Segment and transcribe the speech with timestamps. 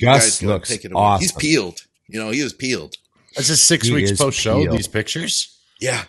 [0.00, 1.00] Gus go looks take it away.
[1.02, 1.22] awesome.
[1.22, 1.80] He's peeled.
[2.08, 2.94] You know, he is peeled.
[3.34, 4.64] That's is six He weeks post show.
[4.70, 5.58] These pictures.
[5.80, 6.04] Yeah.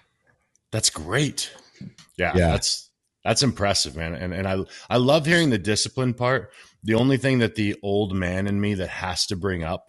[0.71, 1.51] That's great.
[2.17, 2.51] Yeah, Yeah.
[2.51, 2.89] that's
[3.23, 4.13] that's impressive, man.
[4.15, 4.57] And and I
[4.89, 6.51] I love hearing the discipline part.
[6.83, 9.87] The only thing that the old man in me that has to bring up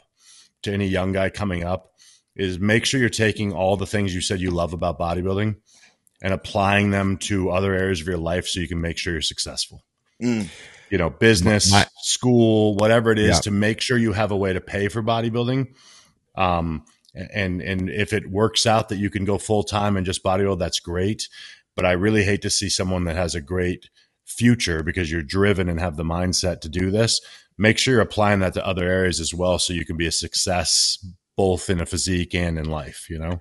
[0.63, 1.93] to any young guy coming up
[2.35, 5.57] is make sure you're taking all the things you said you love about bodybuilding
[6.23, 9.23] and applying them to other areas of your life so you can make sure you're
[9.23, 9.85] successful.
[10.23, 10.49] Mm.
[10.91, 13.41] You know, business, My- school, whatever it is, Yeah.
[13.41, 15.75] to make sure you have a way to pay for bodybuilding.
[16.35, 16.85] Um,
[17.15, 20.59] and and if it works out that you can go full time and just bodybuild,
[20.59, 21.29] that's great.
[21.77, 23.89] But I really hate to see someone that has a great
[24.25, 27.21] future because you're driven and have the mindset to do this.
[27.57, 30.13] Make sure you're applying that to other areas as well, so you can be a
[30.13, 31.05] success
[31.37, 33.07] both in a physique and in life.
[33.11, 33.39] You know.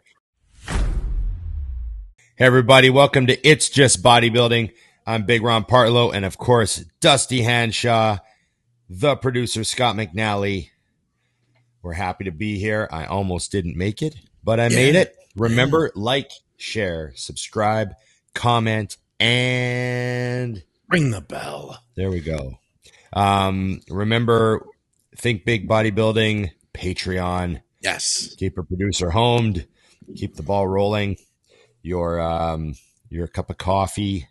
[2.35, 4.71] Hey everybody, welcome to It's Just Bodybuilding.
[5.07, 8.17] I'm Big Ron Partlow, and of course, Dusty Hanshaw,
[8.89, 10.71] the producer Scott McNally.
[11.81, 12.89] We're happy to be here.
[12.91, 15.15] I almost didn't make it, but I made it.
[15.37, 17.93] Remember, like, share, subscribe,
[18.33, 21.81] comment, and Ring the bell.
[21.95, 22.59] there we go.
[23.13, 24.65] Um, remember,
[25.15, 28.35] think big bodybuilding, Patreon, Yes.
[28.37, 29.67] keep a producer homed,
[30.17, 31.15] keep the ball rolling.
[31.81, 32.73] Your um,
[33.09, 34.27] your cup of coffee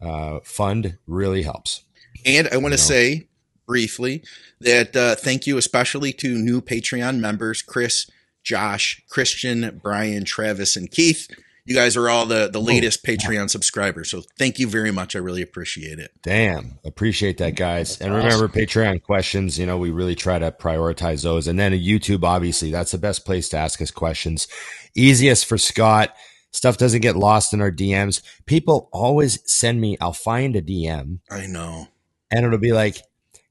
[0.00, 1.82] uh, fund really helps.
[2.24, 3.28] And I want to say
[3.66, 4.22] briefly
[4.60, 8.10] that uh, thank you especially to new Patreon members Chris,
[8.42, 11.28] Josh, Christian, Brian, Travis, and Keith.
[11.64, 14.10] You guys are all the, the latest Patreon subscribers.
[14.10, 15.14] So thank you very much.
[15.14, 16.10] I really appreciate it.
[16.22, 18.00] Damn, appreciate that, guys.
[18.00, 19.58] and remember, Patreon questions.
[19.58, 21.46] You know, we really try to prioritize those.
[21.46, 24.48] And then YouTube, obviously, that's the best place to ask us questions.
[24.96, 26.14] Easiest for Scott.
[26.52, 28.22] Stuff doesn't get lost in our DMs.
[28.46, 29.96] People always send me.
[30.00, 31.88] I'll find a DM I know.
[32.30, 32.98] and it'll be like,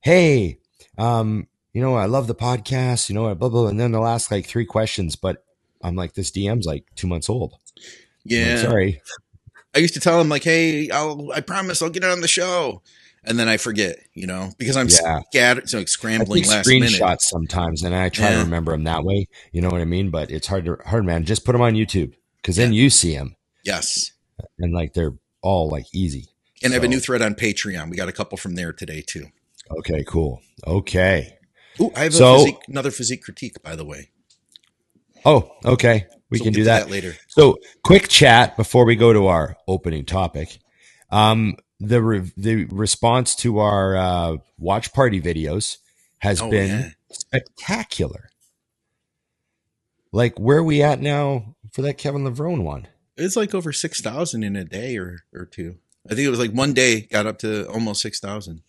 [0.02, 0.60] "Hey,
[0.98, 3.08] um, you know, I love the podcast.
[3.10, 5.46] You know, blah blah." And then they'll ask like three questions, but
[5.82, 7.86] I'm like, "This DM's like two months old." I'm like,
[8.26, 8.62] Yeah.
[8.62, 9.02] sorry.
[9.76, 12.28] I used to tell them like, "Hey, I'll I promise I'll get it on the
[12.28, 12.82] show,"
[13.24, 15.22] and then I forget, you know, because I'm Yeah.
[15.30, 17.22] scattered, so like I scrambling take last screenshots minute.
[17.22, 19.28] sometimes, and I try to remember them that way.
[19.54, 20.10] You know what I mean?
[20.10, 21.24] But it's hard to hard, man.
[21.24, 24.12] Just put them on YouTube because then you see them, Yes,
[24.58, 26.28] and like they're all like easy.
[26.64, 27.90] and I have a new thread on Patreon.
[27.90, 29.26] We got a couple from there today too.
[29.80, 30.42] Okay, cool.
[30.66, 31.38] Okay.
[31.80, 34.10] Ooh, I have So- a physique, another physique critique, by the way.
[35.26, 36.08] Oh, okay.
[36.30, 36.90] We So can we'll do to that.
[36.90, 37.16] later.
[37.28, 40.60] So, quick chat before we go to our opening topic.
[41.12, 45.78] Um, the re- the response to our uh, watch party videos
[46.20, 46.90] has Oh, been yeah.
[47.12, 48.30] spectacular.
[50.12, 52.88] Like, where are we at now for that Kevin Levrone one?
[53.18, 55.78] It's like over six thousand in a day or or two.
[56.06, 58.62] I think it was like one day got up to almost six thousand,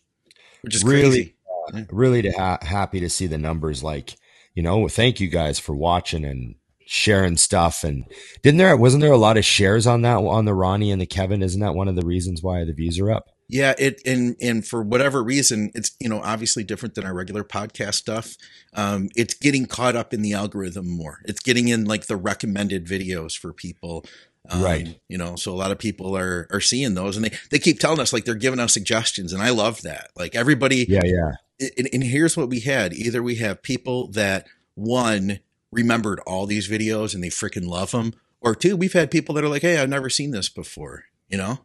[0.63, 1.03] which is Really?
[1.03, 1.35] crazy.
[1.73, 3.83] Uh, really to ha- happy to see the numbers.
[3.83, 4.17] Like,
[4.55, 6.57] you know, thank you guys for watching and
[6.87, 7.85] sharing stuff.
[7.85, 8.05] And
[8.43, 11.07] didn't there wasn't there a lot of shares on that on the Ronnie and the
[11.07, 11.43] Kevin?
[11.43, 13.30] Isn't that one of the reasons why the views are up?
[13.53, 17.43] Yeah, it and and for whatever reason, it's you know obviously different than our regular
[17.45, 18.37] podcast stuff.
[18.75, 21.19] Um, it's getting caught up in the algorithm more.
[21.25, 24.05] It's getting in like the recommended videos for people.
[24.49, 25.01] Um, Right.
[25.09, 27.81] You know, so a lot of people are are seeing those, and they they keep
[27.81, 30.11] telling us like they're giving us suggestions, and I love that.
[30.17, 31.33] Like everybody, Yeah, yeah.
[31.77, 35.41] and, and here's what we had either we have people that one
[35.73, 39.45] remembered all these videos and they freaking love them or two we've had people that
[39.45, 41.61] are like hey i've never seen this before you know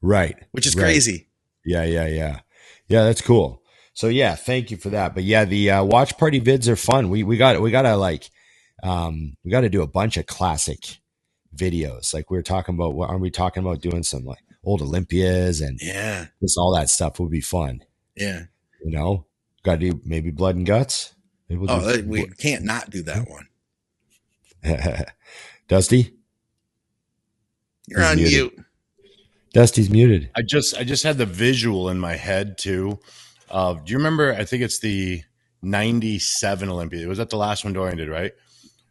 [0.00, 0.38] Right.
[0.52, 0.84] which is Right.
[0.84, 1.26] crazy
[1.64, 2.40] Yeah, yeah, yeah.
[2.88, 3.62] Yeah, that's cool.
[3.92, 5.14] So yeah, thank you for that.
[5.14, 7.10] But yeah, the uh, watch party vids are fun.
[7.10, 8.30] We we got we got to like
[8.82, 10.98] um we got to do a bunch of classic
[11.54, 12.14] videos.
[12.14, 15.60] Like we were talking about what aren't we talking about doing some like old Olympias
[15.60, 17.80] and yeah just all that stuff would be fun,
[18.16, 18.44] yeah
[18.82, 19.26] you know?
[19.62, 21.14] Got to do maybe blood and guts.
[21.48, 23.48] Maybe we'll oh we can't not do that one
[25.68, 26.14] Dusty?
[27.86, 28.32] you're He's on muted.
[28.32, 28.64] mute
[29.52, 30.30] Dusty's muted.
[30.36, 32.98] I just I just had the visual in my head too.
[33.48, 34.32] Of do you remember?
[34.32, 35.22] I think it's the
[35.62, 37.06] '97 Olympia.
[37.08, 38.32] Was that the last one Dorian did, right?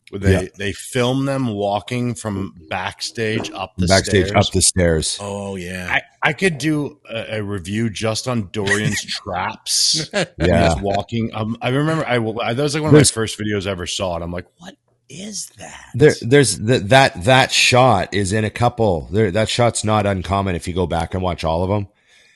[0.09, 0.47] Where they Yeah.
[0.57, 3.99] they film them walking from backstage up the stairs.
[4.01, 4.47] Backstage stairs.
[4.47, 5.17] up the stairs.
[5.21, 10.09] oh yeah I, I could do a, a review just on Dorian's traps.
[10.13, 10.25] Yeah.
[10.39, 11.29] Just walking.
[11.33, 13.71] Um, I remember I, I that was like one of There's- my first videos I
[13.71, 14.73] ever saw and I'm like, what
[15.09, 15.85] is that?
[15.95, 19.07] There, there's th- that that shot is in a couple.
[19.11, 21.87] There, that shot's not uncommon if you go back and watch all of them.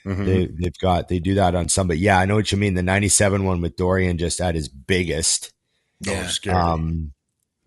[0.06, 0.25] Mhm.
[0.25, 2.74] They, they've got they do that on some, but yeah, I know what you mean.
[2.74, 5.54] The '97 one with Dorian just at his biggest,
[6.02, 7.14] yeah Oh, um,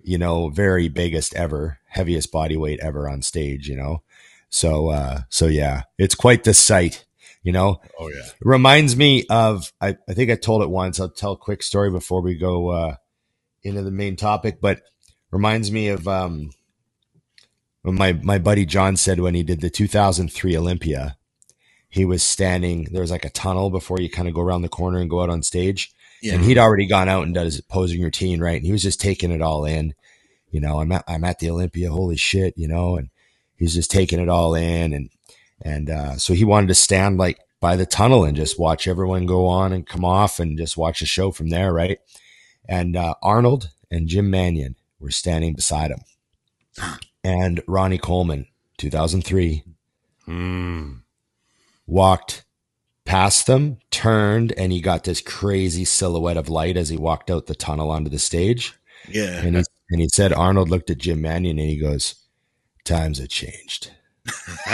[0.02, 3.68] you know, very biggest ever, heaviest body weight ever on stage.
[3.68, 4.02] You know,
[4.50, 7.04] so uh, so yeah, it's quite the sight.
[7.42, 8.26] You know, Oh yeah.
[8.26, 11.00] It reminds me of I, I think I told it once.
[11.00, 12.96] I'll tell a quick story before we go uh,
[13.62, 14.82] into the main topic, but
[15.36, 16.50] reminds me of um,
[17.82, 21.16] when my my buddy John said when he did the 2003 Olympia,
[21.88, 22.84] he was standing.
[22.90, 25.22] There was like a tunnel before you kind of go around the corner and go
[25.22, 25.92] out on stage,
[26.22, 26.34] Yeah.
[26.34, 28.56] and he'd already gone out and done his posing routine, right?
[28.56, 29.94] And he was just taking it all in.
[30.50, 31.90] You know, I'm at I'm at the Olympia.
[31.90, 33.10] Holy shit, you know, and
[33.56, 35.10] he's just taking it all in, and
[35.62, 39.26] and uh, so he wanted to stand like by the tunnel and just watch everyone
[39.26, 41.98] go on and come off and just watch the show from there, right?
[42.68, 46.00] And uh, Arnold and Jim Manion were standing beside him,
[47.24, 48.46] and Ronnie Coleman,
[48.78, 49.62] 2003,
[50.28, 51.02] Mm.
[51.86, 52.44] walked
[53.04, 57.46] past them, turned, and he got this crazy silhouette of light as he walked out
[57.46, 58.74] the tunnel onto the stage.
[59.08, 59.40] yeah.
[59.44, 62.16] And he, and he said, Arnold looked at Jim Manion and he goes,
[62.84, 63.92] Times have changed.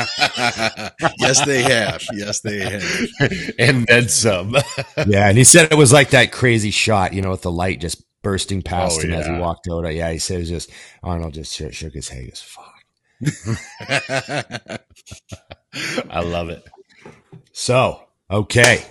[1.18, 2.02] yes, they have.
[2.14, 3.52] Yes, they have.
[3.58, 4.56] and then some.
[5.06, 7.80] yeah, and he said it was like that crazy shot, you know, with the light
[7.80, 9.82] just bursting past Oh, him as he walked out.
[9.94, 10.70] Yeah, he said it was just
[11.02, 12.22] Arnold just shook, shook his head.
[12.22, 12.72] He goes, "Fuck."
[16.10, 16.64] I love it.
[17.52, 18.84] So, okay,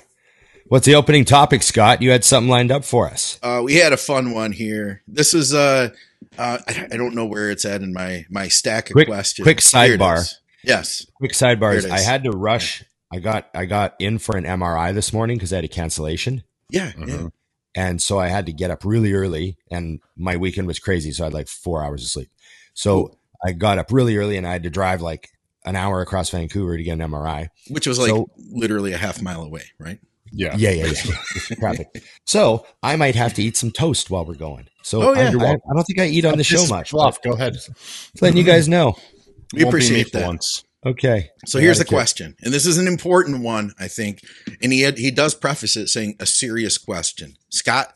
[0.67, 2.01] what's the opening topic, Scott?
[2.01, 3.39] You had something lined up for us.
[3.41, 5.03] Uh, we had a fun one here.
[5.07, 5.89] This is uh,
[6.37, 9.45] uh I, I don't know where it's at in my my stack of Quick- questions.
[9.45, 10.31] quick sidebar.
[10.63, 11.05] Yes.
[11.15, 12.83] Quick sidebar: There is it I had to rush.
[13.11, 16.43] I got I got in for an MRI this morning because I had a cancellation.
[16.69, 16.91] Yeah.
[16.97, 17.27] Yeah.
[17.75, 21.11] And so I had to get up really early and my weekend was crazy.
[21.11, 22.29] So I had like four hours of sleep.
[22.73, 25.29] So I got up really early and I had to drive like
[25.65, 27.47] an hour across Vancouver to get an MRI.
[27.69, 29.99] Which was like So- literally a half mile away, right?
[30.33, 30.55] Yeah.
[30.57, 31.55] Yeah, yeah, yeah.
[31.55, 32.03] Traffic.
[32.25, 34.67] So I might have to eat some toast while we're going.
[34.83, 35.31] So Oh, yeah.
[35.39, 36.91] I, I, I don't think I eat on the show much.
[36.91, 37.21] Fluff.
[37.21, 37.53] Go ahead.
[37.53, 38.95] Just letting you guys know.
[38.95, 40.27] We Won't be me appreciate that.
[40.27, 40.63] Once.
[40.83, 41.29] Okay.
[41.45, 44.21] So here's the question, and this is an important one, I think.
[44.63, 47.37] And he had, he does preface it saying a serious question.
[47.49, 47.93] Scott,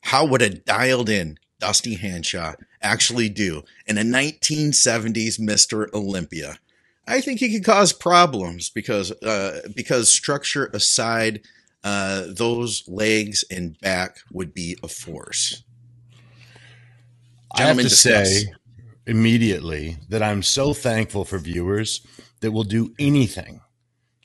[0.00, 5.92] how would a dialed in Dusty Hanshaw actually do in a 1970s Mr.
[5.94, 6.58] Olympia?
[7.06, 11.42] I think he could cause problems because uh, because structure aside,
[11.84, 15.62] uh, those legs and back would be a force.
[17.54, 18.42] I have Gentlemen, to discuss.
[18.42, 18.52] say
[19.06, 22.06] immediately that I'm so thankful for viewers
[22.40, 23.60] that will do anything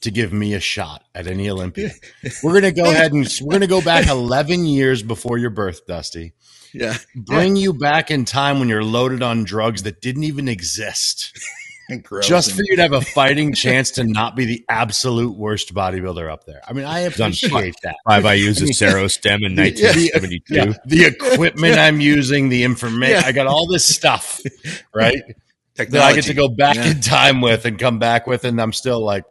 [0.01, 1.91] to give me a shot at any Olympia.
[2.43, 5.49] We're going to go ahead and we're going to go back 11 years before your
[5.49, 6.33] birth, Dusty.
[6.73, 11.37] Yeah, Bring you back in time when you're loaded on drugs that didn't even exist.
[12.21, 16.31] Just for you to have a fighting chance to not be the absolute worst bodybuilder
[16.31, 16.61] up there.
[16.67, 17.95] I mean, I appreciate that.
[18.05, 20.53] Five I use a Cero stem in 1972.
[20.53, 23.27] Yeah, the equipment I'm using, the information, Yeah.
[23.27, 24.41] I got all this stuff,
[24.93, 25.21] right?
[25.75, 25.91] Technology.
[25.91, 28.73] that I get to go back in time with and come back with, and I'm
[28.73, 29.23] still like,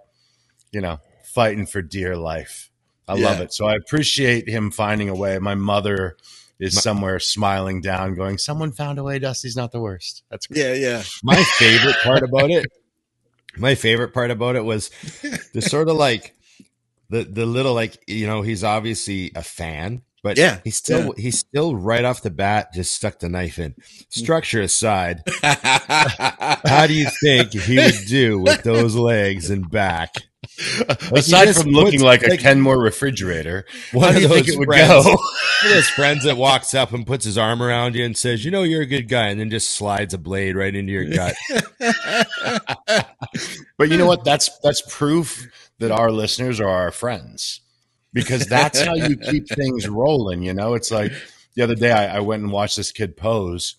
[0.72, 2.70] you know, fighting for dear life.
[3.08, 3.52] I love it.
[3.52, 5.38] So I appreciate him finding a way.
[5.38, 6.16] My mother
[6.58, 9.18] is somewhere smiling down, going, "Someone found a way.
[9.18, 10.60] Dusty's not the worst." That's great.
[10.60, 11.02] Yeah, yeah.
[11.22, 12.66] my favorite part about it
[13.58, 14.88] my favorite part about it was
[15.52, 16.34] the sort of like
[17.08, 21.38] the the little like you know he's obviously a fan but Yeah, he's still he's
[21.38, 23.74] still right off the bat just stuck the knife in
[24.08, 30.14] structure aside how do you think he would do with those legs and back
[31.12, 34.46] Aside from looking puts- like a like- Kenmore refrigerator, One how do of you think
[34.46, 35.10] those it would friends- go?
[35.62, 38.44] One of his friends that walks up and puts his arm around you and says,
[38.44, 41.04] "You know, you're a good guy," and then just slides a blade right into your
[41.06, 41.34] gut.
[43.78, 44.24] But you know what?
[44.24, 45.46] That's that's proof
[45.78, 47.60] that our listeners are our friends
[48.12, 50.42] because that's how you keep things rolling.
[50.42, 51.12] You know, it's like
[51.54, 53.76] the other day I, I went and watched this kid pose,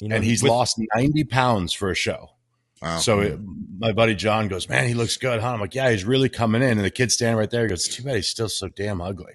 [0.00, 2.30] You know, and he's with- lost ninety pounds for a show.
[2.82, 2.98] Wow.
[2.98, 3.38] So it,
[3.78, 6.62] my buddy John goes, "Man, he looks good, huh?" I'm like, "Yeah, he's really coming
[6.62, 9.00] in." And the kid standing right there he goes, "Too bad he's still so damn
[9.00, 9.32] ugly."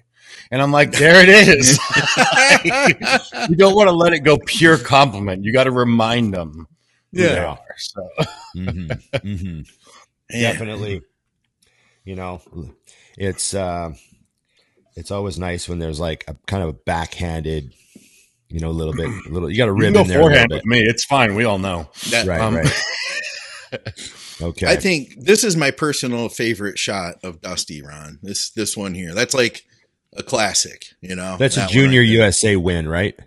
[0.50, 1.78] And I'm like, "There it is."
[3.50, 5.44] you don't want to let it go pure compliment.
[5.44, 6.66] You got to remind them
[7.12, 7.44] who they Yeah.
[7.46, 7.74] are.
[7.76, 8.08] So
[8.56, 9.66] Mhm, mhm.
[10.30, 11.02] Definitely
[12.04, 12.40] you know
[13.16, 13.92] it's uh
[14.96, 17.72] it's always nice when there's like a kind of a backhanded
[18.48, 20.18] you know a little bit a little you got a you rib in go there
[20.18, 20.80] a forehand with me.
[20.80, 21.34] It's fine.
[21.34, 21.90] We all know.
[22.10, 22.72] That- right Um, right
[24.42, 28.18] okay I think this is my personal favorite shot of Dusty Ron.
[28.22, 29.14] This this one here.
[29.14, 29.64] That's like
[30.16, 31.36] a classic, you know.
[31.38, 33.18] that's a That one junior usa win right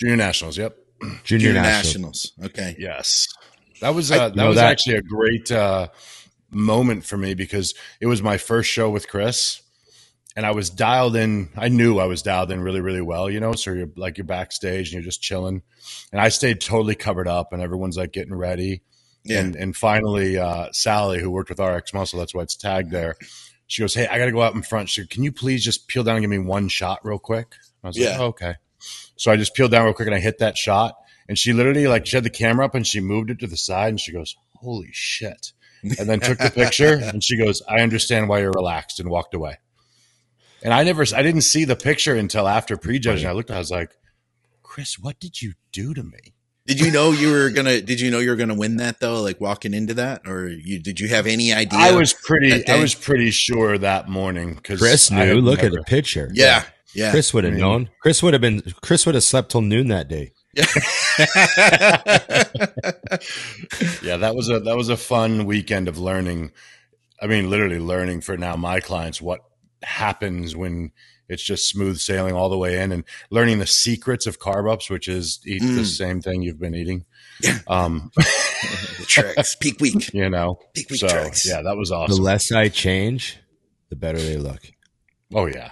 [0.00, 0.58] Junior nationals.
[0.58, 0.76] Yep.
[1.00, 2.32] junior, Junior national nationals.
[2.44, 2.76] Okay.
[2.78, 3.28] Yes.
[3.80, 4.70] That was I uh, that know was that.
[4.70, 5.88] actually a great uh,
[6.50, 9.60] moment for me because it was my first show with Chris,
[10.36, 11.48] and I was dialed in.
[11.56, 13.28] I knew I was dialed in really, really well.
[13.28, 15.62] You know, so you're like you're backstage and you're just chilling,
[16.12, 18.82] and I stayed totally covered up, and everyone's like getting ready.
[19.24, 19.40] Yeah.
[19.40, 23.16] And and finally, uh, Sally, who worked with RX Muscle, that's why it's tagged there.
[23.68, 24.88] she goes, "Hey, I got to go out in front.
[24.90, 27.88] She, can you please just peel down and give me one shot real quick?" I
[27.88, 28.10] was Yeah.
[28.10, 28.54] like, oh, "Okay."
[29.16, 30.96] So I just peeled down real quick and I hit that shot,
[31.28, 33.56] and she literally like she had the camera up and she moved it to the
[33.56, 35.52] side and she goes, "Holy shit!"
[35.82, 39.34] And then took the picture and she goes, "I understand why you're relaxed," and walked
[39.34, 39.58] away.
[40.64, 43.28] And I never, I didn't see the picture until after prejudging.
[43.28, 43.90] I looked, I was like,
[44.62, 46.34] "Chris, what did you do to me?"
[46.66, 47.80] Did you know you were gonna?
[47.80, 49.20] Did you know you were gonna win that though?
[49.20, 51.78] Like walking into that, or you did you have any idea?
[51.78, 52.66] I was pretty.
[52.68, 55.40] I was pretty sure that morning because Chris knew.
[55.40, 56.30] Look at the picture.
[56.32, 56.64] Yeah,
[56.94, 57.10] yeah.
[57.10, 57.90] Chris would have I mean- known.
[58.00, 58.62] Chris would have been.
[58.80, 60.32] Chris would have slept till noon that day.
[64.02, 66.52] Yeah, that was a that was a fun weekend of learning.
[67.20, 69.40] I mean, literally learning for now my clients what
[69.82, 70.92] happens when
[71.32, 74.88] it's just smooth sailing all the way in, and learning the secrets of carb ups,
[74.90, 75.86] which is eat the Mm.
[75.86, 77.04] same thing you've been eating.
[77.40, 77.58] Yeah.
[77.66, 80.60] Um, the tricks, peak week, you know.
[80.74, 81.46] peak week So tricks.
[81.48, 82.16] yeah, that was awesome.
[82.16, 83.38] The less I change,
[83.88, 84.60] the better they look.
[85.34, 85.70] Oh yeah.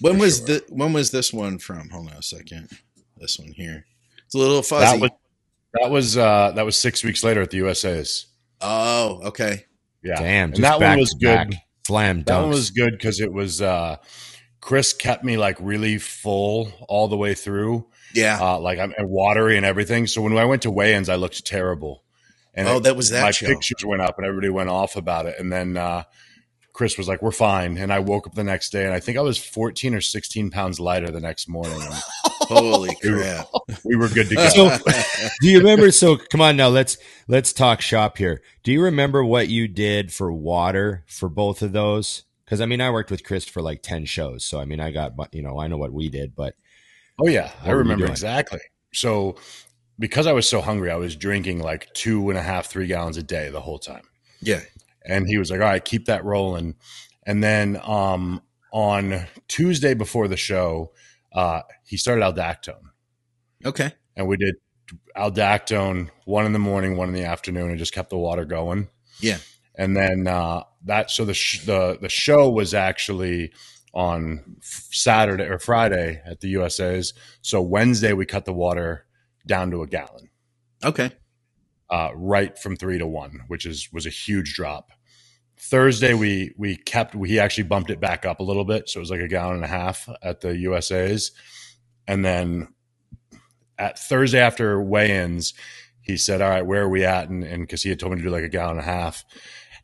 [0.00, 0.46] When For was sure.
[0.46, 1.88] the when was this one from?
[1.90, 2.68] Hold on a second.
[3.18, 3.84] This one here.
[4.24, 4.84] It's a little fuzzy.
[4.84, 5.10] That was
[5.80, 8.26] that was uh that was six weeks later at the USA's.
[8.60, 9.64] oh, okay.
[10.02, 10.20] Yeah.
[10.20, 11.50] Damn, And that one was good.
[11.50, 11.62] back.
[11.86, 13.96] Slam That one was good because it was uh
[14.66, 17.86] Chris kept me like really full all the way through.
[18.12, 18.36] Yeah.
[18.40, 20.08] Uh like I'm and watery and everything.
[20.08, 22.02] So when I went to weigh-ins, I looked terrible.
[22.52, 23.46] And oh, it- that was that my show.
[23.46, 25.36] pictures went up and everybody went off about it.
[25.38, 26.02] And then uh
[26.72, 27.78] Chris was like, We're fine.
[27.78, 30.50] And I woke up the next day and I think I was 14 or 16
[30.50, 31.80] pounds lighter the next morning.
[32.24, 33.46] Holy crap!
[33.84, 34.48] we were good to go.
[34.48, 34.78] So-
[35.40, 35.92] Do you remember?
[35.92, 38.42] So come on now, let's let's talk shop here.
[38.64, 42.24] Do you remember what you did for water for both of those?
[42.46, 44.90] Because I mean, I worked with Chris for like ten shows, so I mean, I
[44.92, 46.54] got you know, I know what we did, but
[47.18, 48.60] Oh yeah, I remember exactly.
[48.94, 49.36] So
[49.98, 53.16] because I was so hungry, I was drinking like two and a half, three gallons
[53.16, 54.04] a day the whole time.
[54.40, 54.60] yeah.
[55.08, 56.74] And he was like, "All right, keep that rolling."
[57.26, 60.92] And then um, on Tuesday before the show,
[61.32, 62.82] uh, he started aldactone,
[63.64, 63.92] Okay.
[64.16, 64.56] and we did
[65.16, 68.88] aldactone one in the morning, one in the afternoon, and just kept the water going.
[69.20, 69.38] Yeah.
[69.78, 73.52] And then uh, that so the sh- the the show was actually
[73.92, 77.12] on f- Saturday or Friday at the USA's.
[77.42, 79.06] So Wednesday we cut the water
[79.46, 80.28] down to a gallon,
[80.84, 81.10] Okay.
[81.90, 84.90] uh, right from three to one, which is was a huge drop.
[85.58, 89.00] Thursday we we kept we actually bumped it back up a little bit, so it
[89.02, 91.32] was like a gallon and a half at the USA's,
[92.06, 92.68] and then
[93.78, 95.54] at Thursday after weigh-ins,
[96.02, 98.24] he said, "All right, where are we at?" And because he had told me to
[98.24, 99.24] do like a gallon and a half,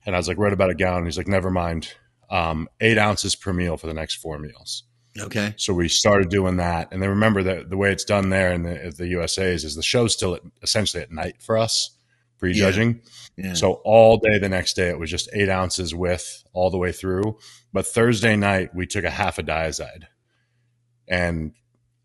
[0.05, 1.93] and I was like, "We're about a gallon." He's like, "Never mind,
[2.31, 4.85] um, eight ounces per meal for the next four meals."
[5.19, 5.55] Okay.
[5.59, 8.63] So we started doing that, and then remember that the way it's done there in
[8.63, 11.97] the, the USA's is the show's still at, essentially at night for us
[12.43, 13.01] prejudging.
[13.37, 13.55] Yeah.
[13.55, 16.91] So all day the next day it was just eight ounces with all the way
[16.91, 17.39] through.
[17.73, 20.07] But Thursday night we took a half a Dyazide,
[21.07, 21.53] and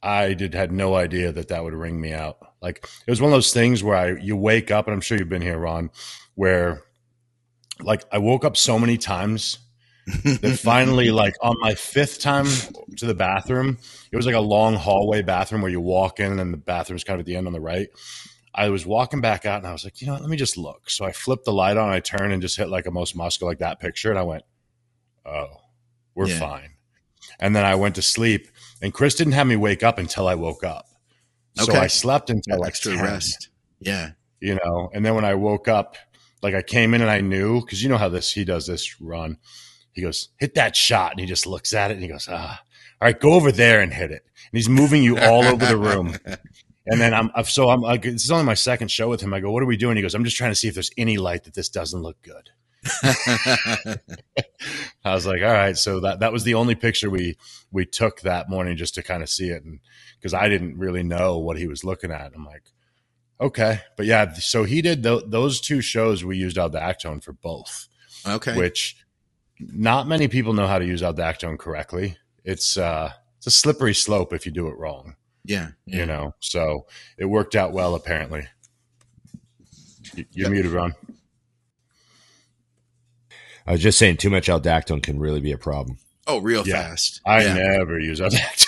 [0.04, 2.38] I did had no idea that that would wring me out.
[2.62, 5.18] Like it was one of those things where I you wake up, and I'm sure
[5.18, 5.90] you've been here, Ron,
[6.36, 6.84] where
[7.82, 9.60] like I woke up so many times
[10.24, 12.46] that finally, like on my fifth time
[12.98, 13.78] to the bathroom,
[14.12, 17.16] it was like a long hallway bathroom where you walk in and the bathroom's kind
[17.16, 17.90] of at the end on the right.
[18.56, 20.58] I was walking back out and I was like, you know what, let me just
[20.58, 20.90] look.
[20.90, 23.48] So I flipped the light on, I turned and just hit like a most muscle
[23.48, 24.44] like that picture, and I went,
[25.26, 25.48] Oh,
[26.16, 26.40] we're Yeah.
[26.40, 26.70] fine.
[27.40, 28.48] And then I went to sleep,
[28.82, 30.86] and Chris didn't have me wake up until I woke up.
[31.56, 33.50] So I slept until like extra 10 rest.
[33.80, 34.12] Yeah.
[34.40, 35.98] you know and then when i woke up
[36.42, 39.00] like i came in and i knew because you know how this he does this
[39.02, 39.38] run.
[39.94, 41.12] He goes hit that shot.
[41.12, 42.62] And he just looks at it and he goes ah.
[43.02, 44.24] All right go over there and hit it.
[44.26, 46.16] And he's moving you all over the room.
[46.90, 49.34] And then i'm I'm- so i'm like this is only my second show with him.
[49.34, 49.98] I go what are we doing?
[49.98, 52.16] He goes i'm just trying to see if there's any light that this doesn't look
[52.22, 52.50] good.
[55.04, 55.78] I was like all right.
[55.78, 57.36] So that that was the only picture we
[57.72, 59.64] we took that morning just to kind of see it.
[59.66, 59.80] And
[60.20, 62.32] because i didn't really know what he was looking at.
[62.34, 62.64] I'm like
[63.40, 66.26] Okay, but yeah, so he did th- those two shows.
[66.26, 67.88] We used aldactone for both,
[68.26, 68.58] okay.
[68.58, 68.98] which
[69.60, 72.18] not many people know how to use aldactone correctly.
[72.44, 75.70] It's uh, it's a slippery slope if you do it wrong, yeah.
[75.86, 75.98] yeah.
[75.98, 76.34] you know.
[76.40, 78.48] So it worked out well, apparently.
[80.16, 80.52] You're Yep.
[80.52, 80.96] muted, Ron.
[83.68, 85.98] I was just saying, too much aldactone can really be a problem.
[86.26, 86.90] Oh, real Yeah.
[86.90, 87.22] fast.
[87.26, 87.54] I yeah.
[87.54, 88.67] never use aldactone.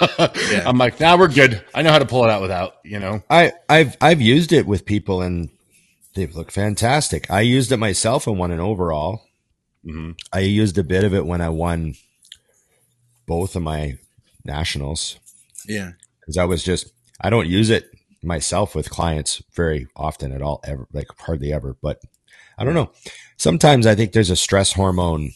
[0.00, 0.62] Yeah.
[0.66, 1.64] I'm like, now nah, we're good.
[1.74, 3.22] I know how to pull it out without, you know.
[3.30, 5.50] I, I've I've used it with people and
[6.14, 7.30] they look fantastic.
[7.30, 9.22] I used it myself and won an overall.
[9.84, 11.94] hmm I used a bit of it when I won
[13.26, 13.98] both of my
[14.44, 15.18] nationals
[15.66, 15.92] Yeah.
[16.20, 16.90] because I was just
[17.20, 17.90] I don't use it
[18.22, 22.00] myself with clients very often at all ever like hardly ever but
[22.58, 22.90] I don't know
[23.36, 25.32] sometimes I think there's a stress hormone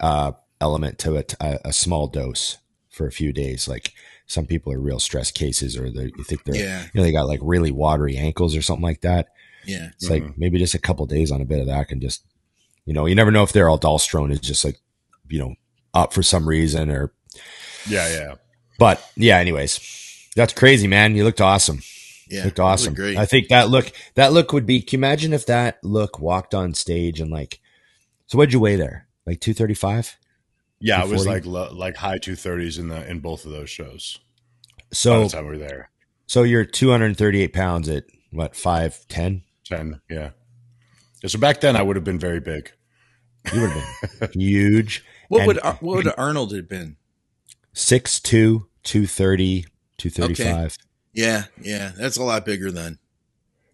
[0.00, 2.58] uh, element to it, a, a small dose
[2.96, 3.68] for a few days.
[3.68, 3.92] Like
[4.26, 6.82] some people are real stress cases, or they you think they're Yeah.
[6.82, 9.28] you know they got like really watery ankles or something like that.
[9.66, 9.90] Yeah.
[9.94, 10.40] It's like mm-hmm.
[10.40, 12.24] maybe just a couple days on a bit of that can just,
[12.84, 14.78] you know, you never know if their aldosterone is just like,
[15.28, 15.54] you know,
[15.92, 17.12] up for some reason or,
[17.88, 18.34] Yeah, yeah.
[18.78, 19.80] but yeah, anyways,
[20.36, 21.16] that's crazy, man.
[21.16, 21.80] You looked awesome.
[22.28, 22.44] Yeah.
[22.44, 22.94] looked Those are awesome.
[22.94, 23.16] Great.
[23.16, 26.54] I think that look, that look would be, can you imagine if that look walked
[26.54, 27.60] on stage and like,
[28.26, 29.08] so what'd you weigh there?
[29.26, 30.16] Like 235?
[30.80, 31.30] Yeah, it was 240?
[31.30, 34.18] like lo- like high two thirties in the in both of those shows.
[34.76, 35.90] By So, the time we were there,
[36.26, 39.42] so you're 238 pounds at what, 5'10?
[39.64, 40.00] ten.
[40.10, 40.30] Yeah.
[41.22, 42.70] Yeah, So back then, I would have been very big.
[43.52, 45.04] You would have been huge.
[45.28, 46.96] what and- would Ar- what would Arnold have been?
[47.74, 49.64] 6'2, 230,
[49.98, 50.76] 235.
[51.12, 51.44] Yeah.
[51.60, 51.92] Yeah.
[51.96, 52.98] That's a lot bigger then.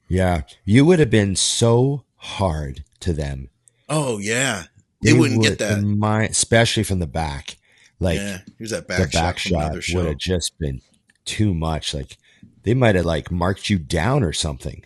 [0.09, 3.49] Yeah, you would have been so hard to them.
[3.89, 4.65] Oh yeah.
[5.03, 5.83] They, wouldn't would- get that.
[5.83, 7.57] my, especially from the back.
[8.01, 8.39] Like yeah.
[8.59, 10.81] Here's that the back, back shot from shot would have just been
[11.25, 11.95] too much.
[11.95, 12.17] Like
[12.65, 14.85] they might have like marked you down or something.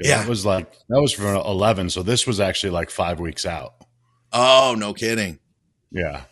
[0.00, 0.18] Yeah.
[0.18, 1.88] that was like that was from eleven.
[1.90, 3.74] So this was actually like five weeks out.
[4.32, 5.38] Oh, no kidding.
[5.90, 6.22] Yeah,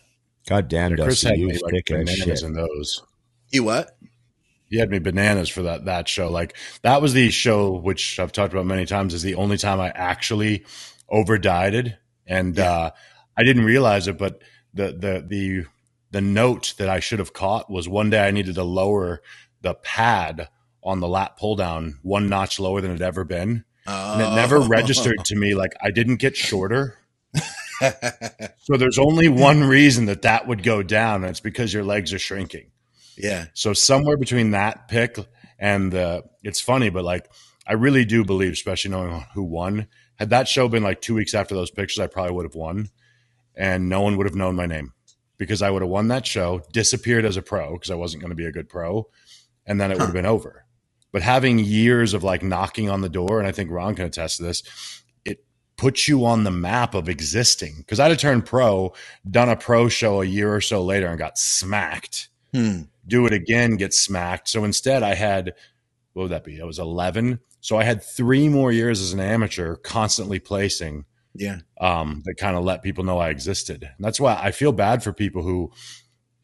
[0.47, 2.43] God damn, Yeah, Chris Dusty, had you me like thick as bananas shit.
[2.43, 3.01] in those.
[3.51, 3.97] You what?
[4.69, 6.29] He had me bananas for that that show.
[6.29, 9.79] Like that was the show which I've talked about many times is the only time
[9.79, 10.65] I actually
[11.09, 12.71] over dieted, and Yeah.
[12.71, 12.89] uh,
[13.37, 14.41] I didn't realize it, but
[14.73, 15.65] the the the
[16.11, 19.21] the note that I should have caught was one day I needed to lower
[19.61, 20.49] the pad
[20.83, 24.35] on the lat pull down one notch lower than it had ever been, and it
[24.35, 24.67] never Oh.
[24.67, 26.97] registered to me like I didn't get shorter.
[28.59, 32.11] So there's only one reason that that would go down, and it's because your legs
[32.13, 32.71] are shrinking.
[33.17, 33.45] yeah.
[33.53, 35.17] So somewhere between that pick
[35.59, 37.29] and the, it's funny, but like
[37.67, 41.33] I really do believe, especially knowing who won, had that show been like two weeks
[41.35, 42.89] after those pictures, I probably would have won,
[43.57, 44.93] and no one would have known my name
[45.37, 48.31] because I would have won that show, disappeared as a pro because I wasn't going
[48.31, 49.07] to be a good pro,
[49.65, 50.65] and then it would have been over.
[51.11, 54.37] But having years of like knocking on the door, and I think Ron can attest
[54.37, 54.63] to this,
[55.25, 55.43] it
[55.77, 57.75] puts you on the map of existing.
[57.77, 58.93] Because I'd have turned pro,
[59.29, 62.83] done a pro show a year or so later, and got smacked Hmm.
[63.05, 64.47] do it again, get smacked.
[64.47, 65.53] So instead, I had
[66.13, 66.59] what would that be?
[66.59, 67.39] I was 11.
[67.61, 71.05] So I had three more years as an amateur, constantly placing.
[71.37, 71.59] Yeah.
[71.79, 73.83] Um, that kind of let people know I existed.
[73.83, 75.71] And that's why I feel bad for people who,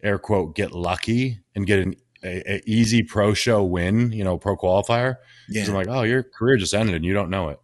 [0.04, 4.38] air quote, get lucky and get an a, a easy pro show win, you know,
[4.38, 5.18] pro qualifier.
[5.50, 5.66] Yeah.
[5.68, 7.60] I'm like, oh, your career just ended and you don't know it.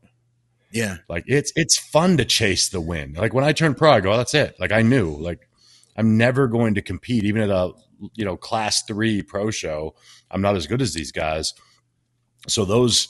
[0.71, 0.97] yeah.
[1.07, 3.13] Like it's it's fun to chase the win.
[3.13, 4.55] Like when I turned pro, I go, oh, that's it.
[4.59, 5.47] Like I knew, like
[5.95, 7.71] I'm never going to compete, even at a
[8.15, 9.95] you know class three pro show.
[10.31, 11.53] I'm not as good as these guys.
[12.47, 13.09] So those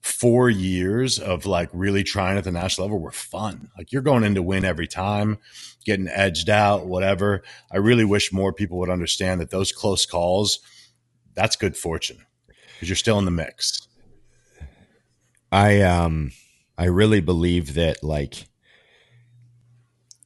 [0.00, 3.70] four years of like really trying at the national level were fun.
[3.76, 5.38] Like you're going in to win every time,
[5.84, 7.42] getting edged out, whatever.
[7.70, 10.60] I really wish more people would understand that those close calls,
[11.34, 12.18] that's good fortune
[12.74, 13.86] because you're still in the mix.
[15.52, 16.32] I um
[16.78, 18.48] I really believe that like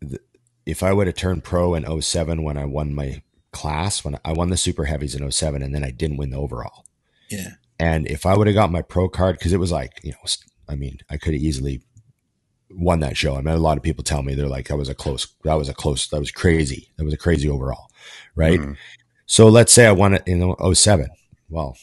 [0.00, 0.20] th-
[0.66, 4.32] if I would have turned pro in 07 when I won my class when I
[4.32, 6.84] won the super heavies in 07 and then I didn't win the overall
[7.30, 7.54] Yeah.
[7.84, 10.18] And if I would have got my pro card because it was like you know
[10.68, 11.82] I mean I could have easily
[12.70, 13.32] won that show.
[13.36, 15.54] I mean a lot of people tell me they're like that was a close that
[15.62, 16.88] was a close that was crazy.
[16.96, 17.86] That was a crazy overall.
[18.36, 18.60] Right?
[18.60, 18.76] Mhm.
[19.26, 20.38] so let's say I won it in
[20.74, 21.08] 07
[21.48, 21.76] well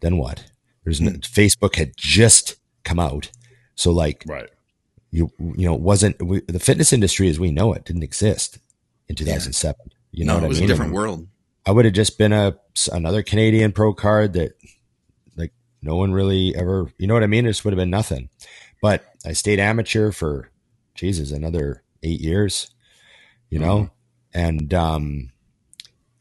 [0.00, 0.38] then what?
[0.84, 3.30] There's no, Facebook had just come out.
[3.74, 4.48] So like Right.
[5.10, 8.58] you you know it wasn't we, the fitness industry as we know it didn't exist
[9.08, 9.74] in 2007
[10.12, 10.68] you know no, it i was mean?
[10.68, 11.26] a different world.
[11.66, 12.46] i would have just been a
[12.92, 14.52] another canadian pro card that
[15.82, 17.46] no one really ever you know what i mean?
[17.46, 18.30] It just would have been nothing.
[18.82, 20.50] But i stayed amateur for
[20.94, 22.70] jesus another eight years
[23.50, 23.90] you know?
[24.34, 25.30] And um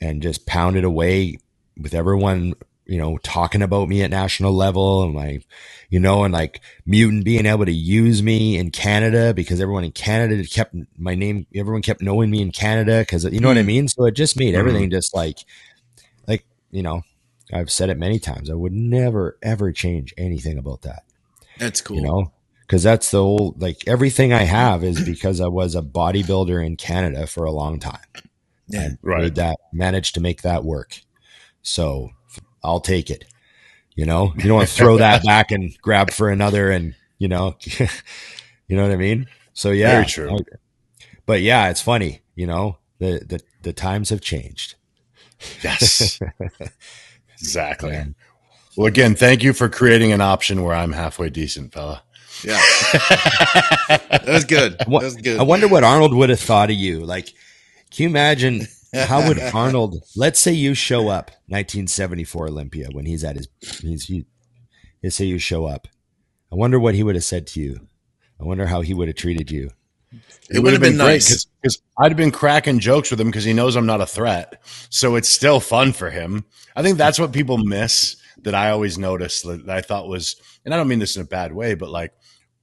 [0.01, 1.39] and just pounded away
[1.77, 2.53] with everyone
[2.85, 5.41] you know talking about me at national level and my
[5.89, 9.91] you know and like mutant being able to use me in canada because everyone in
[9.91, 13.61] canada kept my name everyone kept knowing me in canada because you know what i
[13.61, 13.67] Hmm.
[13.67, 13.87] mean?
[13.87, 14.55] So it just made Mhm.
[14.55, 15.39] everything just like
[16.27, 17.03] like you know
[17.53, 21.03] i've said it many times i would never ever change anything about that
[21.57, 21.97] That's cool.
[21.97, 22.31] you know
[22.61, 26.75] because that's the old like everything i have is because i was a bodybuilder in
[26.75, 27.99] canada for a long time
[28.67, 28.89] Yeah.
[28.91, 29.35] I Right.
[29.35, 30.99] that managed to make that work.
[31.61, 32.09] So
[32.63, 33.23] I'll take it.
[33.95, 37.29] You know, you don't want to throw that back and grab for another, and you
[37.29, 37.55] know,
[38.67, 39.27] you know what I mean.
[39.53, 40.35] So yeah, Very true.
[40.35, 40.57] I-
[41.25, 42.21] but yeah, it's funny.
[42.35, 44.75] You know, the the the times have changed.
[45.63, 46.19] Yes.
[47.39, 47.91] exactly.
[47.91, 48.05] Yeah.
[48.75, 52.03] Well, again, thank you for creating an option where I'm halfway decent, fella.
[52.43, 52.61] Yeah.
[53.89, 54.77] that was good.
[54.77, 55.39] That was good.
[55.39, 56.99] I wonder what Arnold would have thought of you.
[56.99, 57.33] Like,
[57.91, 60.03] Can you imagine how would Arnold?
[60.15, 63.47] Let's say you show up 1974 Olympia when he's at his
[63.81, 64.25] he's he.
[65.03, 65.87] Let's say you show up.
[66.51, 67.87] I wonder what he would have said to you.
[68.39, 69.71] I wonder how he would have treated you.
[70.49, 73.43] It, would have been, been nice because I'd have been cracking jokes with him because
[73.43, 74.61] he knows I'm not a threat.
[74.89, 76.45] So it's still fun for him.
[76.75, 80.73] I think that's what people miss that I always noticed that I thought was, and
[80.73, 82.13] I don't mean this in a bad way, but like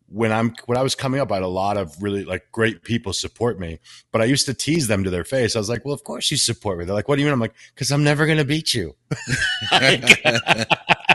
[0.09, 2.83] when I'm when I was coming up, I had a lot of really like great
[2.83, 3.81] people support me.
[4.13, 5.57] But I used to tease them to their face.
[5.57, 7.33] I was like, "Well, of course you support me." They're like, "What do you mean?"
[7.35, 8.95] I'm like, "Because I'm never going to beat you."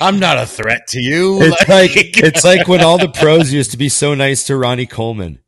[0.00, 1.40] I'm not a threat to you.
[1.42, 4.86] It's like, it's like when all the pros used to be so nice to Ronnie
[4.86, 5.40] Coleman.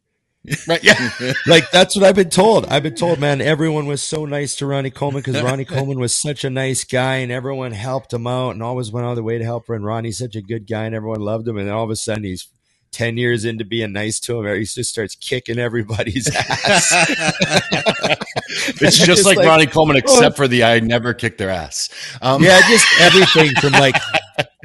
[0.68, 0.84] Right.
[0.84, 1.10] Yeah.
[1.46, 2.66] like that's what I've been told.
[2.66, 6.14] I've been told, man, everyone was so nice to Ronnie Coleman because Ronnie Coleman was
[6.14, 9.22] such a nice guy and everyone helped him out and always went out of the
[9.22, 9.74] way to help her.
[9.74, 11.56] And Ronnie's such a good guy and everyone loved him.
[11.56, 12.48] And then all of a sudden he's
[12.94, 16.92] 10 years into being nice to him, he just starts kicking everybody's ass.
[18.68, 20.36] it's just, just like, like, Ronnie Coleman, except oh.
[20.36, 21.88] for the I never kicked their ass.
[22.22, 22.42] Um.
[22.42, 23.96] Yeah, just everything from like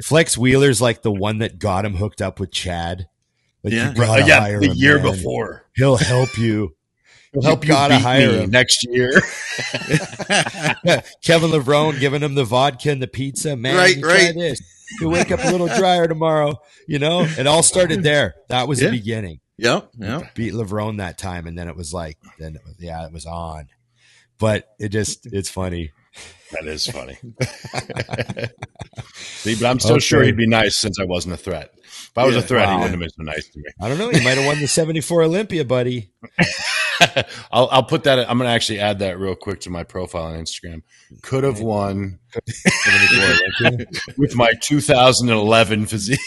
[0.02, 3.08] Flex Wheeler's like the one that got him hooked up with Chad.
[3.62, 5.12] Like yeah, yeah, the year man.
[5.12, 5.66] before.
[5.74, 6.74] He'll help you.
[7.32, 9.12] He'll help you, you gotta hire him next year.
[11.22, 13.56] Kevin Levrone giving him the vodka and the pizza.
[13.56, 14.34] Man, right, right.
[14.34, 14.60] this
[14.98, 16.60] you wake up a little drier tomorrow.
[16.86, 18.34] You know, it all started there.
[18.48, 18.90] That was yeah.
[18.90, 19.40] the beginning.
[19.58, 19.90] Yep.
[19.98, 20.28] Yeah.
[20.34, 23.26] Beat Levrone that time, and then it was like, then it was, yeah, it was
[23.26, 23.68] on.
[24.40, 25.92] But it just, it's funny.
[26.52, 27.14] That is funny.
[29.14, 30.00] See, but I'm still okay.
[30.00, 31.72] sure he'd be nice since I wasn't a threat.
[31.76, 32.72] If I was yeah, a threat, wow.
[32.72, 33.66] he wouldn't have been so nice to me.
[33.80, 34.08] I don't know.
[34.10, 36.10] He might have won the 74 Olympia, buddy.
[37.52, 38.18] I'll, I'll put that.
[38.18, 40.82] I'm going to actually add that real quick to my profile on Instagram.
[41.22, 42.18] Could have won
[44.16, 46.18] with my 2011 physique.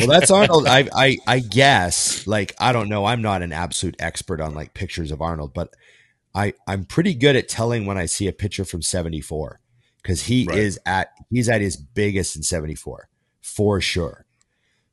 [0.00, 0.66] well, that's Arnold.
[0.66, 2.26] I, I, I guess.
[2.26, 3.06] Like, I don't know.
[3.06, 5.74] I'm not an absolute expert on like pictures of Arnold, but
[6.34, 9.60] I, I'm pretty good at telling when I see a picture from 74
[10.02, 10.58] because he right.
[10.58, 13.08] is at he's at his biggest in 74
[13.40, 14.24] for sure.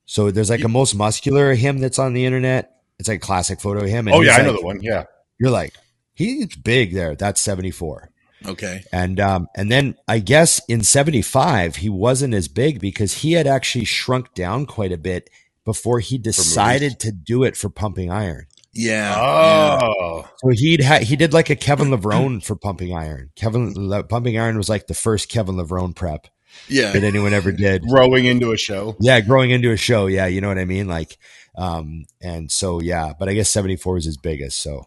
[0.06, 2.82] So there's like a most muscular him that's on the internet.
[2.98, 4.08] It's like a classic photo of him.
[4.08, 4.82] oh yeah, I know the one.
[4.82, 5.06] Yeah,
[5.40, 5.74] you're like
[6.14, 7.16] he's big there.
[7.16, 8.10] That's 74.
[8.46, 8.84] Okay.
[8.92, 13.48] And um and then I guess in 75 he wasn't as big because he had
[13.48, 15.30] actually shrunk down quite a bit
[15.66, 18.48] before he decided to do it for pumping iron.
[18.74, 19.16] Yeah.
[19.18, 20.20] Oh.
[20.20, 20.28] Yeah.
[20.38, 23.32] So he'd ha- he did like a Kevin Levrone for pumping iron.
[23.36, 26.28] Kevin Le- pumping iron was like the first Kevin Levrone prep
[26.68, 30.26] yeah that anyone ever did growing into a show yeah growing into a show yeah
[30.26, 31.18] you know what i mean like
[31.56, 34.86] um and so yeah but i guess 74 is his biggest so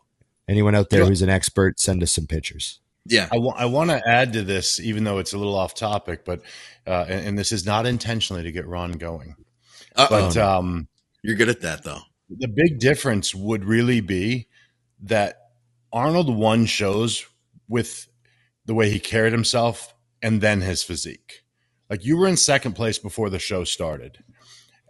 [0.49, 4.03] anyone out there who's an expert send us some pictures yeah I, I want to
[4.07, 6.43] add to this even though it's a little off topic but
[6.87, 9.37] uh and, and this is not intentionally to get ron going
[9.97, 10.09] Uh-oh.
[10.09, 10.89] but um
[11.23, 12.01] you're good at that though
[12.39, 14.49] the big difference would really be
[15.01, 15.37] that
[15.93, 17.27] arnold won shows
[17.69, 18.09] with
[18.65, 21.43] the way he carried himself and then his physique
[21.93, 24.25] like you were in second place before the show started.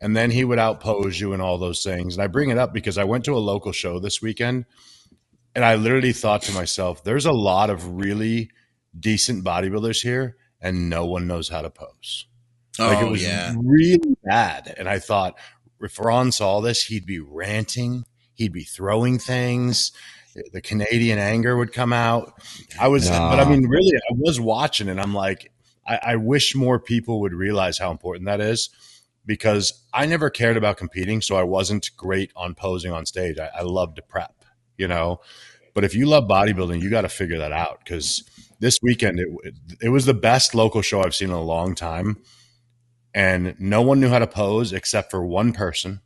[0.00, 2.14] And then he would outpose you and all those things.
[2.14, 4.66] And I bring it up because I went to a local show this weekend
[5.52, 8.52] and I literally thought to myself, there's a lot of really
[8.96, 12.26] decent bodybuilders here and no one knows how to pose.
[12.78, 13.52] Oh, like it oh, was yeah.
[13.60, 14.72] really bad.
[14.78, 15.36] And I thought
[15.82, 19.92] if Ron saw this, he'd be ranting, he'd be throwing things.
[20.52, 22.40] The Canadian anger would come out.
[22.80, 23.30] I was, nah.
[23.30, 25.52] but I mean, really, I was watching and I'm like,
[25.86, 28.70] I, I wish more people would realize how important that is
[29.26, 33.38] because I never cared about competing, so I wasn't great on posing on stage.
[33.38, 34.34] I, I loved to prep,
[34.76, 35.20] you know.
[35.74, 38.24] But if you love bodybuilding, you got to figure that out because
[38.60, 42.18] this weekend it, it was the best local show I've seen in a long time,
[43.14, 46.00] and no one knew how to pose except for one person,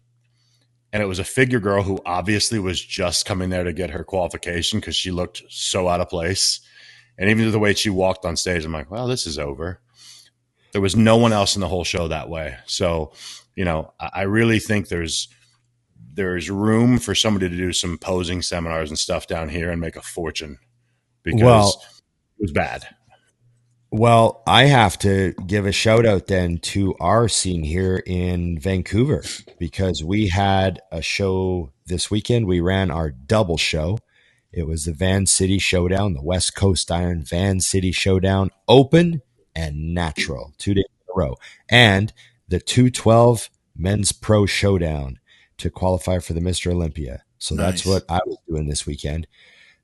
[0.92, 4.04] and it was a figure girl who obviously was just coming there to get her
[4.04, 6.60] qualification because she looked so out of place.
[7.18, 9.80] And even the way she walked on stage, I'm like, well, this is over.
[10.72, 12.56] There was no one else in the whole show that way.
[12.66, 13.12] So,
[13.54, 15.28] you know, I really think there's
[16.12, 19.96] there's room for somebody to do some posing seminars and stuff down here and make
[19.96, 20.58] a fortune
[21.22, 21.82] because well,
[22.38, 22.86] it was bad.
[23.98, 29.24] Well, I have to give a shout out then to our scene here in Vancouver
[29.58, 32.46] because we had a show this weekend.
[32.46, 33.98] We ran our double show
[34.56, 39.20] it was the Van City Showdown, the West Coast Iron Van City Showdown, open
[39.54, 41.36] and natural, two days in a row,
[41.68, 42.12] and
[42.48, 45.18] the 212 Men's Pro Showdown
[45.58, 46.72] to qualify for the Mr.
[46.72, 47.22] Olympia.
[47.36, 47.64] So nice.
[47.64, 49.26] that's what I was doing this weekend.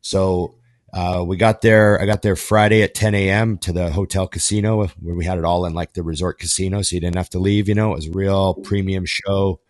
[0.01, 0.57] So
[0.93, 2.01] uh, we got there.
[2.01, 3.59] I got there Friday at 10 a.m.
[3.59, 6.95] to the hotel casino where we had it all in like the resort casino, so
[6.95, 7.69] you didn't have to leave.
[7.69, 9.61] You know, it was a real premium show.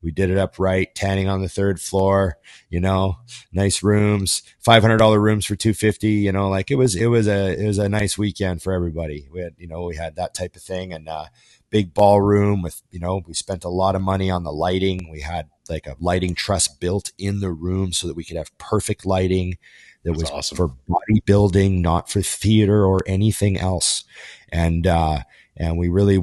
[0.00, 2.38] We did it up right, tanning on the third floor,
[2.70, 3.16] you know,
[3.52, 7.66] nice rooms, $500 rooms for 250, you know, like it was, it was a, it
[7.66, 9.28] was a nice weekend for everybody.
[9.32, 11.26] We had, you know, we had that type of thing and, uh,
[11.70, 15.08] big ballroom with, you know, we spent a lot of money on the lighting.
[15.10, 18.56] We had like a lighting truss built in the room so that we could have
[18.56, 19.58] perfect lighting
[20.04, 20.56] that That's was awesome.
[20.56, 24.04] for bodybuilding, not for theater or anything else.
[24.50, 25.20] And, uh,
[25.56, 26.22] and we really,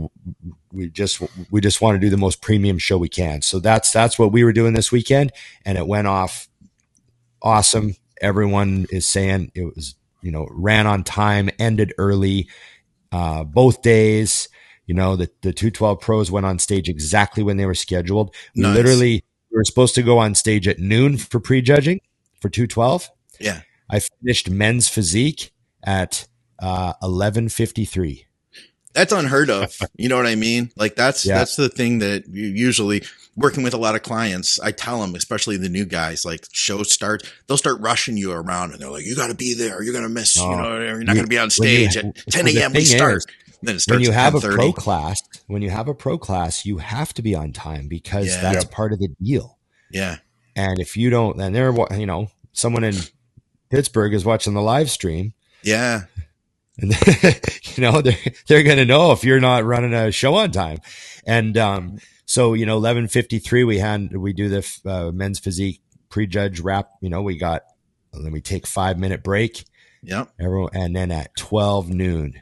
[0.71, 3.41] we just, we just want to do the most premium show we can.
[3.41, 5.31] So that's, that's what we were doing this weekend.
[5.65, 6.47] And it went off
[7.41, 7.95] awesome.
[8.21, 12.49] Everyone is saying it was, you know, ran on time, ended early,
[13.11, 14.49] uh, both days.
[14.87, 18.33] You know, the, the 212 pros went on stage exactly when they were scheduled.
[18.55, 18.75] Nice.
[18.75, 22.01] literally we were supposed to go on stage at noon for prejudging
[22.41, 23.09] for 212.
[23.39, 23.61] Yeah.
[23.89, 25.51] I finished men's physique
[25.83, 26.27] at
[26.59, 28.25] uh, 11:53.
[28.93, 29.75] That's unheard of.
[29.97, 30.71] You know what I mean?
[30.75, 31.37] Like that's Yeah.
[31.39, 33.03] that's the thing that you usually
[33.35, 34.59] working with a lot of clients.
[34.59, 38.71] I tell them, especially the new guys, like show start, they'll start rushing you around,
[38.71, 39.81] and they're like, "You got to be there.
[39.83, 40.37] You're gonna miss.
[40.39, 40.49] Oh.
[40.51, 42.73] you know, you're not You- gonna be on when you- stage at 10 a.m.
[42.73, 43.25] We start." is,
[43.61, 46.65] then it starts When you have a pro class, when you have a pro class,
[46.65, 48.41] you have to be on time because Yeah.
[48.41, 48.71] that's Yep.
[48.71, 49.57] part of the deal.
[49.91, 50.17] Yeah,
[50.55, 52.95] And if you don't, then they're wa- you know someone in
[53.75, 55.33] Pittsburgh is watching the live stream,
[55.63, 56.03] yeah,
[56.77, 56.91] and
[57.75, 60.79] you know they're they're gonna know if you're not running a show on time.
[61.25, 65.39] And um, so you know, eleven fifty three, we hand we do the uh, men's
[65.39, 66.89] physique prejudge wrap.
[67.01, 67.63] You know, we got
[68.13, 69.65] and then we take five minute break.
[70.01, 70.25] yeah.
[70.39, 72.41] Everyone, and then at twelve noon,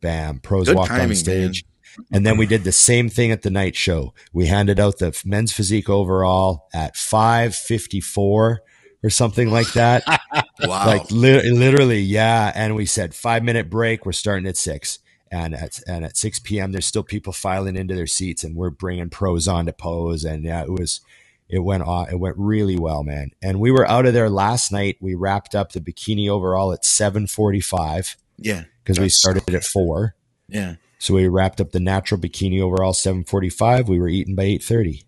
[0.00, 1.64] bam, pros Good walked timing, on stage.
[2.12, 4.12] And then we did the same thing at the night show.
[4.32, 8.60] We handed out the men's physique overall at 554
[9.02, 10.02] or something like that.
[10.58, 10.86] Wow.
[10.86, 12.50] Like li- literally, yeah.
[12.54, 14.06] And we said five minute break.
[14.06, 15.00] We're starting at six.
[15.30, 18.70] And at, and at 6 p.m., there's still people filing into their seats and we're
[18.70, 20.24] bringing pros on to pose.
[20.24, 21.02] And yeah, it was,
[21.50, 23.32] it went on, it went really well, man.
[23.42, 24.96] And we were out of there last night.
[24.98, 30.14] We wrapped up the bikini overall at 745 yeah, because we started at four.
[30.48, 30.76] yeah.
[30.98, 33.88] So we wrapped up the natural bikini overall 745.
[33.90, 35.02] We were eating by 830.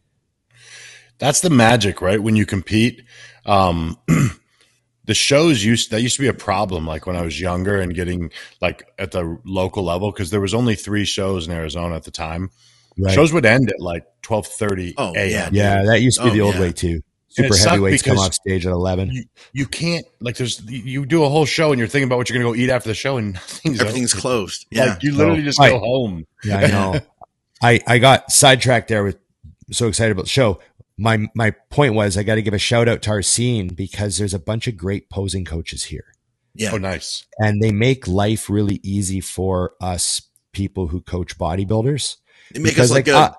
[1.18, 2.22] That's the magic, right?
[2.22, 3.02] When you compete,
[3.46, 3.96] um,
[5.04, 6.86] the shows used that used to be a problem.
[6.86, 10.54] Like when I was younger and getting like at the local level, because there was
[10.54, 12.50] only three shows in Arizona at the time.
[12.98, 13.14] Right.
[13.14, 15.54] Shows would end at like twelve thirty Oh, a.m.
[15.54, 16.60] yeah, that used to be Oh, the old yeah.
[16.60, 17.00] way too.
[17.30, 19.10] Super heavyweights come off stage at 11.
[19.12, 22.28] You, you can't like there's you do a whole show and you're thinking about what
[22.28, 24.20] you're gonna go eat after the show and nothing's Everything's open.
[24.22, 24.66] closed.
[24.70, 25.70] Yeah, Like you literally just right.
[25.70, 26.24] go home.
[26.42, 27.00] Yeah, I know.
[27.62, 29.18] I, I got sidetracked there with
[29.70, 30.58] so excited about the show.
[30.98, 34.18] My my point was I got to give a shout out to our scene because
[34.18, 36.12] there's a bunch of great posing coaches here.
[36.54, 37.24] yeah, Oh, nice.
[37.38, 42.16] And they make life really easy for us people who coach bodybuilders.
[42.52, 43.36] they make because us like like a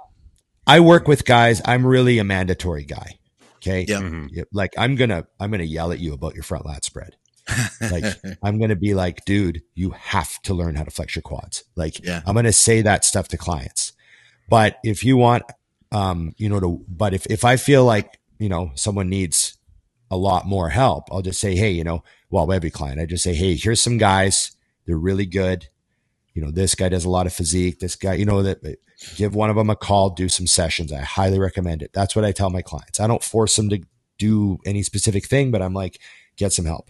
[0.68, 1.62] I, I work with guys.
[1.66, 3.20] I'm really a mandatory guy.
[3.58, 3.86] Okay.
[3.90, 4.00] Yeah.
[4.00, 4.44] Mhm.
[4.54, 7.18] Like I'm gonna I'm gonna yell at you about your front lat spread.
[7.92, 8.06] Like
[8.44, 11.64] I'm gonna be like, dude, you have to learn how to flex your quads.
[11.76, 12.22] Like Yeah.
[12.26, 13.92] I'm gonna say that stuff to clients.
[14.48, 15.44] But if you want,
[15.92, 19.58] um, you know, to but if if I feel like you know someone needs
[20.12, 23.24] a lot more help, I'll just say, hey, you know, well, every client, I just
[23.24, 24.52] say, hey, here's some guys.
[24.86, 25.68] They're really good.
[26.34, 27.80] You know, this guy does a lot of physique.
[27.80, 28.60] This guy, you know, that
[29.16, 30.92] give one of them a call, do some sessions.
[30.92, 31.92] I highly recommend it.
[31.94, 33.00] That's what I tell my clients.
[33.00, 33.82] I don't force them to
[34.18, 36.00] do any specific thing, but I'm like,
[36.38, 36.90] get some help.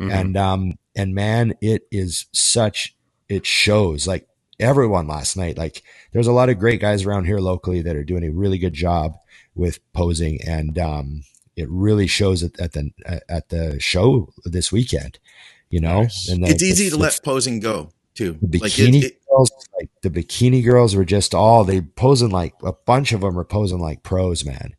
[0.00, 0.12] Mhm.
[0.12, 2.96] And um and man, it is such
[3.28, 4.26] it shows like
[4.60, 5.58] everyone last night.
[5.58, 8.58] Like there's a lot of great guys around here locally that are doing a really
[8.58, 9.14] good job
[9.54, 11.22] with posing and um
[11.56, 12.90] it really shows at, at the
[13.28, 15.18] at the show this weekend,
[15.68, 16.06] you know.
[16.28, 18.38] And the- it's easy the to let posing go too.
[18.40, 22.30] the Like bikini it, it, girls, like the bikini girls were just all they posing
[22.30, 24.74] like a bunch of them are posing like pros, man.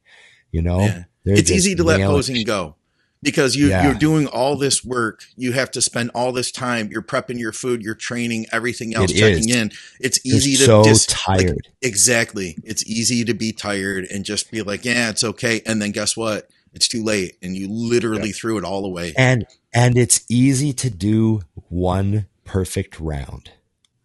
[0.51, 1.03] You know.
[1.23, 2.75] It's just easy to let posing go
[3.23, 3.85] because you Yeah.
[3.85, 5.23] you're doing all this work.
[5.35, 6.89] You have to spend all this time.
[6.91, 7.81] You're prepping your food.
[7.81, 9.11] You're training everything else.
[9.11, 9.55] It checking is.
[9.55, 9.71] in.
[9.99, 11.67] It's You're easy to so just tired.
[11.81, 12.57] exactly.
[12.63, 15.61] It's easy to be tired and just be like, yeah, it's okay.
[15.65, 16.49] And then guess what?
[16.73, 19.13] It's too late, and you literally threw it all away.
[19.17, 23.51] and and it's easy to do one perfect round,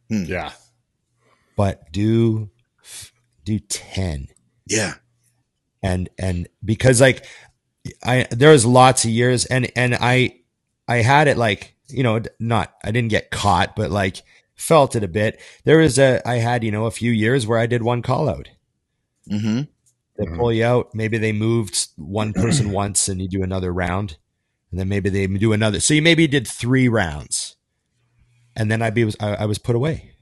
[0.09, 0.25] hmm.
[0.25, 0.51] Yeah.
[1.57, 2.51] but do
[3.45, 4.29] do ten.
[4.67, 4.95] Yeah,
[5.81, 7.25] and and because like
[8.05, 10.35] i there was lots of years and and i
[10.89, 14.23] i had it like you know not i didn't get caught but like
[14.57, 17.59] felt it a bit there was a i had you know a few years where
[17.59, 18.49] i did one call out
[19.31, 19.63] Mm-hmm.
[20.19, 20.37] they Mhm.
[20.39, 24.17] pull you out maybe they moved one person once and you do another round
[24.71, 27.57] and then maybe they do another so you maybe did three rounds
[28.55, 30.13] and then i'd be I, I was put away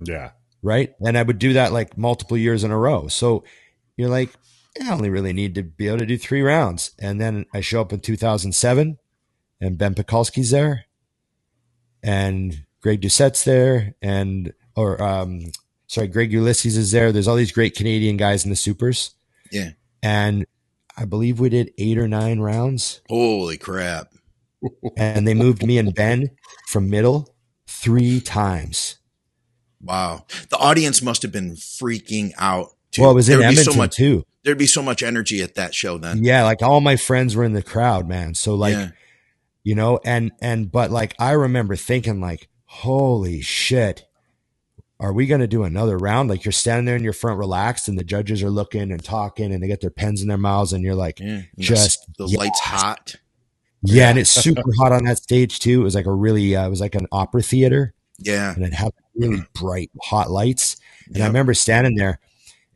[0.00, 0.30] Yeah.
[0.62, 0.94] right?
[1.04, 3.08] And I would do that like multiple years in a row.
[3.08, 3.44] So
[3.96, 4.30] you're like,
[4.82, 6.92] I only really need to be able to do three rounds.
[6.98, 8.98] And then I show up in 2007
[9.60, 10.84] and Ben Pakulski's there
[12.02, 15.52] and Greg Doucette's there and, or, um,
[15.86, 17.12] sorry, Greg Ulysses is there.
[17.12, 19.14] There's all these great Canadian guys in the supers.
[19.50, 19.70] Yeah.
[20.02, 20.46] And
[20.96, 24.12] I believe we did eight or nine rounds Holy crap.
[24.96, 26.30] and they moved me and Ben
[26.68, 27.34] from middle
[27.66, 28.98] three times.
[29.80, 30.26] Wow.
[30.50, 32.70] The audience must have been freaking out.
[32.90, 33.02] Too.
[33.02, 34.24] Well, it was in There Edmonton so much, too.
[34.48, 36.24] There'd be so much energy at that show then.
[36.24, 38.34] Yeah, like all my friends were in the crowd, man.
[38.34, 38.90] So like, Yeah.
[39.62, 44.06] you know, and and but like I remember thinking like, holy shit,
[44.98, 46.30] are we gonna do another round?
[46.30, 49.52] Like you're standing there in your front relaxed and the judges are looking and talking
[49.52, 51.26] and they get their pens in their mouths and you're like, Yeah.
[51.26, 52.38] And the- Just the, yes.
[52.38, 53.16] lights hot.
[53.82, 55.82] yeah, and it's super hot on that stage too.
[55.82, 58.54] It was like a really uh, it was like an opera theater Yeah.
[58.54, 60.78] and it had really bright hot lights.
[61.12, 62.18] And I remember standing there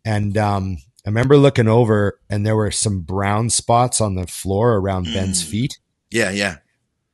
[0.04, 4.76] and um I remember looking over and there were some brown spots on the floor
[4.76, 5.48] around Ben's Mm.
[5.50, 5.78] feet.
[6.10, 6.30] Yeah.
[6.30, 6.56] Yeah.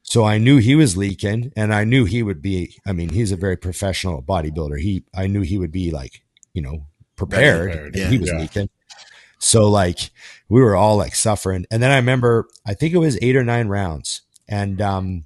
[0.03, 3.33] So I knew he was leaking and I knew he would be I mean, he's
[3.33, 4.81] a very professional bodybuilder.
[4.81, 6.23] He I knew he would be like,
[6.53, 7.71] you know, prepared.
[7.71, 8.09] Prepared, yeah.
[8.09, 8.39] he was Yeah.
[8.41, 8.69] leaking.
[9.39, 10.11] So like
[10.49, 11.65] we were all like suffering.
[11.71, 14.23] And then I remember I think it was 8 or 9 rounds.
[14.49, 15.25] And um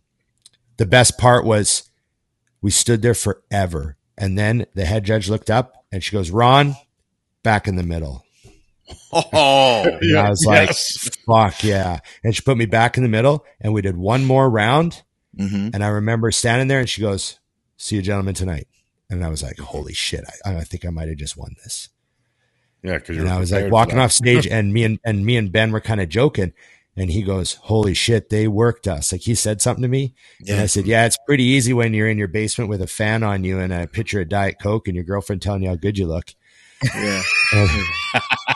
[0.77, 1.91] the best part was
[2.61, 3.97] we stood there forever.
[4.17, 6.77] And then the head judge looked up and she goes, "Ron,
[7.43, 8.25] back in the middle."
[9.13, 9.85] Oh.
[10.01, 11.11] And I was like, Yes.
[11.27, 14.49] "Fuck yeah!" And she put me back in the middle, and we did one more
[14.49, 15.03] round.
[15.37, 17.39] hmm And I remember standing there, and she goes,
[17.77, 18.69] "See you, gentlemen, tonight."
[19.11, 20.25] And I was like, "Holy shit!
[20.45, 21.89] I, I think I might have just won this."
[22.83, 25.53] Yeah, because And I was like walking off stage, and me and and me and
[25.53, 26.53] Ben were kind of joking.
[26.97, 28.29] And he goes, "Holy shit!
[28.29, 30.15] They worked us." Like he said something to me,
[30.47, 33.23] and I said, "Yeah, it's pretty easy when you're in your basement with a fan
[33.23, 35.97] on you and a pitcher of Diet Coke, and your girlfriend telling you how good
[35.97, 36.35] you look."
[36.95, 37.23] Yeah.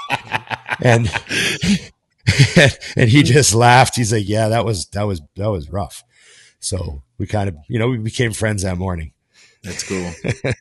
[0.82, 1.08] and
[2.96, 3.96] and he just laughed.
[3.96, 6.02] He's like, "Yeah, that was that was that was rough."
[6.60, 9.12] So we kind of, you know, we became friends that morning.
[9.62, 10.12] That's cool.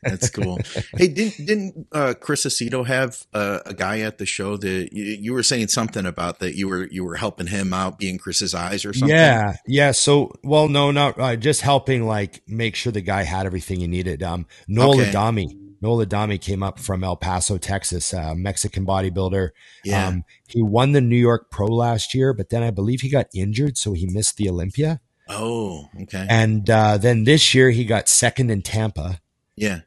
[0.02, 0.58] That's cool.
[0.96, 5.04] hey, didn't didn't uh, Chris Aceto have uh, a guy at the show that you,
[5.04, 8.54] you were saying something about that you were you were helping him out, being Chris's
[8.54, 9.16] eyes or something?
[9.16, 9.92] Yeah, yeah.
[9.92, 13.86] So, well, no, not uh, just helping, like make sure the guy had everything he
[13.86, 14.22] needed.
[14.24, 15.10] Um, Noel Okay.
[15.10, 19.50] Adami, Noel Adami came up from El Paso, Texas, uh, Mexican bodybuilder.
[19.84, 20.08] Yeah.
[20.08, 23.26] Um, he won the New York Pro last year, but then I believe he got
[23.34, 25.00] injured, so he missed the Olympia.
[25.28, 26.26] oh, okay.
[26.28, 29.20] And uh, then this year he got second in Tampa.
[29.56, 29.80] Yeah.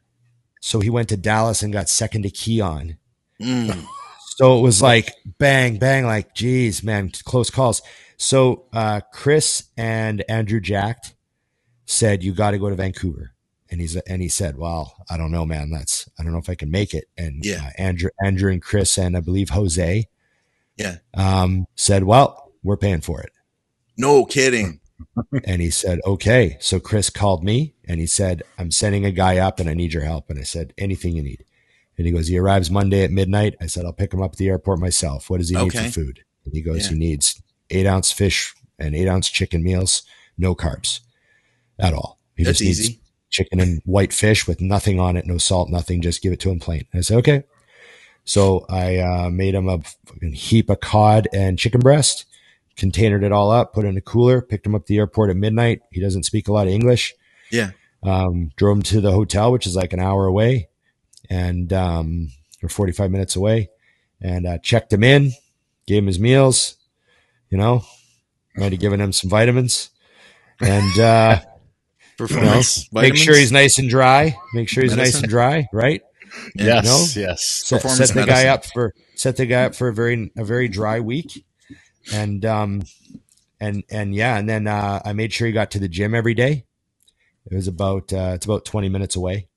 [0.60, 2.98] So he went to Dallas and got second to Keone.
[3.40, 3.86] Mm.
[4.36, 7.82] So it was like bang, bang, like, geez, man, close calls.
[8.16, 11.14] So uh, Chris and Andrew Jacked
[11.86, 13.32] said, You got to go to Vancouver.
[13.70, 15.70] And he's and he said, Well, I don't know, man.
[15.70, 17.04] That's I don't know if I can make it.
[17.16, 17.66] And Yeah.
[17.66, 20.08] uh, Andrew, Andrew and Chris and I believe Jose
[20.76, 20.96] Yeah.
[21.14, 23.30] um, said, Well, we're paying for it.
[23.96, 24.80] No kidding.
[25.44, 26.56] And he said, Okay.
[26.60, 29.94] So Chris called me and he said, I'm sending a guy up and I need
[29.94, 30.28] your help.
[30.28, 31.44] And I said, Anything you need.
[31.96, 33.54] And he goes, He arrives Monday at midnight.
[33.60, 35.30] I said, I'll pick him up at the airport myself.
[35.30, 36.20] What does he need for food?
[36.44, 36.92] And he goes, Yeah.
[36.92, 40.02] He needs eight ounce fish and eight ounce chicken meals,
[40.36, 41.00] no carbs
[41.78, 42.18] at all.
[42.36, 43.00] He That's just needs easy.
[43.30, 46.02] Chicken and white fish with nothing on it, no salt, nothing.
[46.02, 46.84] Just give it to him plain.
[46.92, 47.44] And I said, Okay.
[48.24, 49.80] So I uh, made him a
[50.32, 52.26] heap of cod and chicken breast,
[52.76, 55.30] containered it all up, put it in a cooler, picked him up at the airport
[55.30, 55.80] at midnight.
[55.90, 57.14] He doesn't speak a lot of English.
[57.50, 57.70] Yeah.
[58.02, 60.68] Um, drove him to the hotel, which is like an hour away
[61.28, 62.28] and, um,
[62.62, 63.70] or 45 minutes away
[64.20, 65.32] and, uh, checked him in,
[65.86, 66.76] gave him his meals,
[67.48, 67.84] you know,
[68.56, 69.90] might have given him some vitamins
[70.60, 71.40] and, uh,
[72.28, 72.92] you know, Performance.
[72.92, 76.02] make sure he's nice and dry, make sure he's nice and dry, right?
[76.54, 77.62] Yes, yes.
[77.64, 78.46] set, Performance set the medicine.
[78.46, 81.44] guy up for set the guy up for a very a very dry week
[82.12, 82.82] and um
[83.60, 86.32] and and yeah and then uh i made sure he got to the gym every
[86.34, 86.64] day
[87.50, 89.48] it was about uh it's about 20 minutes away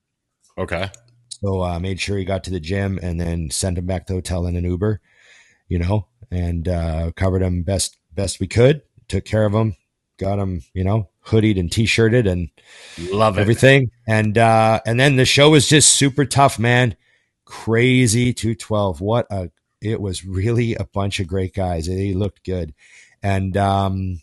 [0.58, 0.90] Okay.
[1.30, 4.06] so uh, i made sure he got to the gym and then sent him back
[4.08, 5.00] to the hotel in an uber
[5.70, 9.76] you know and uh covered him best best we could took care of him
[10.18, 12.50] got him you know hoodied and t-shirted and
[13.12, 13.42] Love it.
[13.42, 13.92] everything.
[14.08, 16.96] And uh and then the show was just super tough, man.
[17.46, 19.02] Crazy 212.
[19.02, 19.50] What a
[19.82, 21.88] it was really a bunch of great guys.
[21.88, 22.74] They looked good.
[23.22, 24.22] And um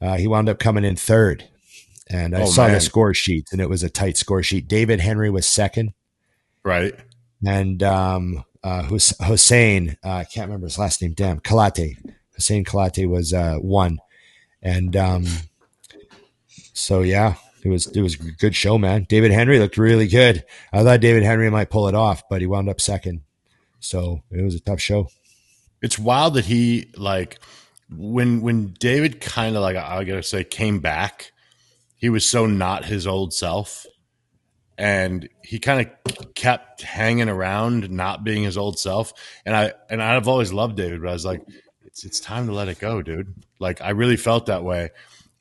[0.00, 1.44] uh, he wound up coming in third.
[2.10, 2.74] And I Oh, saw man.
[2.74, 4.68] the score sheet and it was a tight score sheet.
[4.68, 5.92] David Henry was second
[6.64, 6.94] Right.
[7.46, 11.94] and um uh Hus- Hussein, uh, I can't remember his last name, damn, Kalate.
[12.34, 13.98] Hussein Kalate was uh one.
[14.62, 15.24] And um
[16.78, 19.06] so yeah, it was it was a good show, man.
[19.08, 20.44] David Henry looked really good.
[20.72, 23.22] I thought David Henry might pull it off, but he wound up second.
[23.80, 25.08] So it was a tough show.
[25.82, 27.40] It's wild that he like
[27.90, 31.32] when when David kind of like I gotta say came back,
[31.96, 33.84] he was so not his old self,
[34.76, 39.12] and he kind of kept hanging around, not being his old self.
[39.44, 41.42] And I and I've always loved David, but I was like,
[41.84, 43.34] it's it's time to let it go, dude.
[43.58, 44.90] Like I really felt that way.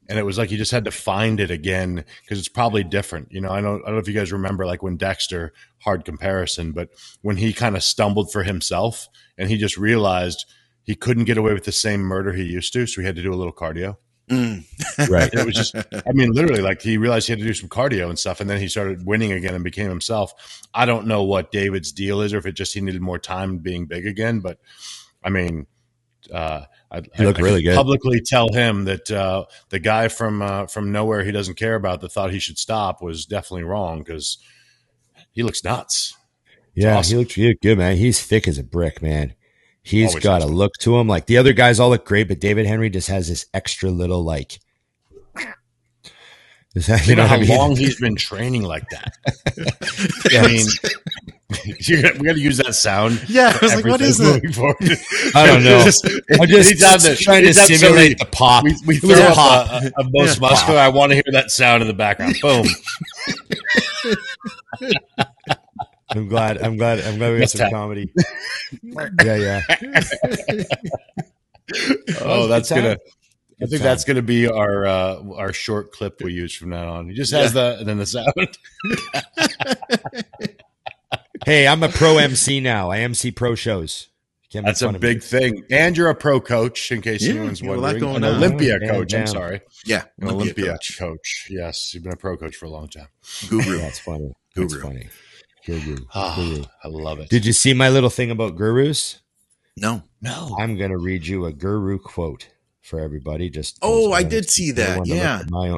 [0.10, 3.32] And it was like he just had to find it again because it's probably different.
[3.32, 6.06] You know, I don't, I don't know if you guys remember like when Dexter, hard
[6.06, 6.90] comparison, but
[7.22, 10.46] when he kind of stumbled for himself and he just realized
[10.84, 13.24] he couldn't get away with the same murder he used to, so he had to
[13.24, 13.98] do a little cardio.
[14.30, 14.64] Mm.
[15.10, 15.32] Right.
[15.32, 18.10] it was just, I mean, literally, like he realized he had to do some cardio
[18.10, 20.34] and stuff, and then he started winning again and became himself.
[20.74, 23.60] I don't know what David's deal is, or if it just he needed more time
[23.60, 24.58] being big again, but
[25.24, 25.68] I mean,
[26.34, 27.76] uh, I, I really good.
[27.76, 32.02] Publicly tell him that uh, the guy from uh, from nowhere he doesn't care about
[32.02, 34.38] that thought he should stop was definitely wrong because
[35.32, 36.16] he looks nuts.
[36.74, 37.26] Yeah, awesome.
[37.28, 37.98] he looked, good, man.
[37.98, 39.34] He's thick as a brick, man.
[39.82, 41.08] He's Always got a look to him.
[41.08, 44.24] Like the other guys all look great, but David Henry just has this extra little
[44.24, 44.60] like.
[46.78, 47.50] Is that, You know what how I mean?
[47.58, 49.14] long he's been training like that.
[50.32, 50.68] I mean,
[51.80, 53.28] you got, we got to use that sound.
[53.28, 54.44] Yeah, I was like, what is it?
[54.44, 54.96] moving.
[55.36, 55.84] I don't know.
[55.84, 56.06] Just-
[56.40, 58.64] I'm just anytime that- trying to anytime somebody- simulate the pop.
[58.64, 59.70] we, we throw a up pop.
[59.72, 60.48] a, a, a most Yeah.
[60.50, 60.80] muscular.
[60.80, 62.36] I want to hear that sound in the background.
[62.44, 62.68] Boom.
[66.10, 66.62] I'm glad.
[66.62, 67.00] I'm glad.
[67.02, 67.72] I'm glad we got some have.
[67.72, 68.14] comedy.
[69.24, 69.62] yeah, yeah.
[72.22, 72.98] Oh, that's Good gonna.
[73.60, 73.88] I think time.
[73.88, 77.10] that's going to be our uh, our short clip we use from now on.
[77.10, 78.32] He just has the and then the sound.
[81.46, 82.90] Hey, I'm a pro MC now.
[82.92, 84.10] I MC pro shows.
[84.52, 85.00] Can't That's a fun me.
[85.00, 85.64] big thing.
[85.72, 88.04] And you're a pro coach, in case Yeah, anyone's you got a lot wondering.
[88.04, 88.36] going An on.
[88.36, 89.14] Olympia Yeah, coach.
[89.14, 90.98] I'm sorry, Yeah, an Olympia coach.
[91.00, 91.48] coach.
[91.50, 93.08] Yes, you've been a pro coach for a long time.
[93.50, 93.78] guru.
[93.78, 94.34] That's funny.
[94.56, 95.08] That's funny.
[95.66, 95.98] Guru.
[96.14, 96.64] Ah, Guru.
[96.84, 97.30] I love it.
[97.30, 99.20] Did you see my little thing about gurus?
[99.78, 100.04] No.
[100.22, 100.56] no.
[100.60, 102.50] I'm going to read you a guru quote
[102.88, 103.50] for everybody.
[103.50, 104.98] Just Oh, I did see that.
[105.00, 105.44] wanted to look Yeah.
[105.50, 105.78] my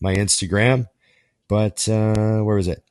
[0.00, 0.86] my Instagram,
[1.48, 2.82] but uh, where was it?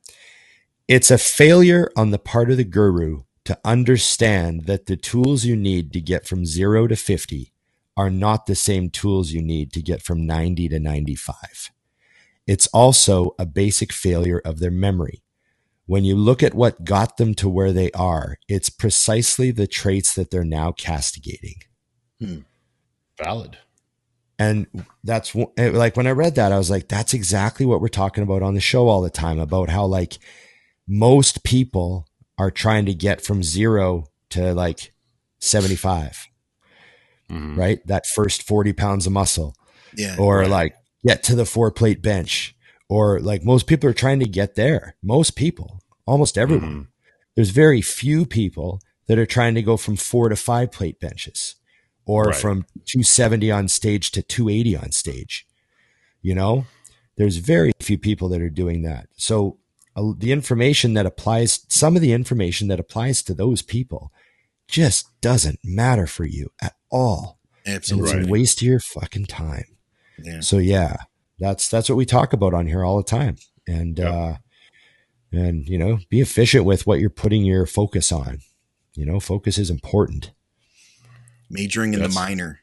[0.87, 5.55] It's a failure on the part of the guru to understand that the tools you
[5.55, 7.51] need to get from zero to fifty
[7.95, 11.71] are not the same tools you need to get from ninety to ninety-five.
[12.47, 15.23] It's also a basic failure of their memory.
[15.85, 20.15] When you look at what got them to where they are, it's precisely the traits
[20.15, 21.55] that they're now castigating.
[23.23, 23.57] Valid.
[24.39, 24.67] And
[25.03, 28.23] that's eh, like when I read that, I was like, that's exactly what we're talking
[28.23, 30.17] about on the show all the time about how like
[30.87, 32.07] most people
[32.37, 34.91] are trying to get from zero to like
[35.39, 36.27] 75,
[37.29, 37.55] Mhm.
[37.57, 37.85] right?
[37.87, 39.55] That first 40 pounds of muscle
[39.95, 40.15] Yeah.
[40.17, 40.49] or Right.
[40.49, 42.55] like get to the four plate bench
[42.89, 44.95] or like most people are trying to get there.
[45.03, 46.73] Most people, almost everyone.
[46.73, 46.87] Mhm.
[47.35, 51.55] There's very few people that are trying to go from four to five plate benches
[52.05, 52.35] or Right.
[52.35, 55.45] from 270 on stage to 280 on stage.
[56.21, 56.65] You know,
[57.17, 59.07] there's very few people that are doing that.
[59.15, 59.57] So
[59.95, 64.11] uh, the information that applies, some of the information that applies to those people
[64.67, 67.39] just doesn't matter for you at all.
[67.65, 68.27] And it's Absolutely.
[68.27, 69.65] a waste of your fucking time.
[70.21, 70.39] Yeah.
[70.41, 70.95] So yeah,
[71.39, 73.37] that's that's what we talk about on here all the time.
[73.67, 74.13] And Yep.
[74.13, 74.33] uh
[75.31, 78.39] and you know, be efficient with what you're putting your focus on.
[78.95, 80.31] You know, focus is important.
[81.53, 82.09] Majoring in Yes.
[82.13, 82.59] the minor.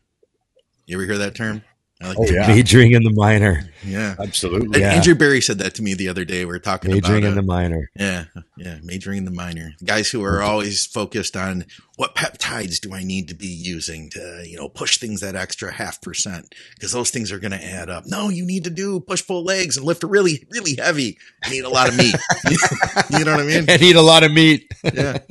[0.86, 1.62] You ever hear that term?
[2.02, 2.46] I like Oh, yeah.
[2.48, 3.70] Majoring in the minor.
[3.84, 4.16] Yeah.
[4.18, 4.80] Absolutely.
[4.80, 4.94] Yeah.
[4.94, 6.46] Andrew Barry said that to me the other day.
[6.46, 7.90] We were talking about Majoring about in uh, the minor.
[7.94, 8.24] yeah,
[8.56, 9.74] yeah, majoring in the minor.
[9.84, 11.66] Guys who are always focused on
[11.96, 15.70] what peptides do I need to be using to, you know, push things that extra
[15.70, 18.04] half percent because those things are going to add up.
[18.06, 21.18] No, you need to do push pull legs and lift really, really heavy.
[21.44, 22.14] You need a lot of meat.
[23.10, 23.64] you know what I mean?
[23.68, 24.72] And eat a lot of meat.
[24.82, 25.18] Yeah.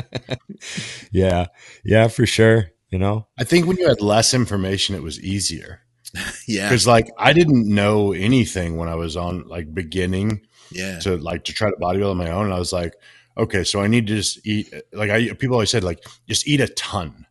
[1.12, 1.48] Yeah.
[1.84, 2.72] Yeah, for sure.
[2.90, 3.28] You know?
[3.38, 5.82] I think when you had less information, it was easier
[6.48, 6.68] Yeah.
[6.68, 11.00] because, like, I didn't know anything when I was on like beginning Yeah.
[11.00, 12.46] to like to try to bodybuild on my own.
[12.46, 12.94] And I was like,
[13.38, 14.74] okay, so I need to just eat.
[14.92, 17.26] Like, I people always said, like, just eat a ton.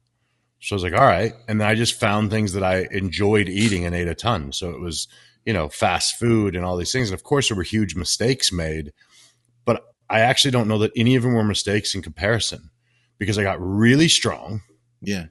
[0.60, 3.48] So I was like, all right, and then I just found things that I enjoyed
[3.48, 4.50] eating and ate a ton.
[4.52, 5.06] So it was,
[5.44, 7.10] you know, fast food and all these things.
[7.10, 8.92] And of course, there were huge mistakes made,
[9.64, 12.70] but I actually don't know that any of them were mistakes in comparison
[13.18, 14.62] because I got really strong.
[15.00, 15.26] Yeah.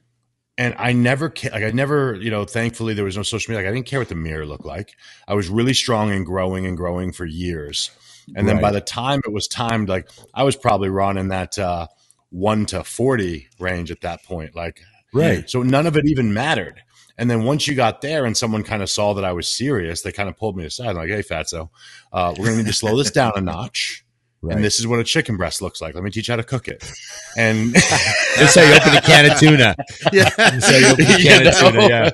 [0.58, 3.64] And I never ca- like I never you know thankfully there was no social media.
[3.64, 4.94] Like I didn't care what the mirror looked like.
[5.26, 7.90] I was really strong and growing and growing for years.
[8.36, 11.86] And then by the time it was timed like I was probably running that uh,
[12.28, 14.82] one to forty range at that point like
[15.14, 15.48] Right.
[15.48, 16.82] so none of it even mattered.
[17.16, 20.02] And then once you got there and someone kind of saw that I was serious
[20.02, 21.70] they kind of pulled me aside like hey fatso
[22.12, 24.04] uh, we're gonna need to slow this down a notch
[24.40, 24.54] Right.
[24.54, 25.94] and this is what a chicken breast looks like.
[25.96, 26.84] Let me teach you how to cook it.
[27.36, 29.76] And That's how you open a can of tuna.
[30.12, 30.28] Yeah.
[30.36, 31.70] That's how you open a You of know?
[31.70, 31.88] tuna.
[31.88, 32.10] Yeah.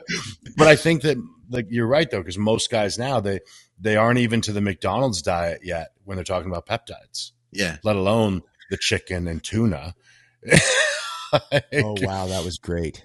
[0.57, 1.17] but I think that
[1.51, 3.41] like you're right though, because most guys now they
[3.81, 7.77] they aren't even to the McDonald's diet yet when they're talking about peptides, Yeah.
[7.85, 9.95] let alone the chicken and tuna.
[11.73, 13.05] Oh wow, that was great.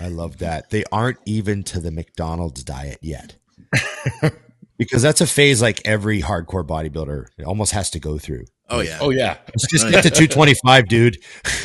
[0.00, 0.70] I love that.
[0.70, 3.36] They aren't even to the McDonald's diet yet.
[4.78, 8.44] because that's a phase like every hardcore bodybuilder almost has to go through.
[8.70, 8.98] Oh yeah.
[9.00, 11.18] Oh yeah, Let's just get to 225, dude.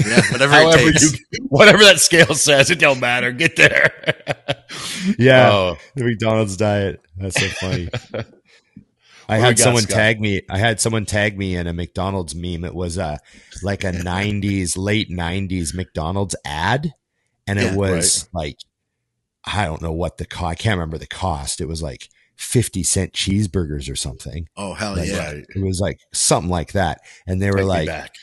[0.05, 0.21] Yeah.
[0.31, 1.01] Whatever however it takes.
[1.01, 3.31] you, whatever that scale says, it don't matter.
[3.31, 3.91] Get there.
[5.17, 5.49] Yeah.
[5.51, 7.01] Oh, The McDonald's diet.
[7.17, 7.89] That's so funny.
[9.27, 9.95] I we had someone Scott?
[9.95, 10.41] tag me.
[10.49, 12.65] I had someone tag me in a McDonald's meme.
[12.65, 13.19] It was a
[13.61, 16.93] like a '90s, late '90s McDonald's ad,
[17.47, 18.57] and it Yeah, was like
[19.45, 20.43] I don't know what the cost.
[20.51, 21.61] I can't remember the cost.
[21.61, 22.09] It was like
[22.39, 24.47] fifty cent cheeseburgers or something.
[24.55, 25.31] Oh hell Like, yeah.
[25.31, 28.15] It was like something like that, and they were Take like,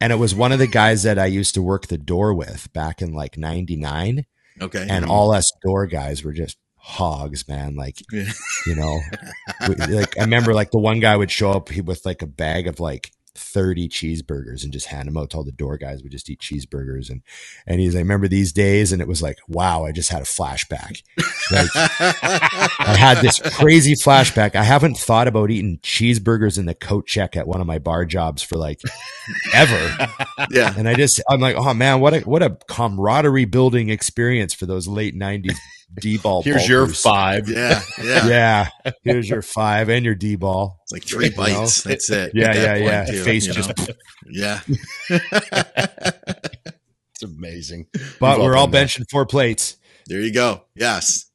[0.00, 2.72] and it was one of the guys that I used to work the door with
[2.72, 4.26] back in like '99
[4.60, 4.80] Okay.
[4.82, 5.10] and mm-hmm.
[5.10, 7.76] all us door guys were just hogs, man.
[7.76, 8.30] Like, Yeah.
[8.66, 9.00] you know,
[9.88, 12.80] like I remember like the one guy would show up with like a bag of
[12.80, 16.02] like 30 cheeseburgers and just hand them out to all the door guys.
[16.02, 17.10] We just eat cheeseburgers.
[17.10, 17.22] And,
[17.66, 18.92] and he's like, remember these days?
[18.92, 21.02] And it was like, wow, I just had a flashback.
[21.50, 24.54] Like I had this crazy flashback.
[24.54, 28.04] I haven't thought about eating cheeseburgers in the coat check at one of my bar
[28.04, 28.80] jobs for like
[29.54, 30.08] ever.
[30.50, 30.74] yeah.
[30.76, 34.66] And I just, I'm like, oh man, what a, what a camaraderie building experience for
[34.66, 35.56] those late 90s
[36.00, 36.42] D ball.
[36.42, 37.48] Here's your five.
[37.48, 37.80] Yeah.
[38.02, 38.26] Yeah.
[38.28, 38.68] Yeah.
[39.02, 40.78] Here's your five and your D ball.
[40.84, 41.36] It's like three You know?
[41.36, 41.82] bites.
[41.82, 42.32] That's it.
[42.34, 43.04] Yeah, that yeah, yeah.
[43.04, 43.94] too, Face just, know?
[44.30, 44.60] Yeah.
[47.14, 47.86] It's amazing.
[48.18, 48.88] but We've we're all done that.
[48.88, 49.76] benching four plates.
[50.06, 50.64] There you go.
[50.74, 51.26] Yes.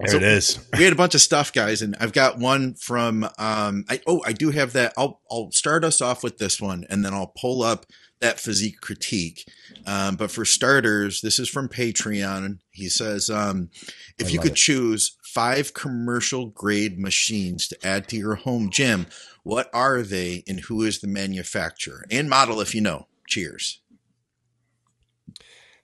[0.00, 0.58] There So- it is.
[0.76, 3.24] we had a bunch of stuff, guys, and I've got one from.
[3.38, 4.92] Um, I oh, I do have that.
[4.96, 7.86] I'll I'll start us off with this one, and then I'll pull up
[8.20, 9.46] that physique critique.
[9.86, 12.58] Um, but for starters, this is from Patreon.
[12.70, 13.70] He says, um,
[14.18, 14.56] if I you could it.
[14.56, 19.06] choose five commercial grade machines to add to your home gym,
[19.42, 23.08] what are they, and who is the manufacturer and model, if you know?
[23.28, 23.80] Cheers.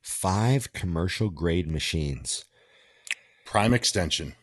[0.02, 2.44] Five commercial grade machines.
[3.44, 4.34] Prime extension.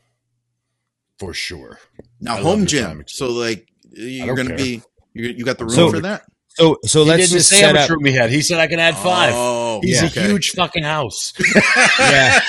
[1.19, 1.79] For sure.
[2.19, 3.03] Now, I home gym.
[3.07, 4.81] So, like, you're going to be.
[5.13, 6.23] You, you got the room So- for that?
[6.57, 7.89] So, so let's didn't just say how much up.
[7.89, 8.29] room he had.
[8.29, 9.33] He said I can add five.
[9.35, 10.03] Oh, He's yeah.
[10.03, 10.27] a okay.
[10.27, 11.33] huge fucking house.
[11.99, 12.39] Yeah.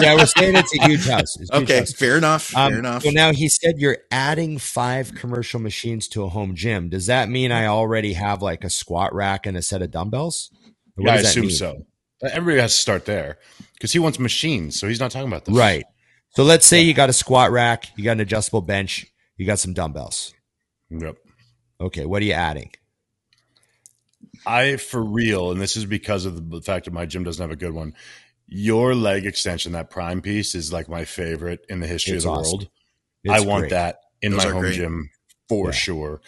[0.00, 0.14] Yeah.
[0.16, 1.36] We're saying it's a huge house.
[1.36, 1.92] A huge Okay, house.
[1.92, 2.54] fair enough.
[2.56, 3.02] Um, fair enough.
[3.04, 6.88] So now he said you're adding five commercial machines to a home gym.
[6.90, 10.50] Does that mean I already have like a squat rack and a set of dumbbells?
[10.96, 11.50] What Yeah, I assume mean?
[11.56, 11.86] so.
[12.22, 13.38] Everybody has to start there
[13.74, 14.78] because he wants machines.
[14.78, 15.54] So he's not talking about this.
[15.54, 15.84] Right.
[16.30, 19.06] So let's say you got a squat rack, you got an adjustable bench,
[19.36, 20.34] you got some dumbbells.
[20.90, 21.16] Yep.
[21.80, 22.70] Okay, what are you adding?
[24.46, 27.50] I, for real, and this is because of the fact that my gym doesn't have
[27.50, 27.94] a good one.
[28.46, 32.32] Your leg extension, that prime piece, is like my favorite in the history It's of
[32.32, 32.58] the awesome.
[32.58, 32.68] world.
[33.24, 33.70] It's I want great.
[33.70, 34.74] that in Those my home great.
[34.74, 35.10] gym
[35.48, 35.72] for Yeah.
[35.72, 36.20] sure.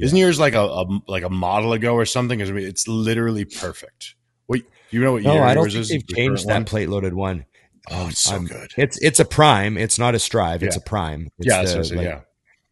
[0.00, 2.40] Isn't yours like a, a like a model ago or something?
[2.40, 4.16] 'Cause, I mean, It's literally perfect.
[4.48, 5.88] Wait, you know what No, year I don't yours think is?
[6.08, 7.46] they've changed that plate loaded one.
[7.90, 8.72] Oh, it's so I'm- good.
[8.76, 9.76] It's it's a prime.
[9.78, 10.62] It's not a strive.
[10.64, 11.28] It's a prime.
[11.38, 12.20] It's yeah, the, what I like- yeah,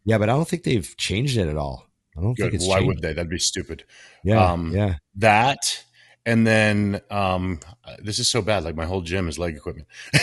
[0.03, 1.85] yeah, but I don't think they've changed it at all.
[2.17, 2.43] I don't good.
[2.43, 2.87] think it's Why changed.
[2.87, 3.13] would they?
[3.13, 3.83] That'd be stupid.
[4.23, 4.95] Yeah, um, yeah.
[5.15, 5.83] That
[6.25, 7.59] and then um,
[7.99, 8.63] this is so bad.
[8.63, 9.87] Like my whole gym is leg equipment.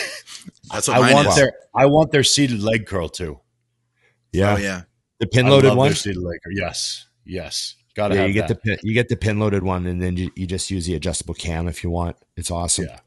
[0.71, 1.35] That's what I mine want is.
[1.35, 3.39] their I want their seated leg curl too.
[4.31, 4.53] Yeah.
[4.53, 4.81] Oh yeah.
[5.19, 5.87] The pin loaded one.
[5.89, 6.53] Their seated leg curl.
[6.53, 7.75] Yes, yes.
[7.95, 8.61] Gotta Yeah, have you get that.
[8.63, 10.93] the pin, you get the pin loaded one, and then you, you just use the
[10.95, 12.15] adjustable cam if you want.
[12.37, 12.85] It's awesome.
[12.85, 12.99] Yeah.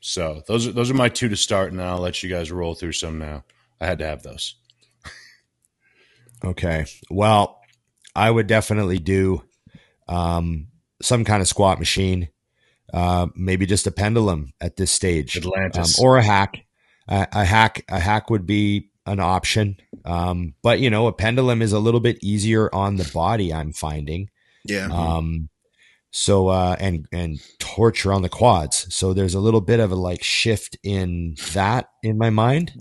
[0.00, 2.74] So those are those are my two to start, and I'll let you guys roll
[2.74, 3.44] through some now.
[3.80, 4.56] I had to have those.
[6.44, 6.84] Okay.
[7.10, 7.60] Well,
[8.16, 9.42] I would definitely do
[10.08, 10.68] um,
[11.02, 12.28] some kind of squat machine,
[12.92, 16.64] uh, maybe just a pendulum at this stage, um, or a hack.
[17.08, 21.62] A, a hack, a hack would be an option, um, but you know, a pendulum
[21.62, 23.52] is a little bit easier on the body.
[23.52, 24.30] I'm finding.
[24.64, 24.88] Yeah.
[24.90, 25.48] Um,
[26.10, 28.92] so uh, and and torture on the quads.
[28.92, 32.72] So there's a little bit of a like shift in that in my mind.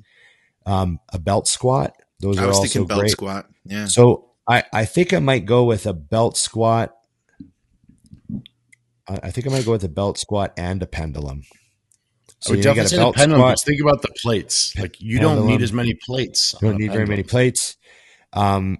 [0.65, 1.93] Um, a belt squat.
[2.21, 3.11] Those I are was also thinking belt great.
[3.11, 3.47] squat.
[3.65, 3.85] Yeah.
[3.85, 6.95] So I, I think I might go with a belt squat.
[9.07, 11.43] I, I think I might go with a belt squat and a pendulum.
[12.45, 13.51] I would you definitely got say the pendulum.
[13.51, 14.77] Just think about the plates.
[14.77, 16.55] Like you don't need as many plates.
[16.61, 17.77] You don't need very many plates.
[18.33, 18.77] Um,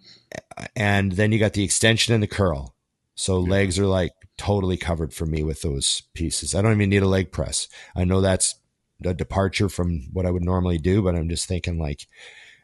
[0.75, 2.75] and then you got the extension and the curl.
[3.15, 3.51] So Yeah.
[3.51, 6.53] legs are like totally covered for me with those pieces.
[6.53, 7.67] I don't even need a leg press.
[7.95, 8.55] I know that's
[9.03, 12.07] a departure from what I would normally do, but I'm just thinking like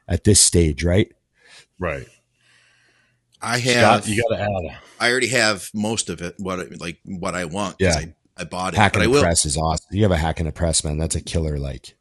[0.08, 1.12] at this stage, right?
[1.80, 2.08] Right.
[3.42, 4.04] I have.
[4.04, 4.78] Scott, you got to add.
[5.00, 6.36] I already have most of it.
[6.38, 7.78] What like what I want.
[7.80, 7.94] Yeah.
[7.96, 8.78] I, I bought it.
[8.78, 9.22] Hack but and I a will.
[9.22, 9.88] press is awesome.
[9.92, 10.98] You have a hack and a press, man.
[10.98, 11.58] That's a killer.
[11.60, 11.96] Like,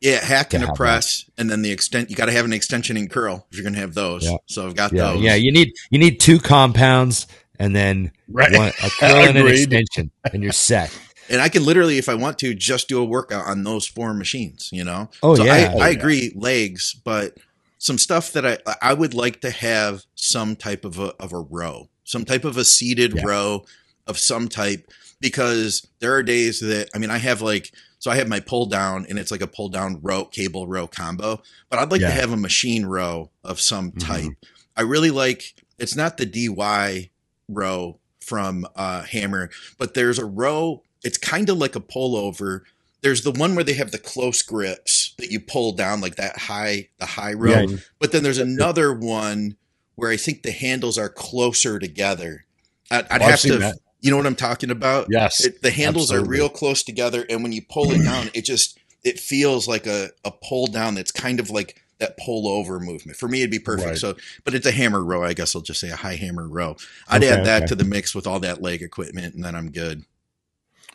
[0.00, 2.10] Yeah, hack and a have press, and then the extent.
[2.10, 4.24] You got to have an extension and curl if you're going to have those.
[4.24, 4.36] Yeah.
[4.46, 5.22] So I've got yeah, those.
[5.22, 5.34] yeah.
[5.34, 7.26] You need you need two compounds
[7.58, 8.52] and then Right.
[8.56, 10.96] one, a curl and an extension, and you're set.
[11.30, 14.14] And I can literally, if I want to, just do a workout on those four
[14.14, 14.70] machines.
[14.72, 15.10] You know.
[15.22, 15.52] Oh, so yeah.
[15.52, 15.98] I, Oh, I yeah.
[15.98, 17.36] agree, legs, but
[17.78, 21.38] some stuff that I I would like to have some type of a of a
[21.40, 23.22] row, some type of a seated Yeah.
[23.24, 23.64] row
[24.06, 28.16] of some type, because there are days that I mean I have like so I
[28.16, 31.78] have my pull down and it's like a pull down row cable row combo, but
[31.78, 32.08] I'd like Yeah.
[32.08, 34.06] to have a machine row of some Mhm.
[34.06, 34.32] type.
[34.76, 37.10] I really like it's not the DY
[37.48, 39.48] row from uh, Hammer,
[39.78, 40.82] but there's a row.
[41.04, 42.62] It's kind of like a pullover.
[43.00, 46.38] There's the one where they have the close grips that you pull down like that
[46.38, 47.60] high, the high row.
[47.66, 47.76] Yeah.
[47.98, 49.56] But then there's another one
[49.96, 52.44] where I think the handles are closer together.
[52.90, 53.78] I'd, I'd Oh, I've seen to, that.
[54.00, 55.08] you know what I'm talking about?
[55.10, 55.44] Yes.
[55.44, 58.78] It, the handles are real close together, and when you pull it down, it just
[59.04, 60.94] it feels like a a pull down.
[60.94, 63.18] That's kind of like that pull over movement.
[63.18, 63.88] For me, it'd be perfect.
[63.88, 63.98] Right.
[63.98, 64.14] So,
[64.44, 65.24] but it's a hammer row.
[65.24, 66.76] I guess I'll just say a high hammer row.
[67.08, 67.66] I'd Okay, add that okay.
[67.66, 70.04] to the mix with all that leg equipment, and then I'm good.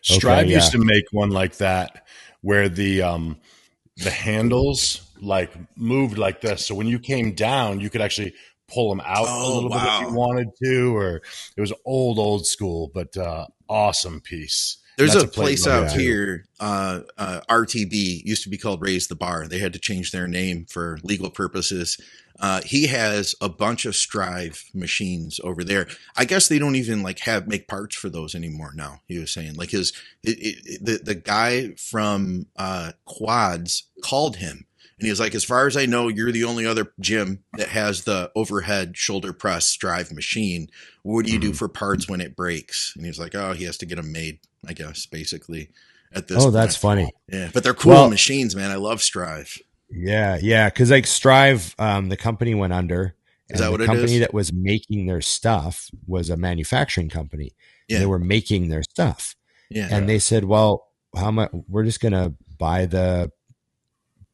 [0.02, 2.06] Strive Okay, used to make one like that
[2.42, 3.38] where the um
[3.98, 6.66] the handles like moved like this.
[6.66, 8.34] So when you came down, you could actually
[8.68, 11.22] pull them out a Oh, little bit if you wanted to, or
[11.58, 14.78] it was old, old school, but uh awesome piece.
[14.98, 19.16] There's a, a place out here, uh, uh, RTB used to be called Raise the
[19.16, 19.48] Bar.
[19.48, 22.00] They had to change their name for legal purposes.
[22.44, 25.88] Uh, he has a bunch of Strive machines over there.
[26.18, 29.00] I guess they don't even like have make parts for those anymore now.
[29.08, 34.66] He was saying like his it, it, the the guy from uh, Quads called him
[35.00, 37.70] and he was like, as far as I know, you're the only other gym that
[37.70, 40.68] has the overhead shoulder press Strive machine.
[41.02, 41.56] What do you do Mhm.
[41.56, 42.92] for parts when it breaks?
[42.96, 44.40] And he was like, oh, he has to get them made.
[44.68, 45.70] I guess basically
[46.14, 46.44] at this.
[46.44, 47.10] Oh, that's funny.
[47.32, 48.70] Yeah, but they're cool Well- machines, man.
[48.70, 49.58] I love Strive.
[49.94, 50.70] Yeah, yeah.
[50.70, 53.16] Because like Strive, um, the company went under.
[53.50, 54.20] Is that what the it company is?
[54.22, 57.52] that was making their stuff was a manufacturing company.
[57.88, 58.00] Yeah.
[58.00, 59.36] They were making their stuff.
[59.70, 61.52] Yeah, and they said, "Well, how much?
[61.68, 63.32] We're just gonna buy the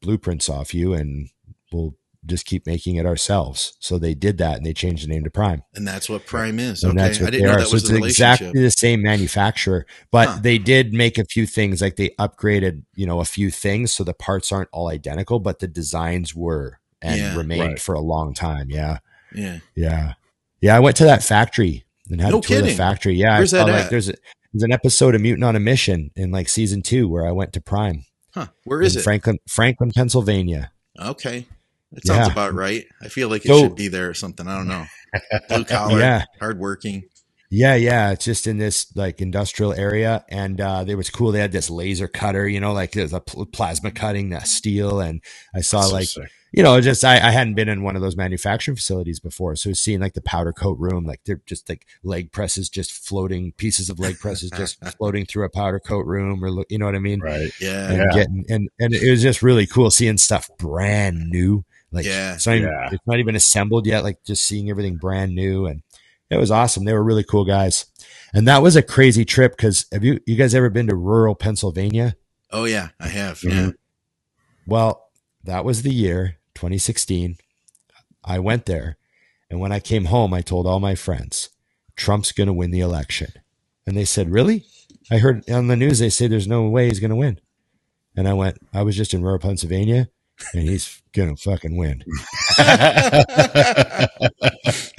[0.01, 1.29] blueprints off you, and
[1.71, 1.95] we'll
[2.29, 5.29] just keep making it ourselves." So they did that, and they changed the name to
[5.29, 5.63] Prime.
[5.75, 6.83] and that's what Prime is.
[6.83, 7.59] And Okay, that's I what didn't they know are.
[7.59, 10.39] that So it's exactly the same manufacturer, but Huh.
[10.41, 11.81] they did make a few things.
[11.81, 15.59] Like they upgraded, you know, a few things, so the parts aren't all identical, but
[15.59, 17.35] the designs were and Yeah.
[17.37, 17.79] remained Right.
[17.79, 18.67] for a long time.
[18.69, 18.97] Yeah,
[19.33, 20.13] Yeah, yeah,
[20.61, 20.75] yeah.
[20.75, 23.13] I went to that factory and had No a tour of the factory.
[23.15, 23.89] Yeah, Where's I saw, that like at?
[23.91, 24.13] there's a,
[24.53, 27.53] there's an episode of Mutant on a Mission in like season two where I went
[27.53, 28.47] to Prime huh?
[28.63, 29.03] Where is in it?
[29.03, 30.71] Franklin, Franklin, Pennsylvania.
[30.99, 31.45] Okay,
[31.91, 32.31] that sounds Yeah.
[32.31, 32.85] about right.
[33.01, 34.47] I feel like it So- should be there or something.
[34.47, 34.85] I don't know.
[35.49, 36.23] Blue collar, Yeah.
[36.39, 37.03] hardworking.
[37.51, 38.11] Yeah, yeah.
[38.11, 41.31] It's just in this like industrial area, and uh, they was cool.
[41.31, 44.99] They had this laser cutter, you know, like there's a pl- plasma cutting that steel,
[44.99, 45.19] and
[45.55, 46.29] I saw So like sick.
[46.53, 49.73] you know, just I, I hadn't been in one of those manufacturing facilities before, so
[49.73, 53.89] seeing like the powder coat room, like they're just like leg presses, just floating pieces
[53.89, 56.99] of leg presses, just floating through a powder coat room, or you know what I
[56.99, 57.19] mean?
[57.19, 57.49] right.
[57.59, 58.11] Yeah, And Yeah.
[58.13, 61.65] getting and and it was just really cool seeing stuff brand new.
[61.91, 62.35] Like Yeah.
[62.35, 62.89] it's not, even, Yeah.
[62.91, 64.03] it's not even assembled yet.
[64.03, 65.81] Like just seeing everything brand new, and
[66.29, 66.85] it was awesome.
[66.85, 67.85] They were really cool guys,
[68.33, 69.57] and that was a crazy trip.
[69.57, 72.15] Because have you you guys ever been to rural Pennsylvania?
[72.51, 73.39] Oh yeah, I have.
[73.41, 73.51] Mhm.
[73.51, 73.71] Yeah.
[74.67, 75.09] Well,
[75.43, 77.37] that was the year 2016.
[78.23, 78.97] I went there,
[79.49, 81.49] and when I came home, I told all my friends,
[81.95, 83.31] "Trump's going to win the election,"
[83.87, 84.65] and they said, "Really?"
[85.09, 87.39] I heard on the news they say there's no way he's going to win,
[88.15, 90.09] and I went, "I was just in rural Pennsylvania."
[90.53, 92.03] And he's gonna fucking win.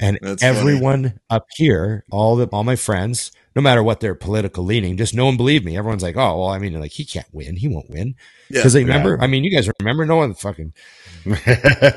[0.03, 4.63] And That's everyone up here, all the all my friends, no matter what their political
[4.63, 5.77] leaning, just no one believed me.
[5.77, 7.55] Everyone's like, "Oh, well, I mean, like he can't win.
[7.55, 8.15] He won't win."
[8.49, 8.59] Yeah.
[8.59, 9.21] Because they remember.
[9.21, 10.05] I mean, you guys remember?
[10.07, 10.73] No one fucking.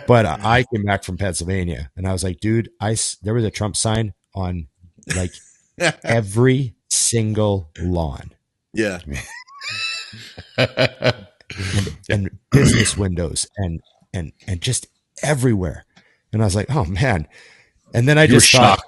[0.06, 3.44] But uh, I came back from Pennsylvania, and I was like, "Dude, I there was
[3.44, 4.66] a Trump sign on
[5.16, 5.32] like
[6.04, 8.34] every single lawn
[8.74, 8.98] yeah.
[12.08, 13.80] and business windows and
[14.12, 14.86] and and just
[15.22, 15.84] everywhere."
[16.32, 17.28] And I was like, "Oh man!"
[17.94, 18.80] And then I You just thought,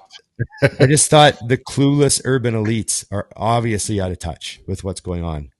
[0.79, 5.23] I just thought the clueless urban elites are obviously out of touch with what's going
[5.23, 5.51] on.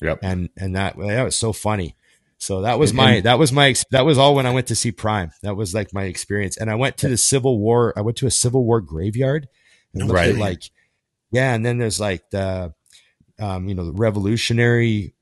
[0.00, 0.20] Yep.
[0.22, 1.96] And and that that was so funny.
[2.38, 4.92] So that was my that was my that was all when I went to see
[4.92, 5.30] Prime.
[5.42, 6.56] That was like my experience.
[6.56, 7.94] And I went to the Civil War.
[7.96, 9.48] I went to a Civil War graveyard
[9.94, 10.34] and Right.
[10.36, 10.62] like
[11.30, 11.54] yeah.
[11.54, 12.74] And then there's like the
[13.38, 15.14] um, you know the Revolutionary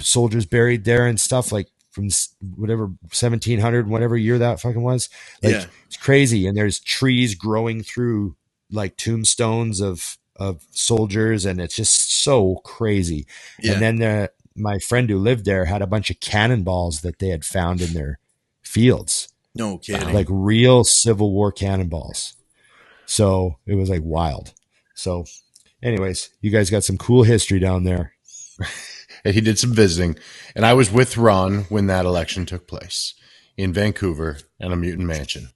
[0.00, 2.08] soldiers buried there and stuff like from
[2.56, 5.08] whatever 1700 whatever year that fucking was.
[5.42, 5.64] Like Yeah.
[5.86, 6.46] it's crazy.
[6.46, 8.36] And there's trees growing through
[8.70, 13.26] like tombstones of of soldiers and it's just so crazy.
[13.58, 13.72] Yeah.
[13.72, 17.28] and then the, my friend who lived there had a bunch of cannonballs that they
[17.28, 18.18] had found in their
[18.62, 19.28] fields.
[19.54, 20.12] No kidding.
[20.12, 22.34] like real civil war cannonballs.
[23.06, 24.52] So it was like wild.
[24.94, 25.24] So
[25.82, 28.12] anyways you guys got some cool history down there
[29.26, 30.16] And he did some visiting.
[30.54, 33.12] And I was with Ron when that election took place
[33.56, 35.48] in Vancouver and a mutant mansion.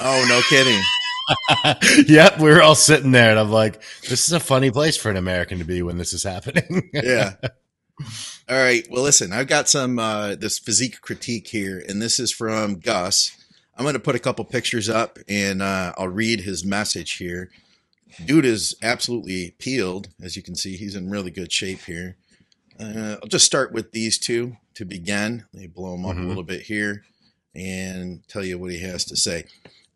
[0.00, 2.08] oh, no kidding.
[2.08, 5.10] yep, we were all sitting there, and I'm like, this is a funny place for
[5.10, 6.88] an American to be when this is happening.
[6.94, 7.34] yeah.
[8.48, 8.86] All right.
[8.90, 13.36] Well, listen, I've got some uh, this physique critique here, and this is from Gus.
[13.76, 17.50] I'm going to put a couple pictures up, and uh, I'll read his message here.
[18.24, 20.78] Dude is absolutely peeled, as you can see.
[20.78, 22.16] He's in really good shape here.
[22.80, 25.44] Uh, I'll just start with these two to begin.
[25.52, 26.24] Let me blow them up Mhm.
[26.24, 27.04] a little bit here
[27.54, 29.44] and tell you what he has to say.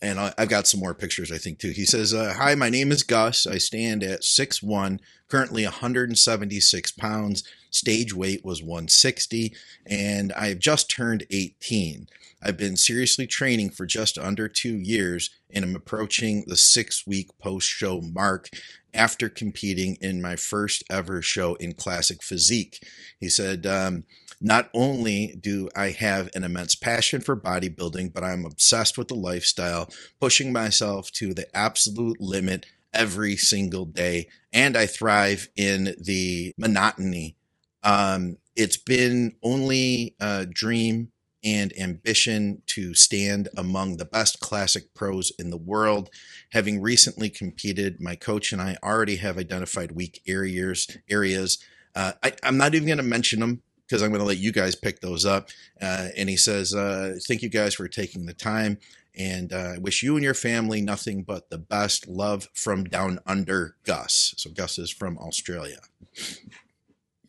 [0.03, 1.70] And I, I've got some more pictures, I think, too.
[1.70, 3.47] He says, uh, Hi, my name is Gus.
[3.47, 7.45] I stand at 6'1, currently 176 pounds.
[7.70, 9.55] Stage weight was 160,
[9.87, 12.07] and I have just turned 18.
[12.43, 17.31] I've been seriously training for just under two years, and I'm approaching the six week
[17.39, 18.49] post show mark
[18.93, 22.87] after competing in my first ever show in classic physique.
[23.18, 24.05] He said, um,
[24.41, 29.14] not only do I have an immense passion for bodybuilding, but I'm obsessed with the
[29.14, 29.89] lifestyle,
[30.20, 34.28] pushing myself to the absolute limit every single day.
[34.53, 37.36] And I thrive in the monotony.
[37.82, 41.11] Um, it's been only a dream
[41.45, 46.09] and ambition to stand among the best classic pros in the world.
[46.53, 50.97] Having recently competed, my coach and I already have identified weak areas.
[51.11, 51.59] Areas.
[51.95, 54.53] Uh, I, I'm not even going to mention them because I'm going to let you
[54.53, 55.51] guys pick those up.
[55.80, 58.78] Uh, and he says, uh, "Thank you guys for taking the time,
[59.16, 62.08] and uh, I wish you and your family nothing but the best.
[62.08, 65.80] Love from down under, Gus." So Gus is from Australia.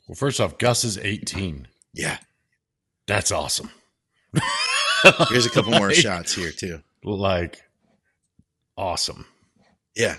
[0.07, 1.67] well, first off, Gus is 18.
[1.93, 2.17] Yeah.
[3.07, 3.69] That's awesome.
[5.29, 6.81] Here's a couple more shots here too.
[7.03, 7.61] Like,
[8.75, 9.25] awesome.
[9.95, 10.15] Yeah.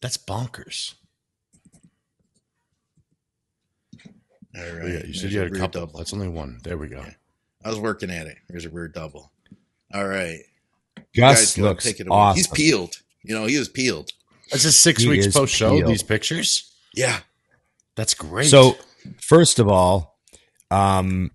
[0.00, 0.94] That's bonkers.
[4.56, 4.88] All right.
[4.88, 5.80] Yeah, you said you had a couple.
[5.80, 5.98] double.
[5.98, 6.60] That's only one.
[6.62, 7.04] There we go.
[7.64, 8.36] I was working at it.
[8.48, 9.32] Here's a rear double.
[9.92, 10.40] All right.
[11.16, 12.16] Guys gus looks take it away.
[12.16, 13.02] awesome He's peeled.
[13.22, 14.10] You know, he is peeled.
[14.50, 15.80] That's just six He weeks post show.
[15.86, 16.72] These pictures.
[16.94, 17.20] Yeah.
[17.96, 18.46] That's great.
[18.46, 18.76] So,
[19.20, 20.18] first of all,
[20.70, 21.32] um,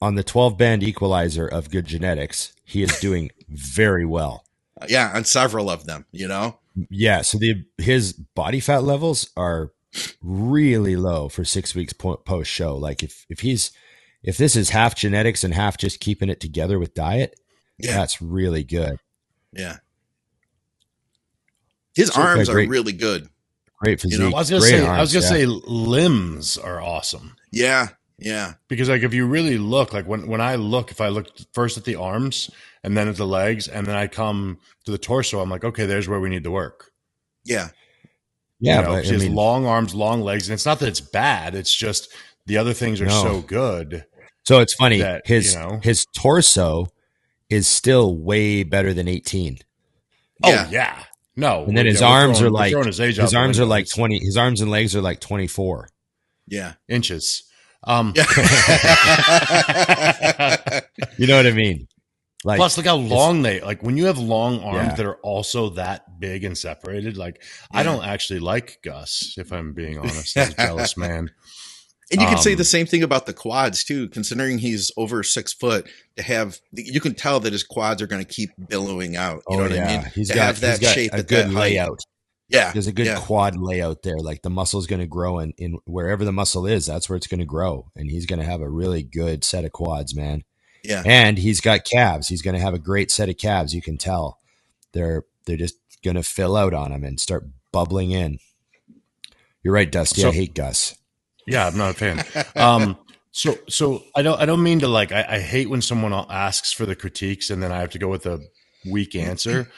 [0.00, 4.44] on the 12 band equalizer of good genetics, he is doing very well.
[4.88, 6.58] Yeah, on several of them, you know?
[6.90, 7.22] Yeah.
[7.22, 9.72] So the his body fat levels are
[10.20, 12.76] really low for six weeks post show.
[12.76, 13.70] Like if if he's
[14.22, 17.38] if this is half genetics and half just keeping it together with diet,
[17.78, 17.94] Yeah.
[17.96, 18.98] that's really good.
[19.52, 19.76] Yeah.
[21.94, 23.28] His So, arms yeah, are really good.
[23.82, 24.18] Great physique.
[24.20, 25.30] know, I was gonna great say, I was gonna yeah.
[25.30, 27.88] say, limbs are awesome Yeah.
[28.18, 28.54] Yeah.
[28.68, 31.76] because, like, if you really look, like when when I look, if I look first
[31.76, 32.50] at the arms
[32.82, 35.86] and then at the legs, and then I come to the torso, I'm like, okay,
[35.86, 36.90] there's where we need to work.
[37.44, 37.70] Yeah.
[38.60, 40.78] yeah, You know, but he I has mean, long arms, long legs, and it's not
[40.80, 41.54] that it's bad.
[41.54, 42.08] It's just
[42.46, 43.22] the other things are No.
[43.22, 44.04] so good.
[44.46, 45.00] so it's funny.
[45.00, 46.86] that, his you know- his torso
[47.50, 49.58] is still way better than 18.
[50.44, 50.66] Yeah.
[50.66, 51.04] Oh yeah,
[51.36, 51.64] no.
[51.64, 54.18] And then his yeah, arms throwing- are like his, age his arms are like 20
[54.18, 55.88] his arms and legs are like 24.
[56.48, 56.74] Yeah.
[56.88, 57.44] inches.
[57.86, 58.14] Um,
[61.18, 61.86] You know what I mean?
[62.46, 64.94] Like Plus, look how long they like when you have long arms Yeah.
[64.96, 67.16] that are also that big and separated.
[67.16, 71.30] Like, I don't actually like Gus, if I'm being honest, as a jealous man.
[72.12, 75.22] And you can say Um, the same thing about the quads too, considering he's over
[75.22, 75.88] six foot.
[76.16, 79.42] To have, you can tell that his quads are going to keep billowing out.
[79.48, 80.12] You oh know what yeah, I mean?
[80.14, 82.00] he's To got have that he's got shape a good that layout.
[82.48, 83.18] Yeah, There's a good yeah.
[83.18, 84.18] quad layout there.
[84.18, 87.16] Like the muscle is going to grow in, in wherever the muscle is, that's where
[87.16, 87.90] it's going to grow.
[87.96, 90.44] And he's going to have a really good set of quads, man.
[90.84, 92.28] yeah, And he's got calves.
[92.28, 93.74] He's going to have a great set of calves.
[93.74, 94.38] You can tell
[94.92, 98.38] they're they're just going to fill out on him and start bubbling in.
[99.62, 100.22] You're right, Dusty.
[100.24, 100.94] I hate Gus.
[101.46, 102.24] Yeah, I'm not a fan.
[102.56, 102.96] Um,
[103.32, 105.12] so, so I don't, I don't mean to like.
[105.12, 108.08] I, I hate when someone asks for the critiques and then I have to go
[108.08, 108.40] with a
[108.90, 109.70] weak answer.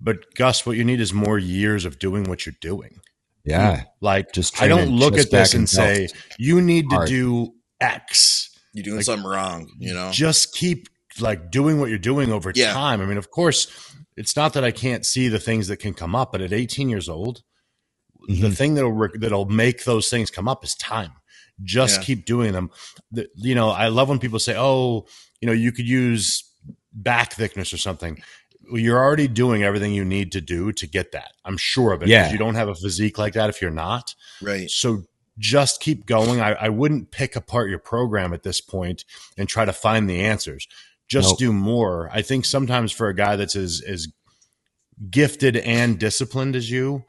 [0.00, 2.98] But Gus, what you need is more years of doing what you're doing.
[3.44, 6.08] Yeah, Like, Just I don't look at this and and say
[6.38, 7.08] you need to Hard.
[7.08, 8.50] do X.
[8.72, 9.70] you're doing Like- something wrong.
[9.78, 10.88] You know, just keep
[11.20, 12.72] like doing what you're doing over Yeah.
[12.72, 13.00] time.
[13.02, 13.68] I mean, of course,
[14.16, 16.88] it's not that I can't see the things that can come up, but at 18
[16.88, 17.42] years old,
[18.28, 18.56] the Mhm.
[18.56, 21.12] thing that'll re- that'll make those things come up is time.
[21.62, 22.04] Just Yeah.
[22.04, 22.70] keep doing them.
[23.12, 25.06] The, you know, I love when people say, "Oh,
[25.40, 26.42] you know, you could use
[26.92, 28.22] back thickness or something."
[28.70, 31.32] Well, you're already doing everything you need to do to get that.
[31.44, 32.08] I'm sure of it.
[32.08, 32.32] Yeah.
[32.32, 34.14] You don't have a physique like that if you're not.
[34.40, 34.70] Right.
[34.70, 35.04] So
[35.38, 36.40] just keep going.
[36.40, 39.04] I, I wouldn't pick apart your program at this point
[39.36, 40.66] and try to find the answers.
[41.08, 41.38] Just Nope.
[41.38, 42.08] do more.
[42.12, 44.08] I think sometimes for a guy that's as as
[45.10, 47.04] gifted and disciplined as you,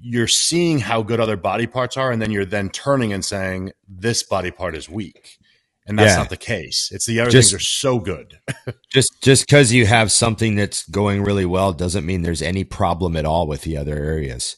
[0.00, 3.72] you're seeing how good other body parts are, and then you're then turning and saying
[3.88, 5.38] this body part is weak.
[5.86, 6.16] And that's Yeah.
[6.18, 6.90] not the case.
[6.92, 8.38] It's the other Just- things are so good.
[8.90, 13.16] Just just because you have something that's going really well doesn't mean there's any problem
[13.16, 14.56] at all with the other areas.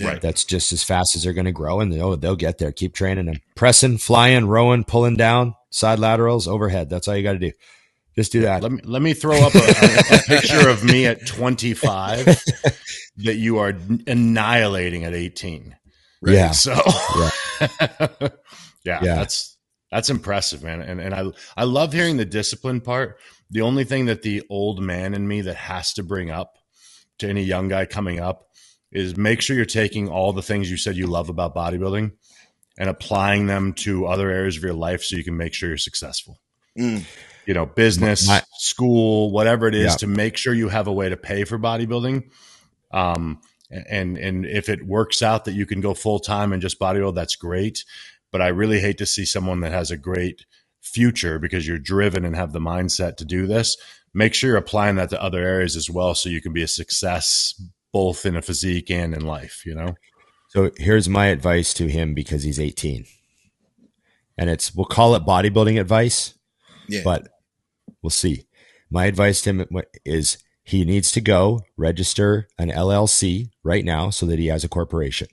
[0.00, 0.20] Right.
[0.20, 2.72] That's just as fast as they're going to grow, and they'll they'll get there.
[2.72, 6.90] Keep training them, pressing, flying, rowing, pulling down, side laterals, overhead.
[6.90, 7.52] That's all you got to do.
[8.16, 8.62] Just do that.
[8.62, 12.24] Let me let me throw up a, a, a picture of me at 25
[13.16, 13.74] that you are
[14.06, 15.74] annihilating at 18.
[16.22, 16.32] Right.
[16.34, 16.50] Yeah.
[16.52, 16.72] So
[17.60, 19.14] yeah, Yeah.
[19.16, 19.56] that's
[19.90, 20.80] that's impressive, man.
[20.80, 21.24] And and I
[21.56, 23.18] I love hearing the discipline part.
[23.50, 26.54] The only thing that the old man in me that has to bring up
[27.18, 28.46] to any young guy coming up
[28.90, 32.12] is make sure you're taking all the things you said you love about bodybuilding
[32.78, 35.78] and applying them to other areas of your life so you can make sure you're
[35.78, 36.38] successful.
[36.78, 37.04] Mm.
[37.46, 39.96] You know, business, My- school, whatever it is, Yeah.
[39.96, 42.30] to make sure you have a way to pay for bodybuilding.
[42.90, 43.40] Um,
[43.70, 47.14] and and if it works out that you can go full time and just bodybuild,
[47.14, 47.84] that's great.
[48.32, 50.44] But I really hate to see someone that has a great
[50.80, 53.76] future because you're driven and have the mindset to do this.
[54.12, 56.68] Make sure you're applying that to other areas as well, so you can be a
[56.68, 57.60] success
[57.92, 59.62] both in a physique and in life.
[59.66, 59.94] You know,
[60.48, 63.06] So here's my advice to him because he's 18.
[64.36, 66.34] And it's, we'll call it bodybuilding advice,
[66.88, 67.00] Yeah.
[67.04, 67.28] but
[68.02, 68.46] we'll see.
[68.90, 69.66] My advice to him
[70.04, 74.68] is he needs to go register an LLC right now so that he has a
[74.68, 75.28] corporation.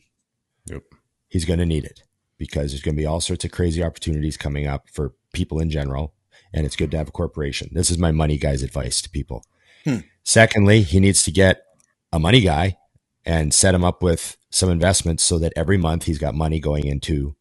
[0.65, 0.83] Yep.
[1.29, 2.01] He's going to need it
[2.37, 5.69] because there's going to be all sorts of crazy opportunities coming up for people in
[5.69, 6.13] general.
[6.53, 7.69] And it's good to have a corporation.
[7.71, 9.45] This is my money guy's advice to people.
[9.85, 9.99] Hmm.
[10.23, 11.63] Secondly, he needs to get
[12.11, 12.77] a money guy
[13.25, 16.85] and set him up with some investments so that every month he's got money going
[16.85, 17.35] into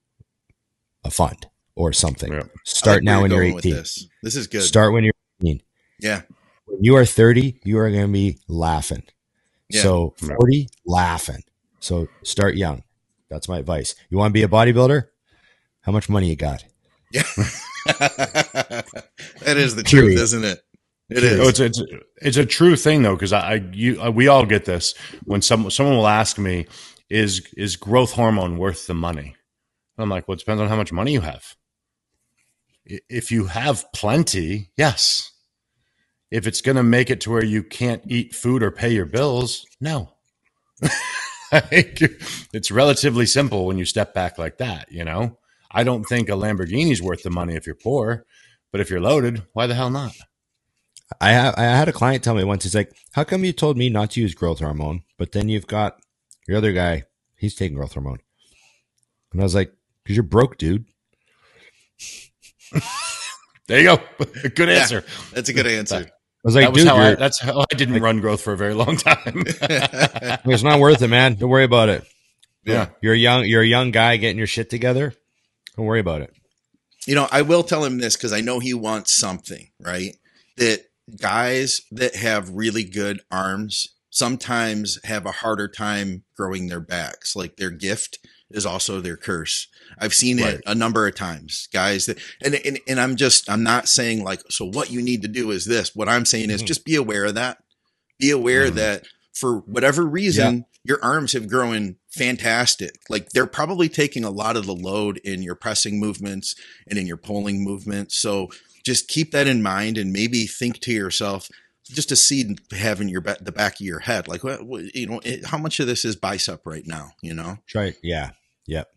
[1.03, 1.47] a fund
[1.77, 2.33] or something.
[2.33, 2.45] Yep.
[2.45, 3.77] I Start now when you're you're going with 18.
[3.77, 4.09] This.
[4.23, 4.63] this is good.
[4.63, 5.63] Start when you're 18.
[6.01, 6.23] Yeah.
[6.67, 9.03] When you are 30, you are going to be laughing.
[9.69, 9.83] Yeah.
[9.83, 10.35] So Yeah.
[10.37, 11.43] 40, laughing.
[11.81, 12.83] So start young.
[13.29, 13.95] That's my advice.
[14.11, 15.05] You want to be a bodybuilder?
[15.83, 16.65] How much money you got?
[17.13, 17.23] Yeah.
[17.87, 18.85] that
[19.57, 20.13] is the Period.
[20.17, 20.61] truth, isn't it?
[21.09, 21.59] It No, is.
[21.61, 21.83] it's it's
[22.23, 24.95] it's a true thing though, because I, I you uh, we all get this
[25.25, 26.67] when some someone will ask me,
[27.09, 29.35] is is growth hormone worth the money?
[29.99, 31.57] I'm like, well, it depends on how much money you have.
[32.85, 35.31] If you have plenty, yes.
[36.31, 39.07] If it's going to make it to where you can't eat food or pay your
[39.07, 40.13] bills, no.
[41.53, 44.91] It's relatively simple when you step back like that.
[44.93, 45.39] You know,
[45.71, 48.25] I don't think a Lamborghini's worth the money if you're poor,
[48.71, 50.15] but if you're loaded, why the hell not?
[51.21, 53.89] I, I had a client tell me once, he's like, How come you told me
[53.89, 55.99] not to use growth hormone, but then you've got
[56.47, 57.05] your other guy,
[57.37, 58.19] he's taking growth hormone?
[59.33, 59.73] And I was like,
[60.05, 60.85] Because you're broke, dude.
[63.67, 64.03] There you go.
[64.55, 64.75] Good Yeah.
[64.77, 65.05] answer.
[65.33, 65.97] That's a good answer.
[66.07, 66.11] I
[66.43, 68.53] was like, that was Dude, how I, you're- that's how I didn't run growth for
[68.53, 69.21] a very long time.
[69.47, 71.35] it's not worth it, man.
[71.35, 72.05] Don't worry about it.
[72.65, 72.89] yeah.
[73.03, 75.13] You're a young, you're a young guy getting your shit together.
[75.77, 76.33] Don't worry about it.
[77.07, 80.17] you know, I will tell him this because I know he wants something, right?
[80.57, 80.81] That
[81.21, 87.37] guys that have really good arms sometimes have a harder time growing their backs.
[87.37, 88.19] Like their gift
[88.51, 89.67] is also their curse.
[89.99, 90.55] I've seen Right.
[90.55, 91.69] it a number of times.
[91.73, 95.23] Guys that and, and and I'm just I'm not saying like so what you need
[95.23, 95.95] to do is this.
[95.95, 96.67] What I'm saying is Mhm.
[96.67, 97.59] just be aware of that.
[98.19, 98.75] Be aware Mhm.
[98.75, 102.97] that for whatever reason your arms have grown fantastic.
[103.09, 106.55] Like they're probably taking a lot of the load in your pressing movements
[106.89, 108.17] and in your pulling movements.
[108.17, 108.49] So
[108.85, 111.49] just keep that in mind and maybe think to yourself,
[111.91, 115.59] just a seed in your the back of your head, like you know, it, how
[115.59, 117.11] much of this is bicep right now?
[117.21, 117.95] You know, Right.
[118.03, 118.31] yeah,
[118.71, 118.89] yep,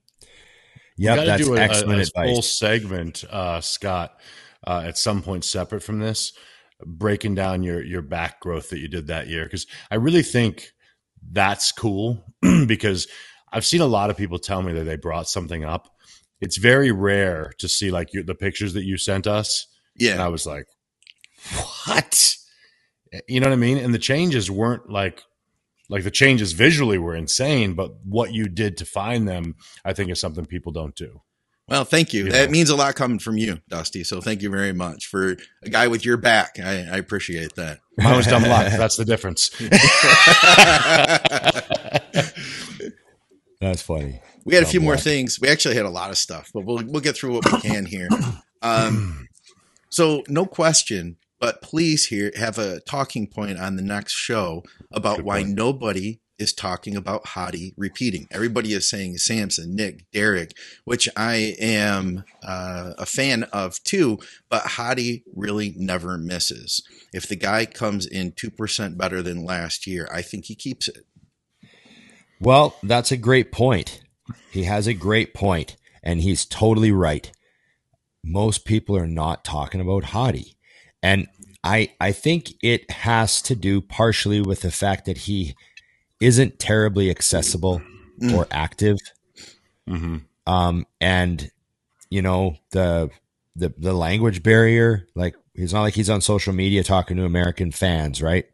[0.98, 1.26] yep.
[1.26, 2.58] That's do a, excellent a, a full advice.
[2.58, 4.20] segment, uh, Scott,
[4.66, 6.34] uh, at some point separate from this,
[6.86, 10.72] breaking down your your back growth that you did that year because I really think
[11.32, 12.24] that's cool
[12.68, 13.08] because
[13.52, 15.90] I've seen a lot of people tell me that they brought something up.
[16.42, 19.68] It's very rare to see like you, the pictures that you sent us,
[20.00, 20.66] and yeah, I was like,
[21.86, 22.36] "What?"
[23.28, 23.78] You know what I mean?
[23.78, 25.24] And the changes weren't like
[25.90, 29.56] like the changes visually were insane, but what you did to find them,
[29.86, 31.22] I think, is something people don't do.
[31.68, 32.26] Well, thank you.
[32.26, 32.52] You That know.
[32.52, 34.04] means a lot coming from you, Dusty.
[34.04, 36.60] So thank you very much for a guy with your back.
[36.60, 37.80] I, I appreciate that.
[37.98, 38.72] Mine was dumb luck.
[38.74, 39.50] That's the difference.
[43.62, 44.20] That's funny.
[44.46, 45.40] We had a few more things.
[45.40, 47.86] We actually had a lot of stuff, but we'll we'll get through what we can
[47.86, 48.10] here.
[48.62, 49.28] Um,
[49.90, 54.64] so no question, but please here have a talking point on the next show
[54.94, 55.58] about Good why point.
[55.58, 58.28] nobody is talking about Hadi repeating.
[58.32, 64.20] Everybody is saying Samson, Nick, Derek, which I am uh, a fan of too,
[64.50, 66.82] but Hadi really never misses.
[67.12, 71.04] If the guy comes in 2% better than last year, I think he keeps it.
[72.40, 74.02] Well, that's a great point.
[74.50, 77.30] He has a great point, and he's totally right.
[78.24, 80.56] Most people are not talking about Hadi.
[81.04, 81.28] And
[81.64, 85.56] I I think it has to do partially with the fact that he
[86.20, 87.82] isn't terribly accessible
[88.20, 88.36] mm.
[88.36, 88.98] or active.
[89.88, 90.18] Mm-hmm.
[90.48, 91.52] Um, and
[92.10, 93.12] you know the
[93.56, 95.08] the the language barrier.
[95.14, 98.46] Like he's not like he's on social media talking to American fans, right?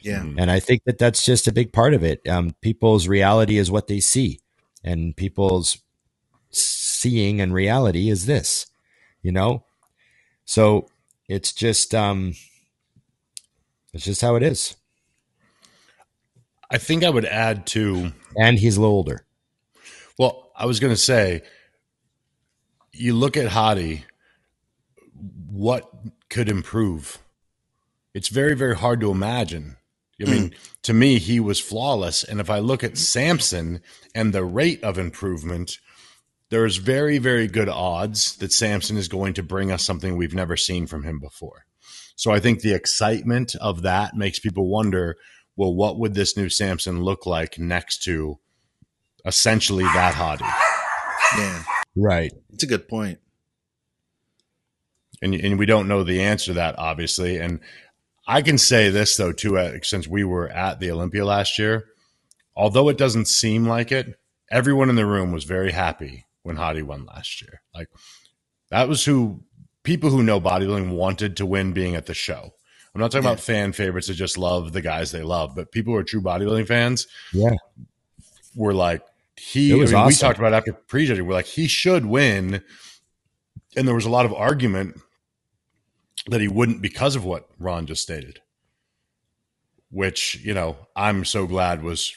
[0.00, 0.20] Yeah.
[0.20, 0.38] Mm-hmm.
[0.38, 2.26] And I think that that's just a big part of it.
[2.26, 4.40] Um, people's reality is what they see,
[4.82, 5.78] and people's
[6.50, 8.66] seeing and reality is this.
[9.22, 9.64] You know,
[10.44, 10.88] so
[11.28, 12.34] it's just um,
[13.92, 14.76] it's just how it is.
[16.70, 19.24] I think I would add to, and he's a little older.
[20.18, 21.42] Well, I was going to say,
[22.92, 24.04] you look at Hadi,
[25.50, 25.90] what
[26.28, 27.18] could improve?
[28.12, 29.76] It's very, very hard to imagine.
[30.20, 30.54] I mean, mm.
[30.82, 32.24] to me, he was flawless.
[32.24, 33.80] And if I look at Samson
[34.14, 35.78] and the rate of improvement,
[36.50, 40.56] there's very, very good odds that Samson is going to bring us something we've never
[40.56, 41.66] seen from him before.
[42.16, 45.16] So I think the excitement of that makes people wonder
[45.56, 48.38] well, what would this new Samson look like next to
[49.24, 50.44] essentially that Hadi?
[51.36, 51.64] Yeah.
[51.96, 52.32] Right.
[52.52, 53.18] It's a good point.
[55.20, 57.38] And, and we don't know the answer to that, obviously.
[57.38, 57.58] And
[58.24, 61.86] I can say this, though, too, uh, since we were at the Olympia last year,
[62.54, 64.16] although it doesn't seem like it,
[64.52, 67.60] everyone in the room was very happy when Hadi won last year.
[67.74, 67.88] Like,
[68.70, 69.44] that was who
[69.84, 72.54] people who know bodybuilding wanted to win being at the show.
[72.94, 73.32] I'm not talking yeah.
[73.32, 76.22] about fan favorites that just love the guys they love, but people who are true
[76.22, 77.54] bodybuilding fans, yeah,
[78.56, 79.02] were like
[79.36, 79.72] he.
[79.72, 80.06] I mean, awesome.
[80.06, 82.62] We talked about after prejudging, we're like he should win,
[83.76, 85.00] and there was a lot of argument
[86.28, 88.40] that he wouldn't because of what Ron just stated,
[89.90, 92.14] which you know I'm so glad was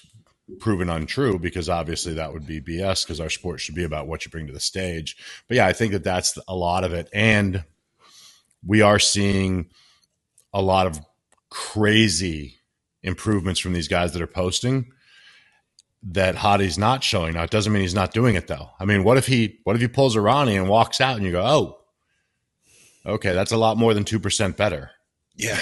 [0.59, 4.25] proven untrue because obviously that would be BS because our sport should be about what
[4.25, 5.17] you bring to the stage.
[5.47, 7.63] But yeah, I think that that's a lot of it, and
[8.65, 9.69] we are seeing
[10.53, 10.99] a lot of
[11.49, 12.55] crazy
[13.03, 14.91] improvements from these guys that are posting
[16.03, 17.33] that Hadi's not showing.
[17.33, 18.69] Now it doesn't mean he's not doing it though.
[18.79, 21.25] I mean, what if he what if he pulls a Ronnie and walks out and
[21.25, 21.79] you go, oh,
[23.05, 24.91] okay, that's a lot more than two percent better.
[25.35, 25.59] Yeah.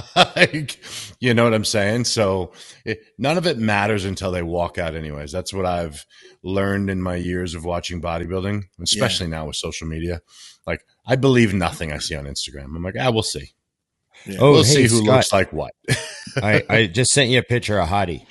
[0.16, 0.78] like,
[1.20, 2.04] you know what I'm saying?
[2.04, 2.52] So
[2.84, 5.32] it, none of it matters until they walk out, anyways.
[5.32, 6.04] That's what I've
[6.42, 9.36] learned in my years of watching bodybuilding, especially yeah.
[9.36, 10.20] now with social media.
[10.66, 12.76] Like, I believe nothing I see on Instagram.
[12.76, 13.52] I'm like, ah, we'll see.
[14.26, 14.38] Yeah.
[14.40, 15.74] Oh, we'll hey, see who Scott, looks like what.
[16.36, 18.26] I, I just sent you a picture of Hadi.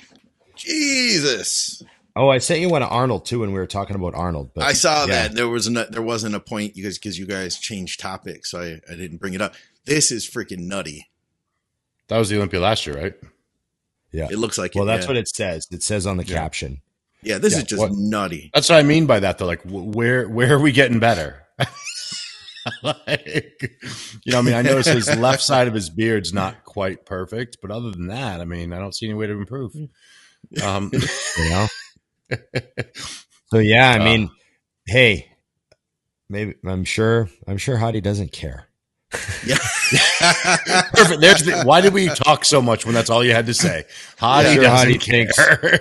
[0.56, 1.82] Jesus.
[2.14, 4.50] Oh, I sent you one of Arnold too when we were talking about Arnold.
[4.54, 5.28] But I saw yeah.
[5.28, 8.50] that there was no, there wasn't a point you guys because you guys changed topics,
[8.50, 9.54] so I, I didn't bring it up.
[9.86, 11.08] This is freaking nutty.
[12.08, 13.14] That was the Olympia last year, right?
[14.12, 14.74] Yeah, it looks like.
[14.74, 15.10] Well, it, that's yeah.
[15.10, 15.66] what it says.
[15.70, 16.36] It says on the yeah.
[16.36, 16.82] caption.
[17.22, 18.50] Yeah, this is just what, nutty.
[18.52, 19.38] That's what I mean by that.
[19.38, 21.46] Though, like, where where are we getting better?
[22.82, 23.78] like,
[24.24, 27.58] you know, I mean, I notice his left side of his beard's not quite perfect,
[27.62, 29.74] but other than that, I mean, I don't see any way to improve.
[30.62, 30.90] Um,
[31.38, 31.68] you know.
[33.46, 34.30] so yeah, I uh, mean,
[34.86, 35.32] hey,
[36.28, 38.68] maybe I'm sure I'm sure Hadi doesn't care.
[39.44, 39.56] Yeah.
[40.92, 41.20] Perfect.
[41.20, 43.84] There's the, why did we talk so much when that's all you had to say?
[44.18, 45.26] Hadi yeah, sure doesn't Hadi care.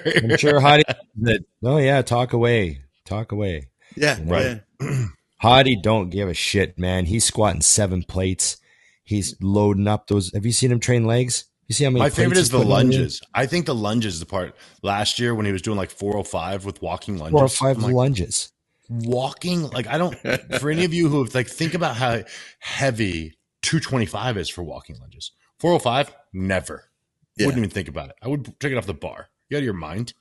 [0.03, 0.83] Thinks, I'm sure Hadi
[1.21, 1.41] that.
[1.63, 3.69] Oh yeah, talk away, talk away.
[3.95, 4.61] Yeah, you know?
[4.79, 5.07] right.
[5.37, 7.05] Hadi don't give a shit, man.
[7.05, 8.57] He's squatting seven plates.
[9.03, 10.31] He's loading up those.
[10.33, 11.45] Have you seen him train legs?
[11.67, 12.01] You see how many?
[12.01, 13.21] My favorite is the lunges.
[13.33, 16.81] I think the lunges the part last year when he was doing like 405 with
[16.81, 17.57] walking lunges.
[17.57, 18.51] 405 like, lunges.
[18.91, 20.15] Walking like I don't.
[20.59, 22.23] for any of you who have like think about how
[22.59, 25.31] heavy 225 is for walking lunges.
[25.59, 26.89] 405 never.
[27.37, 27.45] Yeah.
[27.45, 28.15] Wouldn't even think about it.
[28.21, 29.29] I would take it off the bar.
[29.49, 30.13] You out of your mind?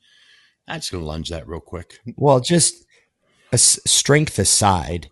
[0.68, 1.98] I'm just gonna lunge that real quick.
[2.16, 2.84] Well, just
[3.52, 5.10] a strength aside,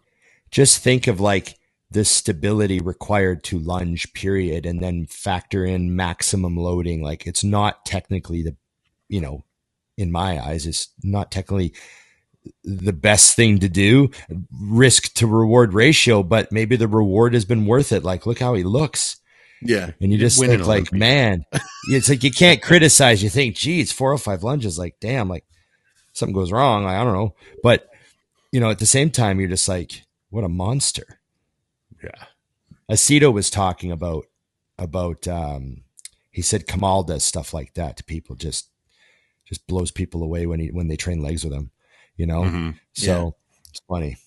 [0.50, 1.58] just think of like
[1.90, 7.86] the stability required to lunge period and then factor in maximum loading like it's not
[7.86, 8.54] technically the
[9.08, 9.42] you know
[9.96, 11.72] in my eyes it's not technically
[12.64, 14.10] the best thing to do
[14.60, 18.54] risk to reward ratio but maybe the reward has been worth it like look how
[18.54, 19.16] he looks
[19.60, 21.44] yeah and you just think like man
[21.88, 25.44] it's like you can't criticize you think gee geez 405 lunges like damn like
[26.18, 26.84] something goes wrong.
[26.84, 27.34] I don't know.
[27.62, 27.88] But,
[28.52, 31.20] you know, at the same time, you're just like, what a monster.
[32.02, 32.24] Yeah.
[32.90, 34.26] Aceto was talking about,
[34.78, 35.82] about, um,
[36.30, 38.68] he said Kamal does stuff like that to people, just,
[39.46, 41.70] just blows people away when he, when they train legs with him,
[42.18, 42.42] you know?
[42.42, 42.70] Mm-hmm.
[42.92, 43.30] So Yeah.
[43.70, 44.18] it's funny.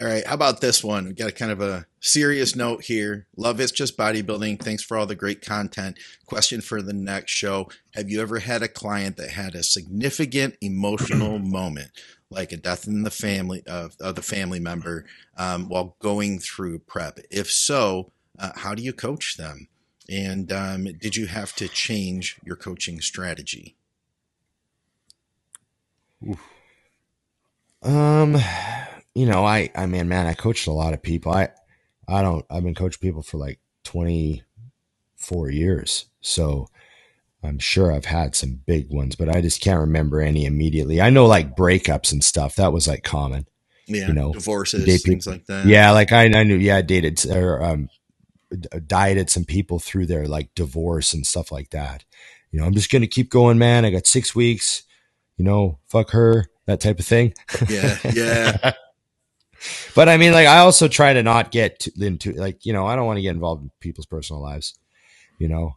[0.00, 1.06] All right, how about this one?
[1.06, 3.28] We got a kind of a serious note here.
[3.36, 4.60] Love is just bodybuilding.
[4.60, 5.96] Thanks for all the great content.
[6.26, 10.56] Question for the next show: Have you ever had a client that had a significant
[10.60, 11.92] emotional moment,
[12.30, 15.04] like a death in the family of, of the family member,
[15.36, 17.20] um, while going through prep?
[17.30, 18.10] If so,
[18.40, 19.68] uh, how do you coach them?
[20.08, 23.76] And um, did you have to change your coaching strategy?
[27.82, 28.36] Um,
[29.14, 31.32] you know, I, I mean, man, I coached a lot of people.
[31.32, 31.48] I,
[32.08, 36.06] I don't, I've been coaching people for like 24 years.
[36.20, 36.68] So
[37.42, 41.00] I'm sure I've had some big ones, but I just can't remember any immediately.
[41.00, 42.56] I know like breakups and stuff.
[42.56, 43.46] That was like common.
[43.86, 45.66] Yeah, You know, divorces, date things people- like that.
[45.66, 45.90] Yeah.
[45.90, 47.88] Like I, I knew, yeah, I dated or, um,
[48.86, 52.04] dieted some people through their like divorce and stuff like that.
[52.50, 53.84] You know, I'm just going to keep going, man.
[53.84, 54.82] I got six weeks,
[55.36, 57.34] you know, fuck her, that type of thing.
[57.68, 58.72] yeah, yeah.
[59.94, 62.84] But I mean, like, I also try to not get to, into like, you know,
[62.86, 64.76] I don't want to get involved in people's personal lives.
[65.38, 65.76] You know,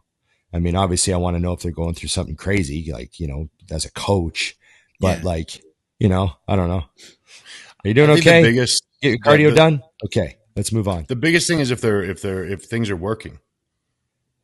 [0.52, 3.28] I mean, obviously, I want to know if they're going through something crazy, like you
[3.28, 4.56] know, as a coach.
[4.98, 5.24] But Yeah.
[5.24, 5.62] like,
[6.00, 6.82] you know, I don't know.
[6.84, 8.42] Are you doing okay?
[8.42, 9.82] The biggest, Get your cardio the- done.
[10.06, 11.04] Okay, let's move on.
[11.08, 13.34] the biggest thing is if they're if they're if things are working.
[13.34, 13.38] I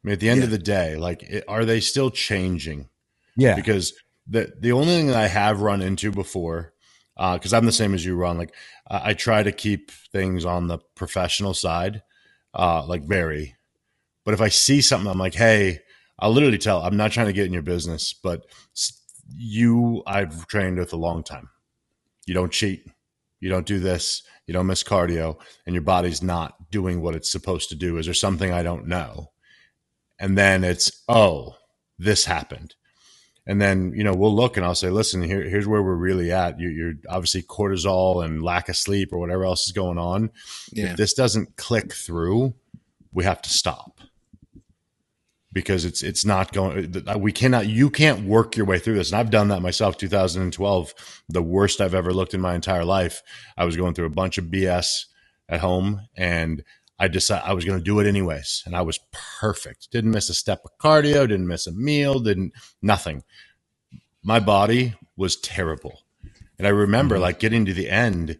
[0.04, 0.44] mean, at the end Yeah.
[0.44, 2.88] of the day, like, it, are they still changing?
[3.36, 3.92] Yeah, because
[4.32, 6.72] the the only thing that I have run into before,
[7.16, 8.38] because I'm the same as you, Ron.
[8.38, 8.54] Like
[8.88, 12.02] I, I try to keep things on the professional side,
[12.54, 13.54] uh, like very.
[14.24, 15.80] But if I see something, I'm like, hey,
[16.18, 16.82] I'll literally tell.
[16.82, 18.46] I'm not trying to get in your business, but
[19.36, 21.50] you, I've trained with a long time.
[22.26, 22.86] You don't cheat.
[23.40, 24.22] You don't do this.
[24.46, 27.98] You don't miss cardio, and your body's not doing what it's supposed to do.
[27.98, 29.32] Is there something I don't know?
[30.18, 31.56] And then it's, oh,
[31.98, 32.76] this happened
[33.46, 36.30] and then you know we'll look and I'll say, listen, here, here's where we're really
[36.30, 36.60] at.
[36.60, 40.30] You, you're obviously cortisol and lack of sleep or whatever else is going on.
[40.72, 40.90] Yeah.
[40.90, 42.54] If this doesn't click through,
[43.12, 44.00] we have to stop
[45.52, 47.04] because it's it's not going.
[47.06, 47.66] Uh, we cannot.
[47.66, 49.10] You can't work your way through this.
[49.10, 49.96] And I've done that myself.
[49.96, 50.94] 2012,
[51.28, 53.22] the worst I've ever looked in my entire life.
[53.56, 55.06] I was going through a bunch of BS
[55.48, 56.62] at home and.
[57.02, 59.00] I decided I was going to do it anyways, and I was
[59.40, 59.90] perfect.
[59.90, 63.24] Didn't miss a step of cardio, didn't miss a meal, didn't nothing.
[64.22, 66.04] My body was terrible,
[66.58, 67.22] and I remember mm-hmm.
[67.22, 68.38] like getting to the end,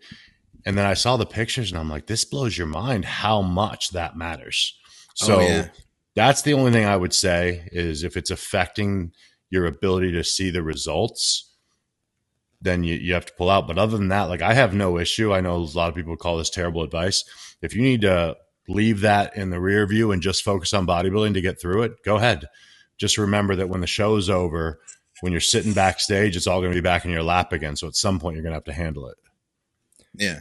[0.65, 3.91] and then I saw the pictures, and I'm like, this blows your mind how much
[3.91, 4.79] that matters.
[5.23, 5.69] Oh, so Oh, yeah.
[6.15, 9.11] that's the only thing I would say is if it's affecting
[9.51, 11.53] your ability to see the results,
[12.61, 13.67] then you, you have to pull out.
[13.67, 15.35] But other than that, like I have no issue.
[15.35, 17.25] I know a lot of people call this terrible advice.
[17.61, 18.37] If you need to
[18.69, 21.93] leave that in the rear view and just focus on bodybuilding to get through it,
[22.05, 22.47] go ahead.
[22.99, 24.81] Just remember that when the show is over,
[25.21, 27.77] when you're sitting backstage, it's all going to be back in your lap again.
[27.77, 29.17] So at some point, you're going to have to handle it.
[30.15, 30.41] Yeah.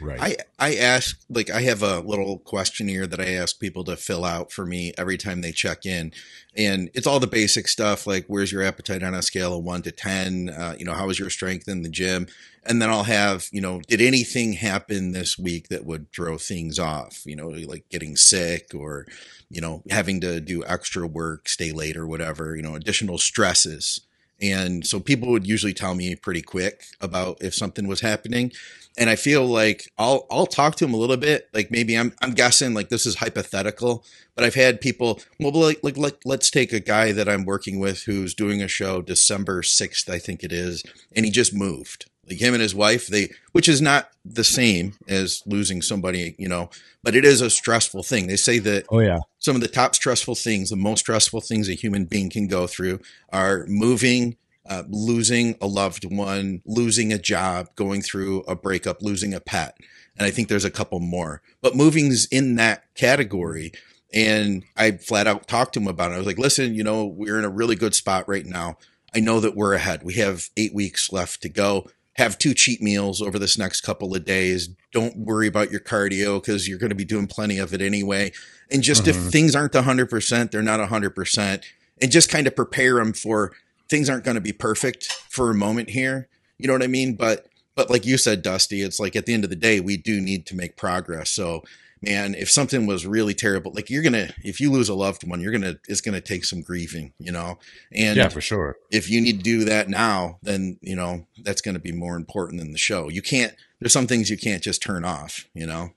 [0.00, 0.20] Right.
[0.20, 4.24] I I ask like I have a little questionnaire that I ask people to fill
[4.24, 6.12] out for me every time they check in,
[6.56, 9.82] and it's all the basic stuff like where's your appetite on a scale of one
[9.82, 12.28] to ten, uh, you know how was your strength in the gym,
[12.64, 16.78] and then I'll have you know did anything happen this week that would throw things
[16.78, 19.06] off, you know like getting sick or
[19.50, 24.00] you know having to do extra work, stay late or whatever, you know additional stresses.
[24.40, 28.50] And so people would usually tell me pretty quick about if something was happening
[28.96, 31.48] and I feel like I'll I'll talk to him a little bit.
[31.52, 34.04] Like maybe I'm I'm guessing like this is hypothetical,
[34.34, 35.20] but I've had people.
[35.40, 38.68] Well, like like, like let's take a guy that I'm working with who's doing a
[38.68, 40.82] show December sixth, I think it is,
[41.14, 42.06] and he just moved.
[42.28, 46.48] Like him and his wife, they which is not the same as losing somebody, you
[46.48, 46.70] know,
[47.02, 48.28] but it is a stressful thing.
[48.28, 51.68] They say that oh yeah, some of the top stressful things, the most stressful things
[51.68, 53.00] a human being can go through
[53.32, 54.36] are moving,
[54.72, 59.76] uh, losing a loved one, losing a job, going through a breakup, losing a pet.
[60.16, 63.72] And I think there's a couple more, but moving's in that category.
[64.14, 66.14] And I flat out talked to him about it.
[66.14, 68.76] I was like, listen, you know, we're in a really good spot right now.
[69.14, 70.02] I know that we're ahead.
[70.02, 71.88] We have eight weeks left to go.
[72.16, 74.68] Have two cheat meals over this next couple of days.
[74.92, 78.32] Don't worry about your cardio because you're going to be doing plenty of it anyway.
[78.70, 79.32] And just if Mhm.
[79.32, 81.64] things aren't 100%, they're not 100%.
[82.02, 83.52] And just kind of prepare them for
[83.92, 86.28] things aren't going to be perfect for a moment here.
[86.58, 87.14] You know what I mean?
[87.14, 87.46] But
[87.76, 90.20] but like you said, Dusty, it's like at the end of the day, we do
[90.20, 91.30] need to make progress.
[91.30, 91.62] So
[92.02, 95.40] man, if something was really terrible, like you're gonna, if you lose a loved one,
[95.40, 97.58] you're gonna, it's gonna take some grieving, you know.
[97.92, 98.76] And yeah, for sure.
[98.90, 102.16] if you need to do that now, then you know that's going to be more
[102.16, 103.08] important than the show.
[103.08, 103.54] You can't.
[103.80, 105.90] There's some things you can't just turn off, you know.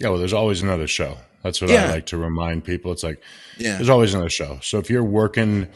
[0.00, 1.16] Yeah, well, there's always another show.
[1.42, 1.86] That's what Yeah.
[1.86, 2.92] I like to remind people.
[2.92, 3.20] It's like
[3.58, 4.58] Yeah, there's always another show.
[4.62, 5.68] So if you're working,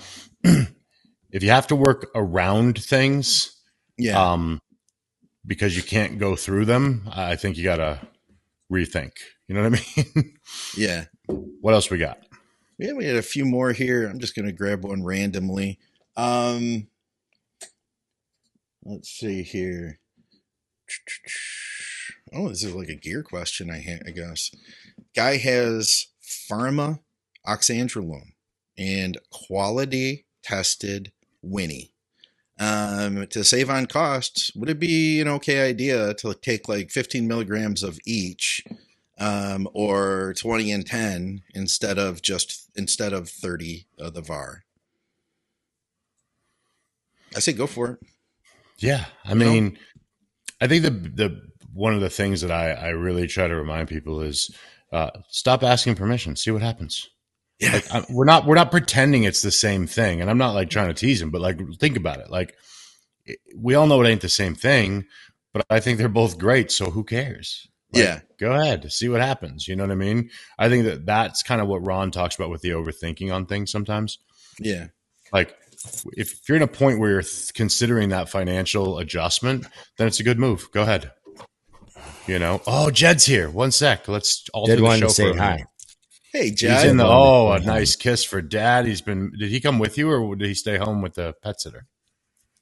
[1.34, 3.60] if you have to work around things,
[3.98, 4.60] yeah, um,
[5.46, 8.00] because you can't go through them, I think you gotta
[8.72, 9.12] rethink.
[9.48, 10.34] You know what I mean?
[10.76, 11.04] yeah.
[11.26, 12.18] what else we got?
[12.78, 14.06] Yeah, we had a few more here.
[14.06, 15.78] I'm just going to grab one randomly.
[16.16, 16.88] Um,
[18.84, 20.00] let's see here.
[22.32, 24.50] Oh, this is like a gear question, I, ha- I guess.
[25.14, 26.06] Guy has
[26.50, 26.98] Pharma
[27.46, 28.32] oxandrolone
[28.76, 31.12] and quality tested
[31.44, 31.90] Winnie.
[32.58, 37.26] Um, to save on costs, would it be an okay idea to take like 15
[37.26, 38.62] milligrams of each
[39.18, 44.64] um, or 20 and 10 instead of just instead of 30 of the var
[47.36, 47.98] i say go for it
[48.78, 49.50] Yeah, I You know?
[49.52, 49.78] mean,
[50.60, 51.42] I think the the
[51.72, 54.50] one of the things that I I really try to remind people is
[54.92, 57.08] uh, stop asking permission, see what happens.
[57.64, 60.54] Yeah Like I, we're not we're not pretending it's the same thing, and I'm not
[60.54, 62.30] like trying to tease him, but like think about it.
[62.30, 62.54] Like
[63.26, 65.04] it- we all know it ain't the same thing,
[65.52, 66.70] but I think they're both great.
[66.70, 67.66] So who cares?
[67.92, 69.66] Like, yeah go ahead, see what happens.
[69.68, 70.30] You know what I mean?
[70.58, 73.70] I think that that's kind of what Ron talks about with the overthinking on things
[73.70, 74.18] sometimes.
[74.58, 74.88] yeah
[75.32, 75.56] Like
[76.16, 79.66] if you're in a point where you're th- considering that financial adjustment,
[79.98, 80.68] then it's a good move.
[80.72, 81.12] Go ahead.
[82.26, 82.62] You know.
[82.66, 83.50] Oh, Jed's here.
[83.50, 84.08] One sec.
[84.08, 85.64] Let's alter Did the show to say for a hi.
[86.34, 86.60] Minute.
[86.60, 87.06] hey He's in the.
[87.06, 88.86] Oh, a nice kiss for Dad.
[88.86, 89.32] He's been.
[89.38, 91.86] Did he come with you, or did he stay home with the pet sitter?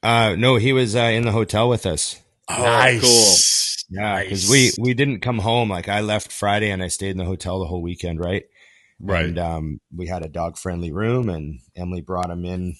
[0.03, 2.20] Uh, no, he was uh, in the hotel with us.
[2.49, 3.35] Oh, cool.
[3.90, 4.78] Yeah, because Nice.
[4.78, 5.69] we we didn't come home.
[5.70, 8.44] Like I left Friday and I stayed in the hotel the whole weekend, right?
[9.01, 9.27] Right.
[9.27, 12.77] And um, we had a dog friendly room, and Emily brought him in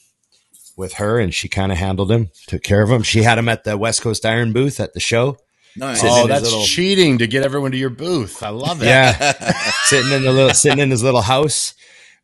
[0.77, 3.03] with her, and she kind of handled him, took care of him.
[3.03, 5.37] She had him at the West Coast Iron booth at the show.
[5.77, 8.43] Nice oh, that's little- cheating to get everyone to your booth.
[8.43, 8.87] I love it.
[8.87, 9.13] Yeah,
[9.85, 11.75] sitting in the little sitting in his little house.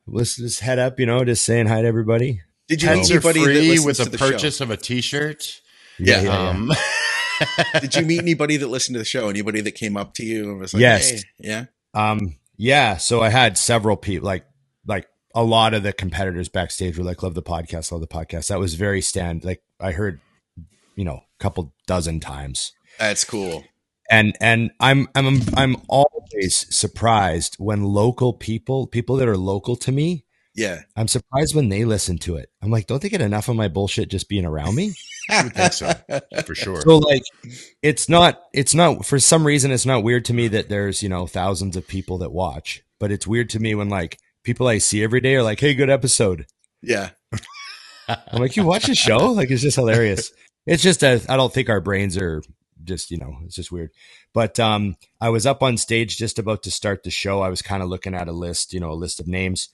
[0.06, 2.40] Let's just head up, you know, just saying hi to everybody.
[2.68, 4.30] did you meet anybody free listens with to the the show?
[4.30, 5.60] purchase of a T-shirt.
[5.98, 6.20] Yeah.
[6.50, 6.72] Um,
[7.80, 10.50] did you meet anybody that listened to the show anybody that came up to you
[10.50, 11.10] and was like Yes.
[11.10, 11.64] hey, yeah
[11.94, 12.96] Um, yeah.
[12.96, 14.44] So I had several people, like
[14.86, 18.48] like a lot of the competitors backstage were like, "Love the podcast, love the podcast."
[18.48, 19.44] That was very stand.
[19.44, 20.20] Like I heard,
[20.96, 23.64] you know, a couple dozen times, that's cool
[24.08, 29.92] and and I'm I'm I'm always surprised when local people, people that are local to
[29.92, 32.50] me, yeah I'm surprised when they listen to it.
[32.62, 34.94] I'm like, don't they get enough of my bullshit just being around me?
[35.30, 35.92] I would think so
[36.44, 36.80] for sure.
[36.80, 37.22] So like
[37.82, 41.08] it's not it's not for some reason it's not weird to me that there's, you
[41.08, 44.78] know, thousands of people that watch, but it's weird to me when like people I
[44.78, 46.46] see every day are like, "Hey, good episode."
[46.80, 47.10] yeah
[48.08, 50.32] I'm like, "You watch the show?" Like it's just hilarious.
[50.64, 52.42] It's just a I don't think our brains are
[52.84, 53.90] just, you know, it's just weird.
[54.32, 57.42] But um I was up on stage just about to start the show.
[57.42, 59.68] I was kind of looking at a list, you know, a list of names.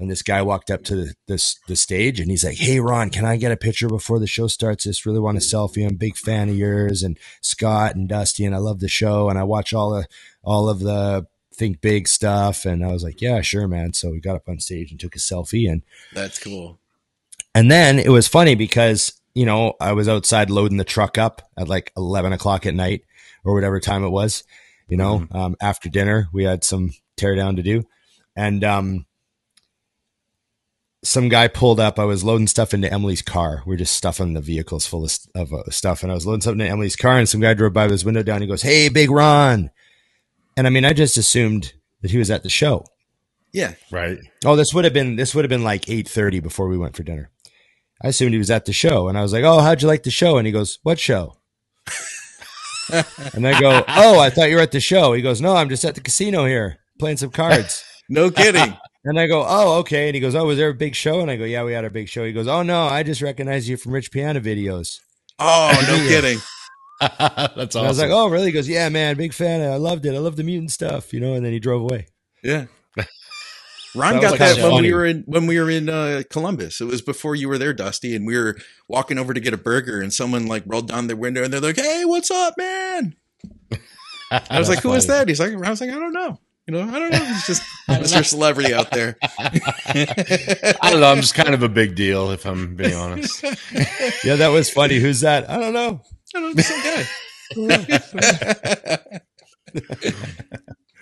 [0.00, 3.10] And this guy walked up to the, this the stage and he's like, "Hey Ron,
[3.10, 4.84] can I get a picture before the show starts?
[4.84, 5.84] Just really want a selfie.
[5.84, 9.28] I'm a big fan of yours and Scott and Dusty, and I love the show
[9.28, 10.06] and I watch all the
[10.44, 14.20] all of the Think Big stuff." And I was like, "Yeah, sure, man." So we
[14.20, 16.78] got up on stage and took a selfie and that's cool
[17.58, 21.42] and then it was funny because, you know, I was outside loading the truck up
[21.56, 23.04] at like 11 o'clock at night
[23.44, 24.42] or whatever time it was,
[24.88, 27.84] you know, um, after dinner, we had some tear down to do.
[28.34, 29.06] And, um,
[31.04, 32.00] some guy pulled up.
[32.00, 33.62] I was loading stuff into Emily's car.
[33.64, 36.02] We are just stuffing the vehicles full of, of uh, stuff.
[36.02, 38.04] And I was loading something into Emily's car and some guy drove by with his
[38.04, 38.40] window down.
[38.40, 39.70] He goes, Hey, big Ron.
[40.56, 42.84] And I mean, I just assumed that he was at the show.
[43.52, 44.18] yeah right.
[44.44, 46.96] Oh, this would have been this would have been like eight thirty before we went
[46.96, 47.30] for dinner.
[48.02, 50.04] I assumed he was at the show, and I was like, "Oh, how'd you like
[50.04, 51.36] the show?" And he goes, "What show?"
[53.34, 55.68] and I go, "Oh, I thought you were at the show." He goes, "No, I'm
[55.68, 60.08] just at the casino here playing some cards." no kidding and I go, "Oh, okay."
[60.08, 61.84] And he goes, "Oh, was there a big show?" And I go, "Yeah, we had
[61.84, 64.98] a big show." He goes, "Oh no, I just recognize you from Rich Piana videos."
[65.40, 66.40] oh no kidding
[67.00, 67.78] That's awesome.
[67.78, 69.60] And I was like, "Oh, really?" He goes, "Yeah, man, big fan.
[69.60, 70.14] I loved it.
[70.14, 71.34] I love the mutant stuff," you know.
[71.34, 72.06] And then he drove away.
[72.42, 72.66] Yeah.
[73.98, 74.88] Ron That got was that when funny.
[74.88, 76.80] we were in when we were in uh, Columbus.
[76.80, 78.56] It was before you were there, Dusty, and we were
[78.88, 81.60] walking over to get a burger, and someone like rolled down their window, and they're
[81.60, 83.16] like, "Hey, what's up, man?"
[84.30, 85.18] I was like, "Who is funny.
[85.18, 86.38] that?" He's like, "I was like, I don't know.
[86.66, 87.18] You know, I don't know.
[87.22, 88.24] It's just Mr.
[88.24, 91.10] Celebrity out there." I don't know.
[91.10, 93.42] I'm just kind of a big deal, if I'm being honest.
[94.22, 94.98] Yeah, that was funny.
[94.98, 95.48] Who's that?
[95.50, 96.02] I don't know.
[96.36, 97.06] I don't know, some guy.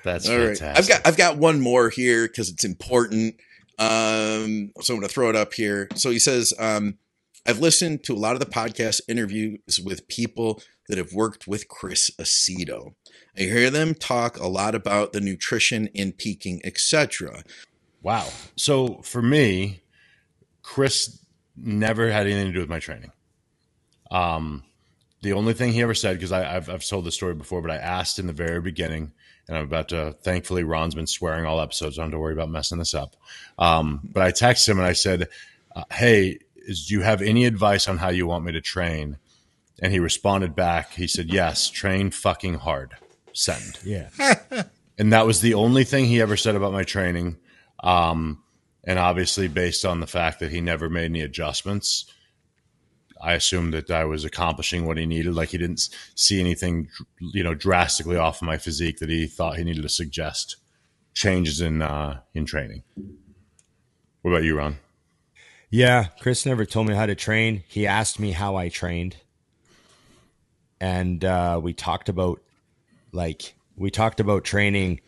[0.07, 0.57] That's All right.
[0.57, 0.79] fantastic.
[0.79, 3.37] I've got I've got one more here because it's important.
[3.79, 5.89] Um, so I'm going to throw it up here.
[5.95, 6.97] So he says, um,
[7.47, 11.69] I've listened to a lot of the podcast interviews with people that have worked with
[11.69, 12.95] Chris Aceto.
[13.37, 17.43] I hear them talk a lot about the nutrition and peaking, etc.
[18.03, 18.29] Wow.
[18.57, 19.83] So for me,
[20.63, 21.19] Chris
[21.57, 23.13] never had anything to do with my training.
[24.11, 24.63] Um,
[25.23, 27.77] the only thing he ever said, because I've, I've told the story before, but I
[27.77, 29.13] asked in the very beginning,
[29.49, 31.97] and I'm about to, thankfully, Ron's been swearing all episodes.
[31.97, 33.17] So I don't have to worry about messing this up.
[33.59, 35.29] Um, but I texted him and I said,
[35.75, 39.19] uh, Hey, is, do you have any advice on how you want me to train?
[39.81, 40.93] And he responded back.
[40.93, 42.95] He said, Yes, train fucking hard.
[43.33, 43.79] Send.
[43.85, 44.09] Yeah.
[44.99, 47.37] And that was the only thing he ever said about my training.
[47.83, 48.43] Um,
[48.85, 52.07] and obviously, based on the fact that he never made any adjustments,
[53.21, 55.35] I assumed that I was accomplishing what he needed.
[55.35, 56.89] Like he didn't see anything,
[57.21, 60.57] you know, drastically off of my physique that he thought he needed to suggest
[61.15, 62.83] changes in uh, in training.
[64.23, 64.79] What about you, Ron?
[65.71, 67.65] Yeah, Chris never told me how to train.
[67.67, 69.17] He asked me how I trained.
[70.81, 72.41] And uh, we talked about
[73.13, 75.01] like we talked about training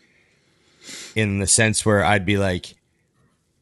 [1.14, 2.74] in the sense where I'd be like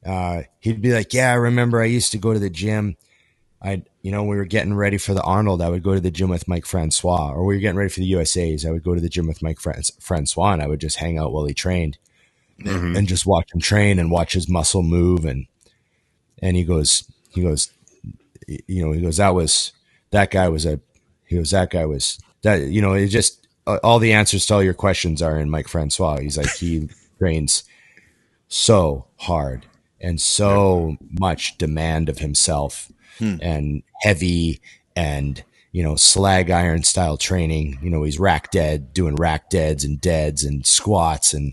[0.04, 2.96] uh, he'd be like, "Yeah, I remember I used to go to the gym.
[3.62, 6.10] I you know, we were getting ready for the Arnold, I would go to the
[6.10, 8.94] gym with Mike Francois, or we were getting ready for the USA's, I would go
[8.94, 11.98] to the gym with Mike Francois and I would just hang out while he trained.
[12.58, 12.96] Mhm.
[12.96, 15.46] and just watch him train and watch his muscle move and
[16.40, 17.70] and he goes he goes
[18.46, 19.72] you know he goes that was
[20.10, 20.80] that guy was a
[21.26, 24.62] he goes that guy was that you know it just all the answers to all
[24.62, 26.16] your questions are in Mike Francois.
[26.18, 26.88] He's like he
[27.18, 27.64] trains
[28.48, 29.66] so hard
[30.00, 33.36] and so much demand of himself Hmm.
[33.40, 34.60] and heavy
[34.94, 37.78] and you know slag iron style training.
[37.82, 41.52] You know he's rack dead doing rack deads and deads and squats and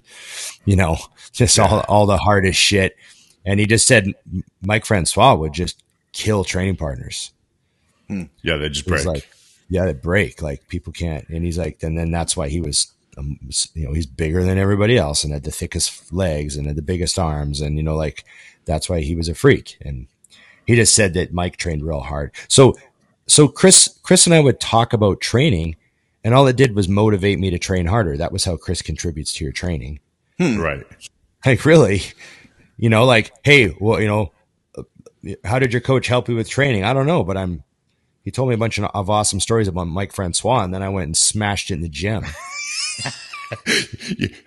[0.65, 0.97] you know
[1.31, 2.95] just all all the hardest shit.
[3.45, 4.13] And he just said
[4.61, 5.83] Mike Francois would just
[6.13, 7.31] kill training partners.
[8.07, 9.05] Yeah, they just break.
[9.05, 9.29] like
[9.69, 10.41] yeah they break.
[10.41, 11.27] Like people can't.
[11.29, 13.37] And he's like and then that's why he was um,
[13.73, 16.81] you know he's bigger than everybody else and had the thickest legs and had the
[16.81, 18.23] biggest arms and you know like
[18.65, 19.77] that's why he was a freak.
[19.81, 20.07] And
[20.65, 22.31] he just said that Mike trained real hard.
[22.47, 22.75] So
[23.27, 25.75] so Chris Chris and I would talk about training
[26.23, 28.17] and all it did was motivate me to train harder.
[28.17, 29.99] That was how Chris contributes to your training.
[30.39, 30.83] Right.
[31.45, 32.01] like really?
[32.77, 34.31] You know like hey well you know
[34.77, 34.83] uh,
[35.45, 36.83] how did your coach help you with training?
[36.83, 37.63] I don't know but i'm
[38.23, 40.89] he told me a bunch of, of awesome stories about mike francois and then i
[40.89, 42.25] went and smashed it in the gym.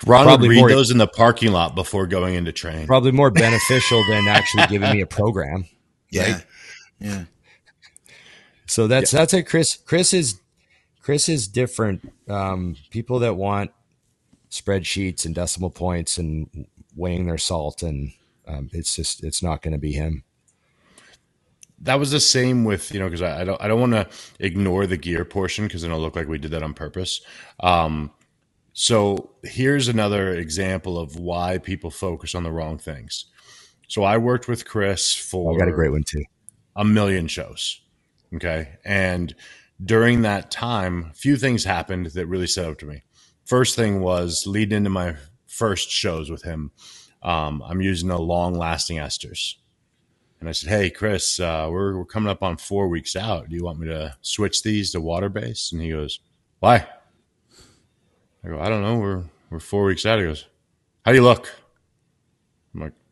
[0.06, 2.86] Ron Probably would read more- those in the parking lot before going into training.
[2.86, 5.64] probably more beneficial than actually giving me a program
[6.10, 6.32] Yeah.
[6.34, 6.46] Right.
[7.00, 7.24] Yeah.
[8.66, 10.40] so that's that's it chris chris is
[11.02, 13.70] chris is different um people that want
[14.50, 16.66] spreadsheets and decimal points and
[16.96, 18.12] weighing their salt and
[18.48, 20.24] um, it's just it's not going to be him
[21.80, 24.08] that was the same with you know because I, I don't I don't want to
[24.40, 27.20] ignore the gear portion because it'll look like we did that on purpose.
[27.60, 28.10] Um,
[28.72, 33.26] so here's another example of why people focus on the wrong things.
[33.88, 36.24] So I worked with Chris for i got a great one too
[36.76, 37.80] a million shows.
[38.34, 38.68] Okay.
[38.84, 39.34] And
[39.82, 43.02] during that time, a few things happened that really set up to me.
[43.44, 46.70] First thing was leading into my first shows with him.
[47.22, 49.54] Um, I'm using a long lasting esters.
[50.38, 53.48] And I said, Hey, Chris, uh, we're, we're coming up on four weeks out.
[53.48, 55.72] Do you want me to switch these to water based?
[55.72, 56.20] And he goes,
[56.60, 56.86] Why?
[58.44, 58.98] I go, I don't know.
[58.98, 60.18] We're, we're four weeks out.
[60.18, 60.46] He goes,
[61.04, 61.50] How do you look?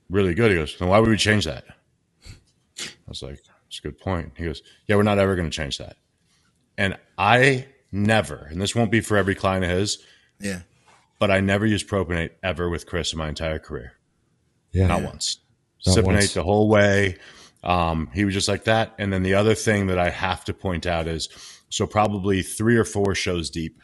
[0.09, 0.51] I'm like, Really good.
[0.51, 1.65] He goes, Then why would we change that?
[2.29, 4.33] I was like, That's a good point.
[4.37, 5.97] He goes, Yeah, we're not ever going to change that.
[6.77, 9.99] And I never, and this won't be for every client of his,
[10.41, 10.61] Yeah.
[11.21, 13.93] but I never used propionate ever with Chris in my entire career.
[14.73, 15.39] yeah Not once.
[15.87, 16.35] Not cypionate once.
[16.35, 17.17] the whole way.
[17.63, 18.95] Um, he was just like that.
[18.99, 21.29] And then the other thing that I have to point out is
[21.71, 23.81] so probably three or four shows deep.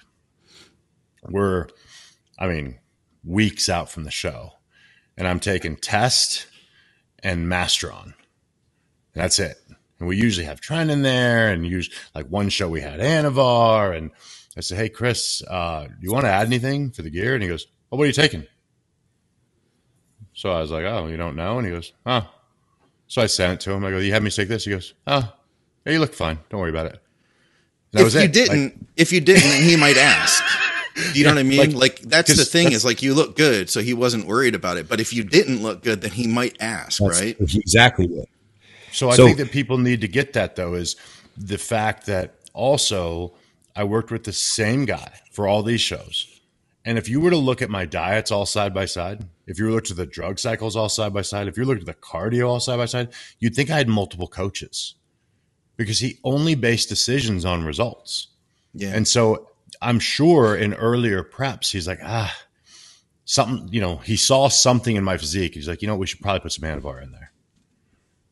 [1.28, 1.68] We're,
[2.38, 2.78] I mean,
[3.24, 4.52] weeks out from the show.
[5.20, 6.46] And I'm taking test
[7.22, 8.14] and Masteron.
[9.12, 9.58] That's it.
[9.98, 13.94] And we usually have tren in there, and use like one show we had Anavar,
[13.94, 14.12] and
[14.56, 17.42] I said, "Hey, Chris, uh, do you want to add anything for the gear?" And
[17.42, 18.46] he goes, "Oh, what are you taking?"
[20.32, 22.26] So I was like, "Oh, you don't know?" And he goes, "Oh."
[23.06, 23.84] So I sent it to him.
[23.84, 25.30] I go, "You have me take this?" He goes, "Oh,
[25.84, 26.38] yeah, you look fine.
[26.48, 27.00] Don't worry about it." And
[27.92, 28.32] that if was you it.
[28.32, 30.42] didn't, Like, if you didn't, he might ask.
[31.12, 31.58] Do you know what I mean?
[31.58, 34.54] like- Like, that's the thing that's- is like you look good, so he wasn't worried
[34.54, 34.88] about it.
[34.88, 37.36] But if you didn't look good, then he might ask, That's right?
[37.40, 38.28] exactly what
[38.92, 40.96] So I So- think that people need to get that though is
[41.36, 43.32] the fact that also
[43.76, 46.26] I worked with the same guy for all these shows.
[46.84, 49.70] And if you were to look at my diets all side by side, if you
[49.70, 52.48] looked at the drug cycles all side by side, if you looked at the cardio
[52.48, 53.08] all side by side,
[53.38, 54.94] you'd think I had multiple coaches
[55.76, 58.28] because he only based decisions on results.
[58.74, 58.92] Yeah.
[58.94, 59.49] And so
[59.80, 62.36] I'm sure in earlier preps, he's like, ah,
[63.24, 65.54] something, you know, he saw something in my physique.
[65.54, 67.32] He's like, you know, we should probably put some Anavar in there,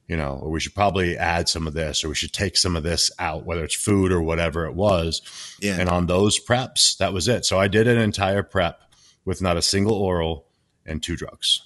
[0.06, 2.76] you know, or we should probably add some of this, or we should take some
[2.76, 5.22] of this out, whether it's food or whatever it was.
[5.60, 5.78] Yeah.
[5.78, 7.44] And on those preps, that was it.
[7.44, 8.82] So I did an entire prep
[9.24, 10.46] with not a single oral
[10.84, 11.62] and two drugs.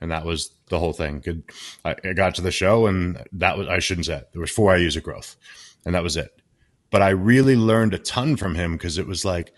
[0.00, 1.20] And that was the whole thing.
[1.20, 1.44] Good.
[1.84, 4.28] I, I got to the show and that was, I shouldn't say it.
[4.32, 5.36] There was four IUs of growth
[5.86, 6.41] and that was it.
[6.92, 9.52] But I really learned a ton from him because it was like,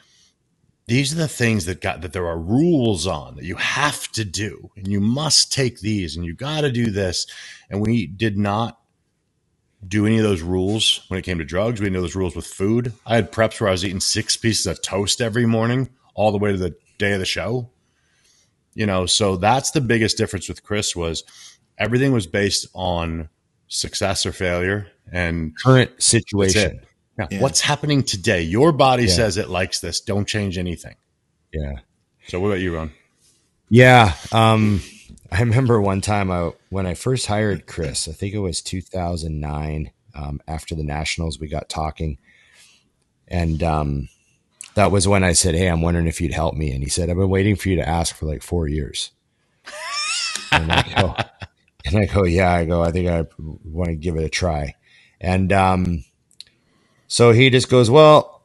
[0.86, 4.24] these are the things that got that there are rules on that you have to
[4.24, 7.26] do and you must take these and you got to do this.
[7.68, 8.78] And we did not
[9.86, 11.80] do any of those rules when it came to drugs.
[11.80, 12.94] We didn't know those rules with food.
[13.04, 16.38] I had preps where I was eating six pieces of toast every morning all the
[16.38, 17.68] way to the day of the show
[18.74, 21.24] you know so that's the biggest difference with chris was
[21.78, 23.28] everything was based on
[23.68, 26.80] success or failure and current situation
[27.18, 27.26] yeah.
[27.30, 27.40] Yeah.
[27.40, 29.12] what's happening today your body yeah.
[29.12, 30.96] says it likes this don't change anything
[31.52, 31.80] yeah
[32.28, 32.92] so what about you ron
[33.68, 34.80] yeah um
[35.30, 39.90] i remember one time I, when i first hired chris i think it was 2009
[40.16, 42.18] um, after the nationals we got talking
[43.28, 44.08] and um
[44.74, 46.72] that was when I said, Hey, I'm wondering if you'd help me.
[46.72, 49.10] And he said, I've been waiting for you to ask for like four years.
[50.52, 51.14] and, I go,
[51.86, 54.74] and I go, Yeah, I go, I think I want to give it a try.
[55.20, 56.04] And um,
[57.14, 58.42] so he just goes, Well,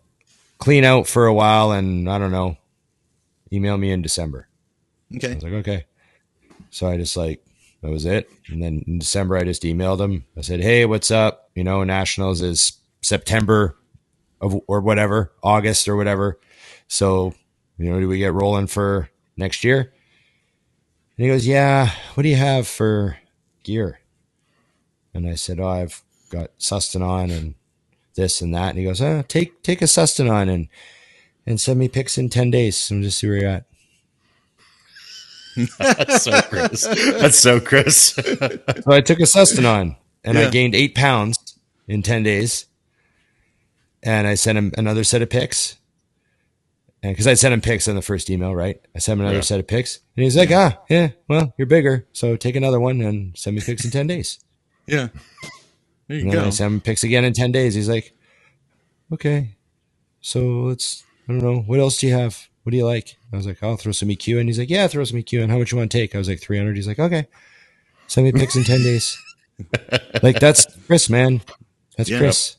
[0.60, 2.56] clean out for a while and I don't know,
[3.52, 4.48] email me in December.
[5.16, 5.32] Okay.
[5.32, 5.86] I was like, Okay.
[6.70, 7.44] So I just like,
[7.82, 8.30] that was it.
[8.48, 10.24] And then in December, I just emailed him.
[10.38, 11.50] I said, Hey, what's up?
[11.56, 13.76] You know, Nationals is September
[14.40, 16.40] of or whatever, August or whatever.
[16.88, 17.34] So,
[17.80, 19.80] you know, do we get rolling for next year?
[21.18, 23.18] And he goes, Yeah, what do you have for
[23.64, 24.00] gear?
[25.16, 27.56] And I said, Oh, I've got Sustanon and
[28.20, 28.70] this and that.
[28.70, 30.68] And he goes, Oh, take take a Sustanon and
[31.46, 33.66] and send me pics in ten days and just see where you're at.
[35.80, 36.86] That's so Chris.
[36.86, 37.98] That's so Chris.
[38.14, 40.48] so I took a Sustanon and yeah.
[40.48, 42.68] I gained eight pounds in ten days
[44.04, 45.78] and I sent him another set of pics.
[47.02, 48.80] And because I sent him pics in the first email, right?
[48.94, 49.44] I sent him another yeah.
[49.44, 53.00] set of pics, and he's like, "Ah, yeah, well, you're bigger, so take another one
[53.00, 54.38] and send me pics in ten days."
[54.86, 55.08] Yeah,
[56.10, 56.46] there you and go.
[56.46, 57.76] I sent him pics again in ten days.
[57.76, 58.14] He's like,
[59.14, 59.56] "Okay,
[60.20, 61.06] so let's.
[61.30, 62.50] I don't know what else do you have.
[62.64, 64.88] What do you like?" I was like, "I'll throw some EQ." And he's like, "Yeah,
[64.88, 66.14] throw some EQ." And how much you want to take?
[66.14, 66.76] I was like, 300.
[66.76, 67.28] He's like, "Okay,
[68.08, 69.18] send me pics in ten days."
[70.24, 71.42] like that's Chris, man.
[71.96, 72.18] That's yeah.
[72.18, 72.58] Chris.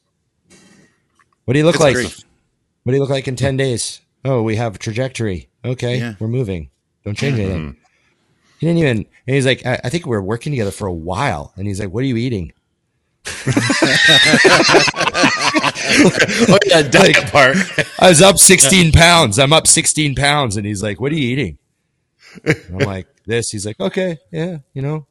[1.44, 1.94] What do you look like?
[1.94, 2.24] Great.
[2.84, 4.00] What do you look like in 10 days?
[4.24, 5.48] Oh, we have trajectory.
[5.64, 6.14] Okay, yeah.
[6.18, 6.70] we're moving.
[7.04, 7.50] Don't change mm-hmm.
[7.50, 7.76] anything.
[8.58, 8.96] He didn't even,
[9.26, 11.52] and he's like, I, I, think we are working together for a while.
[11.56, 12.52] And he's like, what are you eating?
[13.26, 13.32] Oh
[16.66, 17.56] yeah, like, part.
[17.98, 19.38] I was up 16 pounds.
[19.38, 20.56] I'm up 16 pounds.
[20.56, 21.58] And he's like, what are you eating?
[22.44, 23.50] And I'm like, this.
[23.50, 25.06] He's like, okay, yeah, you know,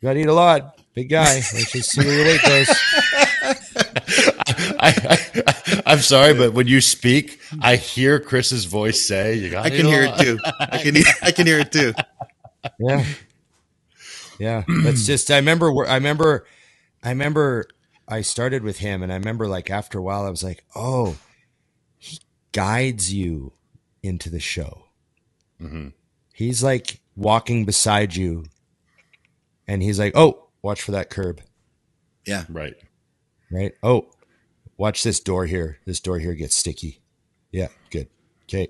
[0.00, 0.78] you got to eat a lot.
[0.94, 1.34] Big guy.
[1.34, 2.68] Let's just see where your weight goes.
[4.78, 9.70] I, am sorry, but when you speak, I hear Chris's voice say, "You got." I
[9.70, 10.38] can hear it too.
[10.44, 10.96] I can.
[11.22, 11.94] I can hear it too.
[12.78, 13.04] Yeah,
[14.38, 14.64] yeah.
[14.82, 15.30] That's just.
[15.30, 15.86] I remember.
[15.86, 16.46] I remember.
[17.02, 17.66] I remember.
[18.08, 21.16] I started with him, and I remember, like after a while, I was like, "Oh,
[21.98, 22.18] he
[22.52, 23.52] guides you
[24.02, 24.84] into the show.
[25.60, 25.88] Mm-hmm.
[26.34, 28.44] He's like walking beside you,
[29.66, 31.40] and he's like, "Oh, watch for that curb."
[32.26, 32.44] Yeah.
[32.48, 32.74] Right.
[33.50, 33.72] Right.
[33.82, 34.10] Oh,
[34.76, 35.78] watch this door here.
[35.86, 37.02] This door here gets sticky.
[37.50, 38.08] Yeah, good.
[38.44, 38.68] Okay.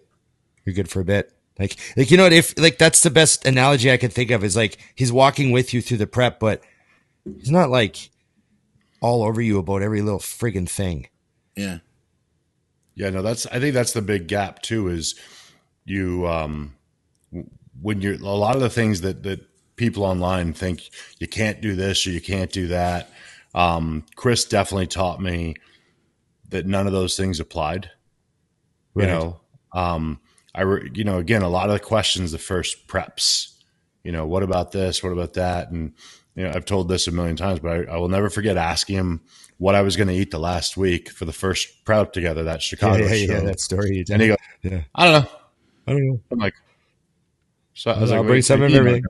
[0.64, 1.32] You're good for a bit.
[1.58, 2.32] Like, like you know what?
[2.32, 5.74] If like that's the best analogy I can think of is like he's walking with
[5.74, 6.62] you through the prep, but
[7.24, 8.10] he's not like
[9.02, 11.08] all over you about every little friggin' thing.
[11.54, 11.78] Yeah.
[12.94, 15.14] Yeah, no, that's I think that's the big gap too, is
[15.84, 16.76] you um
[17.80, 19.40] when you're a lot of the things that that
[19.76, 23.10] people online think you can't do this or you can't do that.
[23.54, 25.56] Um, Chris definitely taught me
[26.50, 27.90] that none of those things applied.
[28.94, 29.08] Right.
[29.08, 29.40] You know,
[29.72, 30.20] um,
[30.54, 33.54] I, re, you know, again, a lot of the questions, the first preps,
[34.04, 35.02] you know, what about this?
[35.02, 35.70] What about that?
[35.70, 35.94] And,
[36.34, 38.96] you know, I've told this a million times, but I, I will never forget asking
[38.96, 39.20] him
[39.58, 42.62] what I was going to eat the last week for the first prep together, that
[42.62, 43.32] Chicago yeah, yeah, show.
[43.34, 44.04] Yeah, that story.
[44.10, 44.82] And he goes, yeah.
[44.94, 45.30] I don't know.
[45.86, 46.20] I don't know.
[46.30, 46.54] I'm like,
[47.74, 49.04] so I was I'll like, bring some of everything.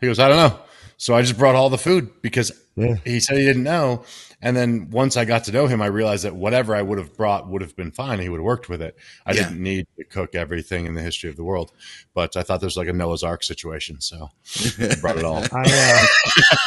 [0.00, 0.58] He goes, I don't know.
[0.98, 2.96] So I just brought all the food because yeah.
[3.04, 4.04] he said he didn't know.
[4.46, 7.16] And then once I got to know him, I realized that whatever I would have
[7.16, 8.20] brought would have been fine.
[8.20, 8.94] He would have worked with it.
[9.26, 9.42] I Yeah.
[9.48, 11.72] didn't need to cook everything in the history of the world,
[12.14, 14.30] but I thought there's like a Noah's Ark situation, so
[14.78, 15.42] I brought it all.
[15.52, 16.06] I, uh,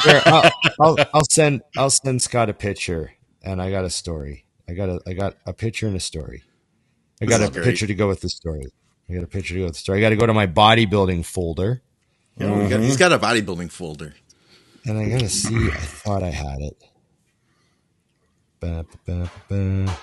[0.03, 0.51] here, I'll,
[0.81, 4.43] I'll, I'll send I'll send Scott a picture, and I got a story.
[4.67, 6.43] I got a I got a picture and a story.
[7.21, 7.63] I got This a great.
[7.63, 8.65] picture to go with the story.
[9.09, 9.99] I got a picture to go with the story.
[9.99, 11.81] I got to go to my bodybuilding folder,
[12.37, 14.15] You know, we got- he's got a bodybuilding folder.
[14.85, 15.55] and I got to see.
[15.71, 16.77] I thought I had it.
[18.59, 19.97] Ba, ba, ba, ba.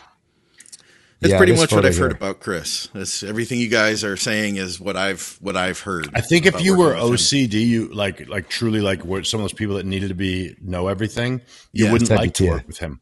[1.20, 2.88] That's Yeah, pretty much what I've heard about Chris.
[2.92, 6.10] That's everything you guys are saying is what I've what I've heard.
[6.14, 7.48] I think if you were working with him.
[7.48, 10.54] OCD, you like like truly like were some of those people that needed to be
[10.62, 11.40] know everything,
[11.72, 11.92] you Yeah.
[11.92, 13.00] wouldn't like to work with him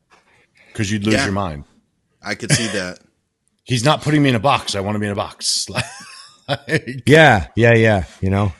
[0.68, 1.24] because you'd lose Yeah.
[1.24, 1.64] your mind.
[2.22, 3.01] I could see that.
[3.64, 4.74] He's not putting me in a box.
[4.76, 5.66] I want to be in a box.
[6.47, 8.05] Like, Yeah, yeah, yeah.
[8.20, 8.52] You know,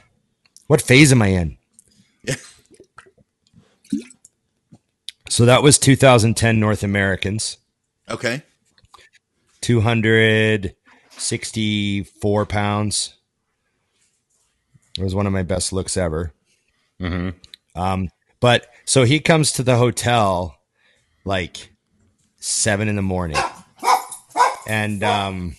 [0.69, 1.59] what phase am I in?
[5.35, 7.59] So that was 2010 North Americans.
[8.09, 8.45] Okay.
[9.63, 13.15] 264 pounds.
[14.97, 16.33] It was one of my best looks ever.
[17.01, 17.35] mhm.
[17.75, 20.57] Um, but so he comes to the hotel
[21.25, 21.73] like
[22.37, 23.39] seven in the morning,
[24.69, 25.57] and um,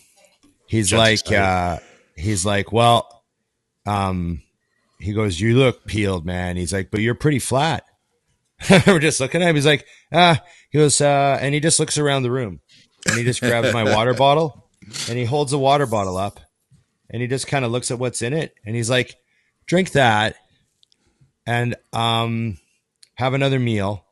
[0.67, 1.79] he's Sounds like, uh,
[2.15, 3.25] he's like, well,
[3.85, 4.41] um,
[5.01, 6.55] he goes, you look peeled, man.
[6.55, 7.83] He's like, but you're pretty flat.
[8.87, 9.55] We're just looking at him.
[9.55, 10.41] He's like, ah,
[10.71, 12.61] he goes, uh, and he just looks around the room,
[13.07, 14.69] and he just grabs my water bottle,
[15.09, 16.39] and he holds the water bottle up,
[17.09, 19.15] and he just kind of looks at what's in it, and he's like,
[19.67, 20.35] drink that
[21.47, 22.57] and um
[23.15, 24.05] have another meal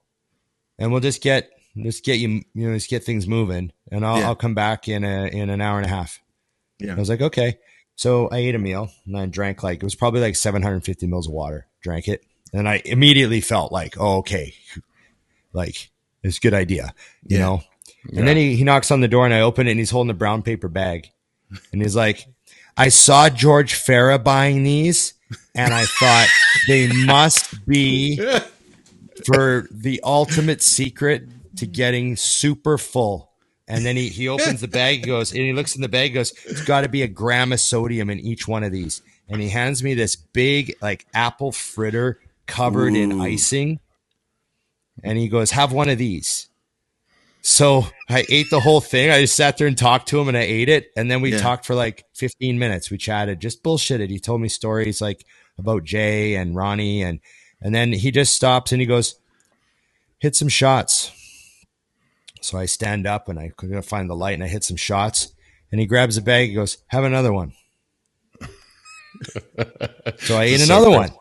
[0.79, 4.17] and we'll just get just get you you know just get things moving and I'll,
[4.19, 4.27] Yeah.
[4.29, 6.19] I'll come back in a in an hour and a half
[6.79, 6.93] Yeah.
[6.93, 7.59] I was like okay
[7.95, 11.27] so I ate a meal and I drank like it was probably like 750 mils
[11.27, 14.53] of water drank it and I immediately felt like oh okay
[15.53, 15.89] like
[16.23, 16.93] it's a good idea
[17.27, 17.43] you Yeah.
[17.45, 17.61] know
[18.15, 20.11] and then he, he knocks on the door and I open it and he's holding
[20.11, 21.09] a brown paper bag
[21.71, 22.25] and he's like
[22.75, 25.13] I saw George Farah buying these
[25.55, 26.27] and I thought
[26.67, 28.17] they must be
[29.25, 31.23] for the ultimate secret
[31.57, 33.31] to getting super full.
[33.67, 36.13] And then he, he opens the bag, he goes, and he looks in the bag,
[36.15, 39.01] goes, it's got to be a gram of sodium in each one of these.
[39.29, 43.79] And he hands me this big, like apple fritter covered in icing.
[45.03, 46.49] And he goes, have one of these.
[47.41, 49.09] So I ate the whole thing.
[49.11, 50.91] I just sat there and talked to him and I ate it.
[50.95, 51.39] And then we Yeah.
[51.39, 52.89] talked for like 15 minutes.
[52.89, 54.09] We chatted, just bullshitted.
[54.09, 55.25] He told me stories like
[55.57, 57.01] about Jay and Ronnie.
[57.03, 57.19] And,
[57.61, 59.15] and then he just stops and he goes,
[60.19, 61.11] hit some shots.
[62.41, 65.33] So I stand up and I go find the light and I hit some shots.
[65.71, 66.49] And he grabs a bag.
[66.49, 67.53] He goes, have another one.
[70.19, 71.11] so I ate another one.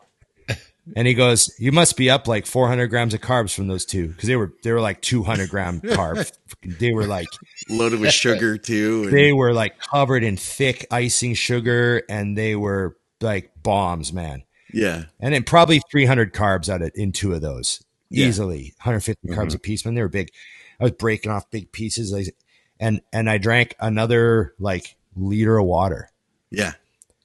[0.95, 4.09] And he goes, "You must be up like 400 grams of carbs from those two
[4.09, 6.29] because they were they were like 200 gram carb.
[6.61, 7.27] they were like
[7.69, 9.03] Loaded with sugar too.
[9.05, 14.43] and- they were like covered in thick icing sugar, and they were like bombs, man.
[14.73, 15.03] yeah.
[15.21, 18.25] And then probably 300 carbs out of in two of those Yeah.
[18.27, 19.39] easily, 150 Mm-hmm.
[19.39, 19.85] carbs a piece.
[19.85, 20.31] Man, they were big.
[20.81, 22.35] I was breaking off big pieces, like,
[22.79, 26.09] and and I drank another like liter of water.
[26.51, 26.73] Yeah.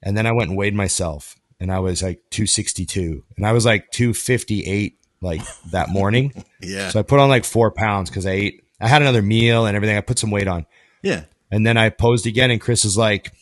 [0.01, 3.65] And then I went and weighed myself and I was like 262 and I was
[3.65, 5.41] like 258 like
[5.71, 6.31] that morning.
[6.61, 6.89] Yeah.
[6.89, 9.75] so I put on like four pounds because I ate, I had another meal and
[9.75, 9.97] everything.
[9.97, 10.65] I put some weight on
[11.03, 11.23] Yeah.
[11.51, 13.33] and then I posed again and Chris is like,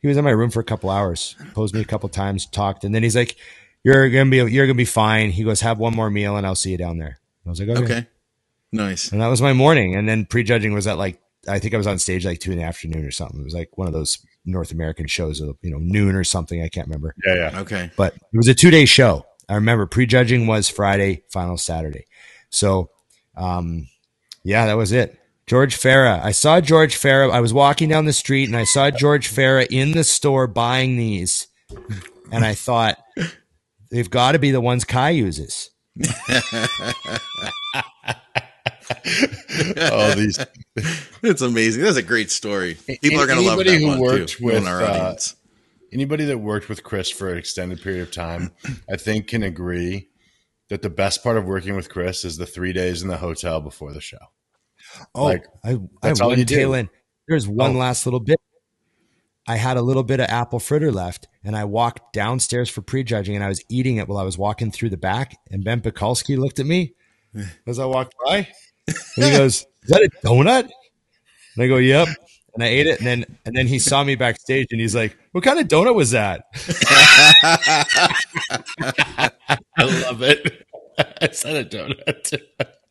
[0.00, 2.82] he was in my room for a couple hours, posed me a couple times, talked.
[2.84, 3.36] And then he's like,
[3.84, 5.30] you're going to be, you're going to be fine.
[5.30, 7.18] He goes, have one more meal and I'll see you down there.
[7.46, 7.82] I was like, okay.
[7.84, 8.06] Okay.
[8.72, 9.12] Nice.
[9.12, 9.94] And that was my morning.
[9.94, 12.58] And then prejudging was at like, I think I was on stage like two in
[12.58, 13.40] the afternoon or something.
[13.40, 16.62] It was like one of those North American shows of, you know, noon or something.
[16.62, 17.60] I can't remember Yeah, yeah.
[17.60, 17.90] Okay.
[17.96, 19.26] but it was a two day show.
[19.48, 22.06] I remember prejudging was Friday, final Saturday.
[22.50, 22.90] So,
[23.36, 23.88] um,
[24.44, 25.18] yeah, that was it.
[25.46, 26.22] George Farah.
[26.22, 27.30] I saw George Farah.
[27.32, 30.96] I was walking down the street and I saw George Farah in the store buying
[30.96, 31.48] these.
[32.30, 32.98] And I thought,
[33.90, 35.70] they've got to be the ones Kai uses.
[39.76, 40.38] Oh, these
[41.22, 41.82] It's amazing.
[41.82, 42.76] That's a great story.
[43.02, 44.44] People are going to love Anybody that who one worked too.
[44.46, 45.16] with, in our uh,
[45.92, 48.52] anybody that worked with Chris for an extended period of time,
[48.90, 50.08] I think can agree
[50.68, 53.60] that the best part of working with Chris is the three days in the hotel
[53.60, 54.16] before the show.
[55.14, 56.54] Oh, Like, I, I that's all one you do.
[56.56, 56.88] tail end.
[57.28, 57.78] There's one Oh.
[57.78, 58.40] last little bit.
[59.46, 63.34] I had a little bit of apple fritter left, and I walked downstairs for prejudging,
[63.34, 65.36] and I was eating it while I was walking through the back.
[65.50, 66.94] And Ben Pakulski looked at me
[67.66, 68.48] as I walked by,
[69.16, 70.68] and he goes, "Is that a donut?"
[71.56, 72.08] And I go, "Yep."
[72.54, 75.16] And I ate it, and then and then he saw me backstage, and he's like,
[75.32, 76.44] "What kind of donut was that?"
[79.78, 80.66] I love it.
[81.20, 82.40] I said a donut.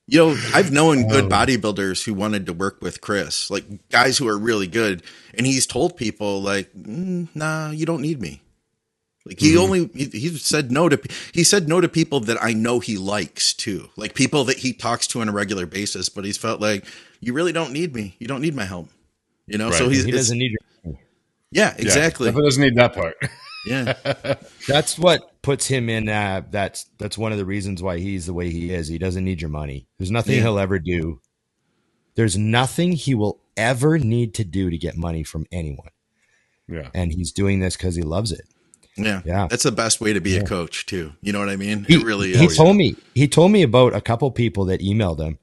[0.08, 4.28] You know, I've known good bodybuilders who wanted to work with Chris, like guys who
[4.28, 5.04] are really good,
[5.36, 8.42] and he's told people like, mm, "Nah, you don't need me."
[9.26, 11.00] Like he only he, he said no to
[11.34, 14.74] he said no to people that I know he likes too, like people that he
[14.74, 16.10] talks to on a regular basis.
[16.10, 16.86] But he's felt like
[17.20, 18.16] you really don't need me.
[18.20, 18.90] You don't need my help.
[19.46, 19.94] You know, so Right.
[19.94, 20.96] he's he doesn't need your
[21.52, 22.30] yeah, exactly.
[22.30, 23.16] Yeah, doesn't need that part.
[23.68, 23.94] Yeah,
[24.68, 26.08] That's what puts him in.
[26.10, 28.88] Uh, that's that's one of the reasons why he's the way he is.
[28.88, 29.86] He doesn't need your money.
[30.00, 30.42] There's nothing Yeah.
[30.44, 31.20] he'll ever do.
[32.16, 35.90] There's nothing he will ever need to do to get money from anyone,
[36.68, 36.90] Yeah.
[36.96, 38.46] and he's doing this because he loves it.
[39.04, 39.48] Yeah, Yeah.
[39.48, 41.14] That's the best way to be a coach too.
[41.22, 41.86] You know what I mean?
[41.86, 42.58] He, it really he is.
[42.58, 45.38] told me he told me about a couple people that emailed him.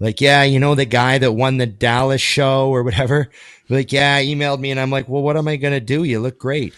[0.00, 3.30] Like, yeah, you know the guy that won the Dallas show or whatever.
[3.68, 6.04] Like, yeah, emailed me, and I'm like, well, what am I gonna do?
[6.04, 6.72] You look great.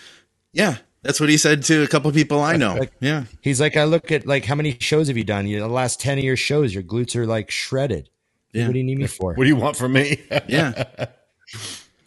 [0.52, 2.74] Yeah, that's what he said to a couple people I know.
[2.76, 5.46] Like- yeah, He's like, I look at like how many shows have you done?
[5.46, 8.08] You know, the last ten of your shows, your glutes are like shredded.
[8.52, 8.66] Yeah.
[8.66, 9.34] What do you need me for?
[9.34, 10.20] What do you want from me?
[10.48, 10.84] yeah,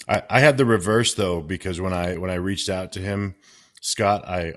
[0.10, 3.36] I, I had the reverse though because when I when I reached out to him,
[3.86, 4.54] Scott, I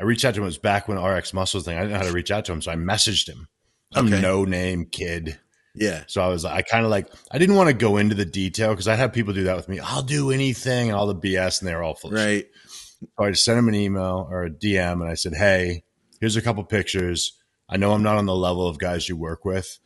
[0.00, 0.44] I reached out to him.
[0.44, 1.76] It was back when RX Muscles thing.
[1.76, 3.48] I didn't know how to reach out to him, so I messaged him.
[3.94, 4.20] Some Okay.
[4.20, 5.40] no name kid.
[5.74, 8.14] yeah, So I was like, I kind of like I didn't want to go into
[8.14, 9.80] the detail because I had people do that with me.
[9.80, 12.10] I'll do anything and all the BS, and they're all full.
[12.10, 12.44] right.
[13.00, 15.84] So I just sent him an email or a DM, and I said, "Hey,
[16.20, 17.32] here's a couple pictures.
[17.70, 19.78] I know I'm not on the level of guys you work with,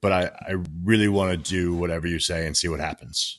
[0.00, 3.38] but I, I really want to do whatever you say and see what happens."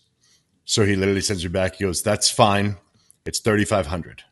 [0.63, 1.76] So he literally sends me back.
[1.76, 2.77] He goes, "That's fine.
[3.26, 4.23] It's thirty five hundred.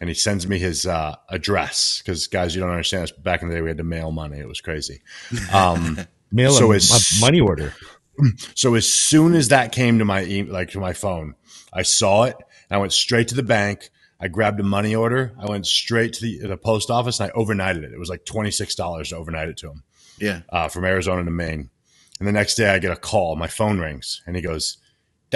[0.00, 3.12] And he sends me his uh, address because guys, you don't understand this.
[3.12, 4.38] Back in the day, we had to mail money.
[4.38, 5.00] It was crazy.
[5.52, 5.98] Um,
[6.32, 7.72] Mail So a, it's- a money order.
[8.54, 11.34] so as soon as that came to my e- like to my phone,
[11.72, 12.36] I saw it
[12.68, 13.90] and I went straight to the bank.
[14.20, 15.34] I grabbed a money order.
[15.38, 17.92] I went straight to the, the post office and I overnighted it.
[17.92, 19.82] It was like twenty six dollars to overnight it to him
[20.18, 21.70] Yeah, uh, from Arizona to Maine.
[22.18, 23.36] And the next day I get a call.
[23.36, 24.78] My phone rings and he goes,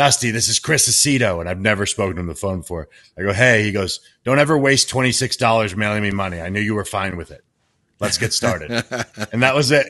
[0.01, 1.40] Dusty, this is Chris Aceto.
[1.40, 2.89] And I've never spoken to him on the phone before.
[3.18, 6.40] I go, Hey, he goes, Don't ever waste $26 mailing me money.
[6.40, 7.44] I knew you were fine with it.
[7.98, 8.70] Let's get started.
[9.31, 9.86] and that was it.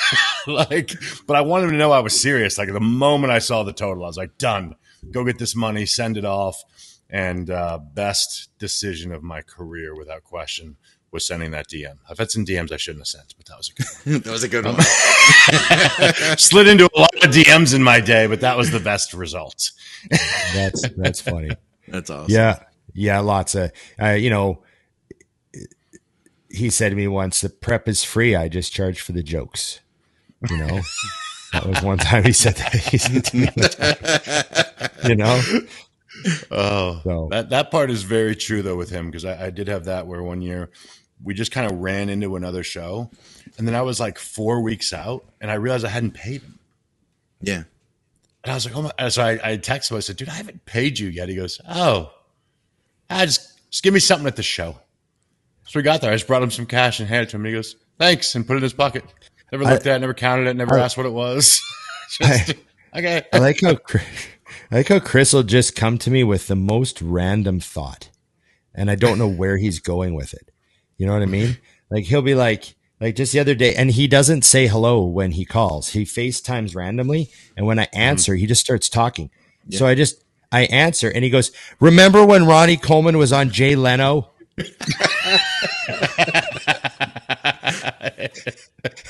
[0.46, 0.92] like,
[1.26, 2.56] but I wanted him to know I was serious.
[2.56, 4.76] Like the moment I saw the total, I was like, done.
[5.10, 6.62] Go get this money, send it off.
[7.10, 10.76] And uh, best decision of my career without question
[11.10, 11.96] was sending that DM.
[12.08, 13.72] I've had some DMs I shouldn't have sent, but that was a
[14.04, 14.76] good that was a good one.
[16.38, 19.70] slid into a lot of DMs in my day, but that was the best result.
[20.54, 21.50] That's that's funny.
[21.88, 22.32] That's awesome.
[22.32, 22.60] Yeah,
[22.94, 24.62] yeah, lots of uh, you know.
[26.50, 28.34] He said to me once, "The prep is free.
[28.34, 29.80] I just charge for the jokes."
[30.48, 30.80] You know,
[31.52, 32.74] that was one time he said that.
[32.74, 33.48] He said to me,
[35.08, 35.42] you know,
[36.50, 39.68] Oh, So- that that part is very true though with him because I, I did
[39.68, 40.70] have that where one year
[41.22, 43.10] we just kind of ran into another show,
[43.56, 46.58] and then I was like four weeks out, and I realized I hadn't paid him,
[47.40, 47.62] yeah,
[48.44, 49.08] and I was like, oh my!
[49.08, 49.96] So I, I texted him.
[49.96, 51.28] I said, dude, I haven't paid you yet.
[51.28, 52.12] He goes, oh,
[53.10, 54.78] I just just give me something at the show.
[55.66, 56.10] So we got there.
[56.10, 57.42] I just brought him some cash and handed it to him.
[57.42, 59.04] And he goes, thanks, and put it in his pocket.
[59.52, 61.60] Never looked at it, never counted it, never I- asked what it was.
[62.10, 62.54] just,
[62.94, 63.22] okay.
[63.32, 64.04] I like how Chris,
[64.70, 68.10] I like how Chris will just come to me with the most random thought,
[68.74, 70.47] and I don't know where he's going with it.
[70.98, 71.56] You know what I mean?
[71.90, 75.32] Like he'll be like, like just the other day, and he doesn't say hello when
[75.32, 75.90] he calls.
[75.90, 77.98] He FaceTimes randomly, and when I mm-hmm.
[78.00, 79.30] answer, he just starts talking.
[79.70, 83.76] So I just I answer, and he goes, "Remember when Ronnie Coleman was on Jay
[83.76, 84.30] Leno?"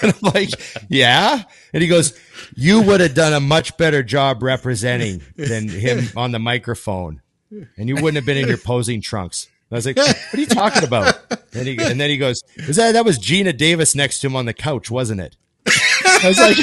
[0.02, 0.50] And I'm like,
[0.88, 1.42] yeah.
[1.72, 2.18] And he goes,
[2.54, 7.20] you would have done a much better job representing than him on the microphone.
[7.50, 9.48] And you wouldn't have been in your posing trunks.
[9.70, 11.14] And I was like, what are you talking about?
[11.58, 14.36] And, he, and then he goes, was that, that was Geena Davis next to him
[14.36, 15.36] on the couch, wasn't it?
[15.66, 16.56] I was like,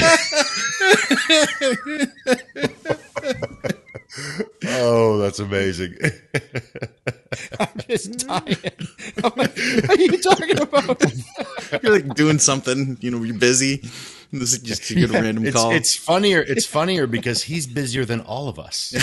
[4.67, 5.95] Oh, that's amazing.
[7.59, 8.57] I'm just dying.
[9.23, 11.03] I'm like, what are you talking about?
[11.83, 12.97] you're like doing something.
[13.01, 13.77] You know, you're busy.
[14.31, 15.71] This is just a good random It's, call.
[15.71, 16.41] it's funnier.
[16.41, 18.93] It's funnier because he's busier than all of us,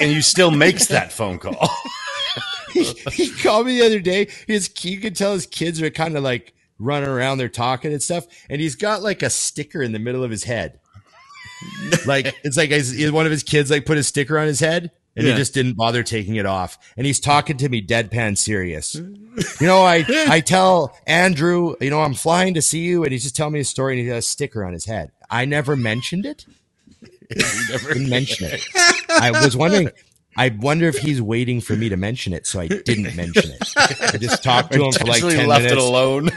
[0.00, 1.68] and you still makes that phone call.
[3.12, 4.28] he, he called me the other day.
[4.46, 8.02] His you could tell his kids are kind of like running around, they're talking and
[8.02, 10.80] stuff, and he's got like a sticker in the middle of his head.
[12.06, 14.90] like it's like his, one of his kids like put a sticker on his head,
[15.16, 15.32] and Yeah.
[15.32, 16.76] he just didn't bother taking it off.
[16.96, 18.94] And he's talking to me deadpan serious.
[18.96, 23.22] You know, I I tell Andrew, you know, I'm flying to see you, and he's
[23.22, 25.12] just telling me a story, and he has a sticker on his head.
[25.30, 26.44] I never mentioned it.
[27.30, 28.60] Didn't mention it.
[29.08, 29.90] I was wondering.
[30.36, 33.72] I wonder if he's waiting for me to mention it, so I didn't mention it.
[33.76, 35.72] I just talked to him for like ten left minutes.
[35.72, 36.30] it alone.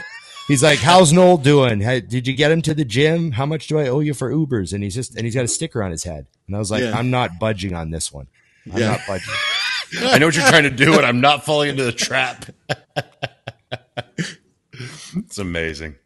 [0.46, 1.80] He's like, "How's Noel doing?
[1.80, 3.32] Hey, did you get him to the gym?
[3.32, 5.48] How much do I owe you for Ubers?" And he's just and he's got a
[5.48, 6.26] sticker on his head.
[6.46, 6.96] And I was like, Yeah.
[6.96, 8.28] "I'm not budging on this one.
[8.72, 8.90] I'm Yeah.
[8.92, 9.34] not budging."
[10.02, 12.46] I know what you're trying to do, and I'm not falling into the trap.
[15.16, 15.96] it's amazing.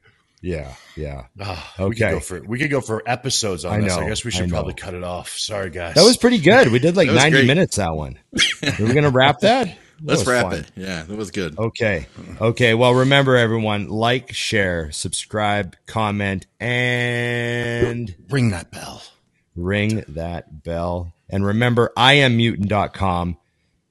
[0.43, 1.27] Yeah, yeah.
[1.40, 1.94] Ah, We Okay.
[1.94, 3.93] could go for we could go for episodes on I this.
[3.93, 5.31] I guess we should probably cut it off.
[5.39, 5.94] Sorry, guys.
[5.94, 6.73] That was pretty good.
[6.73, 7.47] We did like 90 great.
[7.47, 8.19] minutes that one.
[8.62, 9.78] Are we gonna wrap that?
[10.05, 10.55] That Let's wrap fun.
[10.59, 10.73] it.
[10.74, 11.56] Yeah, that was good.
[11.56, 12.09] Okay.
[12.40, 12.74] Okay.
[12.74, 19.01] Well, remember everyone, like, share, subscribe, comment, and ring that bell.
[19.55, 21.12] ring that bell.
[21.31, 23.36] And remember, iammutant.com.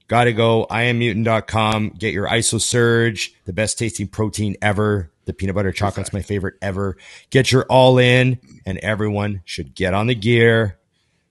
[0.10, 1.92] Gotta go, iammutant.com.
[1.98, 5.11] Get your ISO Surge, the best tasting protein ever.
[5.26, 6.98] The peanut butter chocolate's my favorite ever.
[7.30, 10.78] Get your all in, and everyone should get on the gear.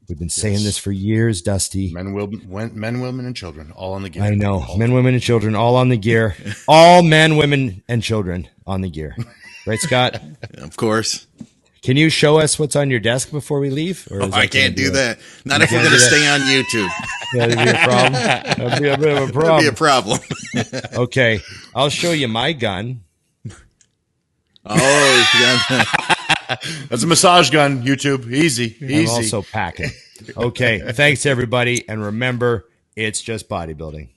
[0.08, 1.92] We've been saying this for years, Dusty.
[1.92, 4.24] Men, will, men, women, and children all on the gear.
[4.24, 4.64] I know.
[4.76, 6.34] Men, women, and children all on the gear.
[6.68, 9.16] all men, women, and children on the gear.
[9.66, 10.20] Right, Scott?
[10.54, 11.26] Of course.
[11.82, 14.06] Can you show us what's on your desk before we leave?
[14.10, 15.18] Or Oh, I can't do that.
[15.44, 16.88] Not if we're going to stay on YouTube.
[17.34, 18.12] That'd be a problem.
[18.12, 20.18] That'd be a bit of a That'd be a problem.
[20.18, 20.82] problem.
[21.04, 21.40] Okay,
[21.74, 23.02] I'll show you my gun.
[24.66, 26.56] Oh, yeah.
[26.88, 27.82] That's a massage gun.
[27.82, 29.06] YouTube, easy, I'm easy.
[29.06, 29.90] also packing.
[30.36, 32.66] Okay, thanks everybody, and remember,
[32.96, 34.08] it's just bodybuilding.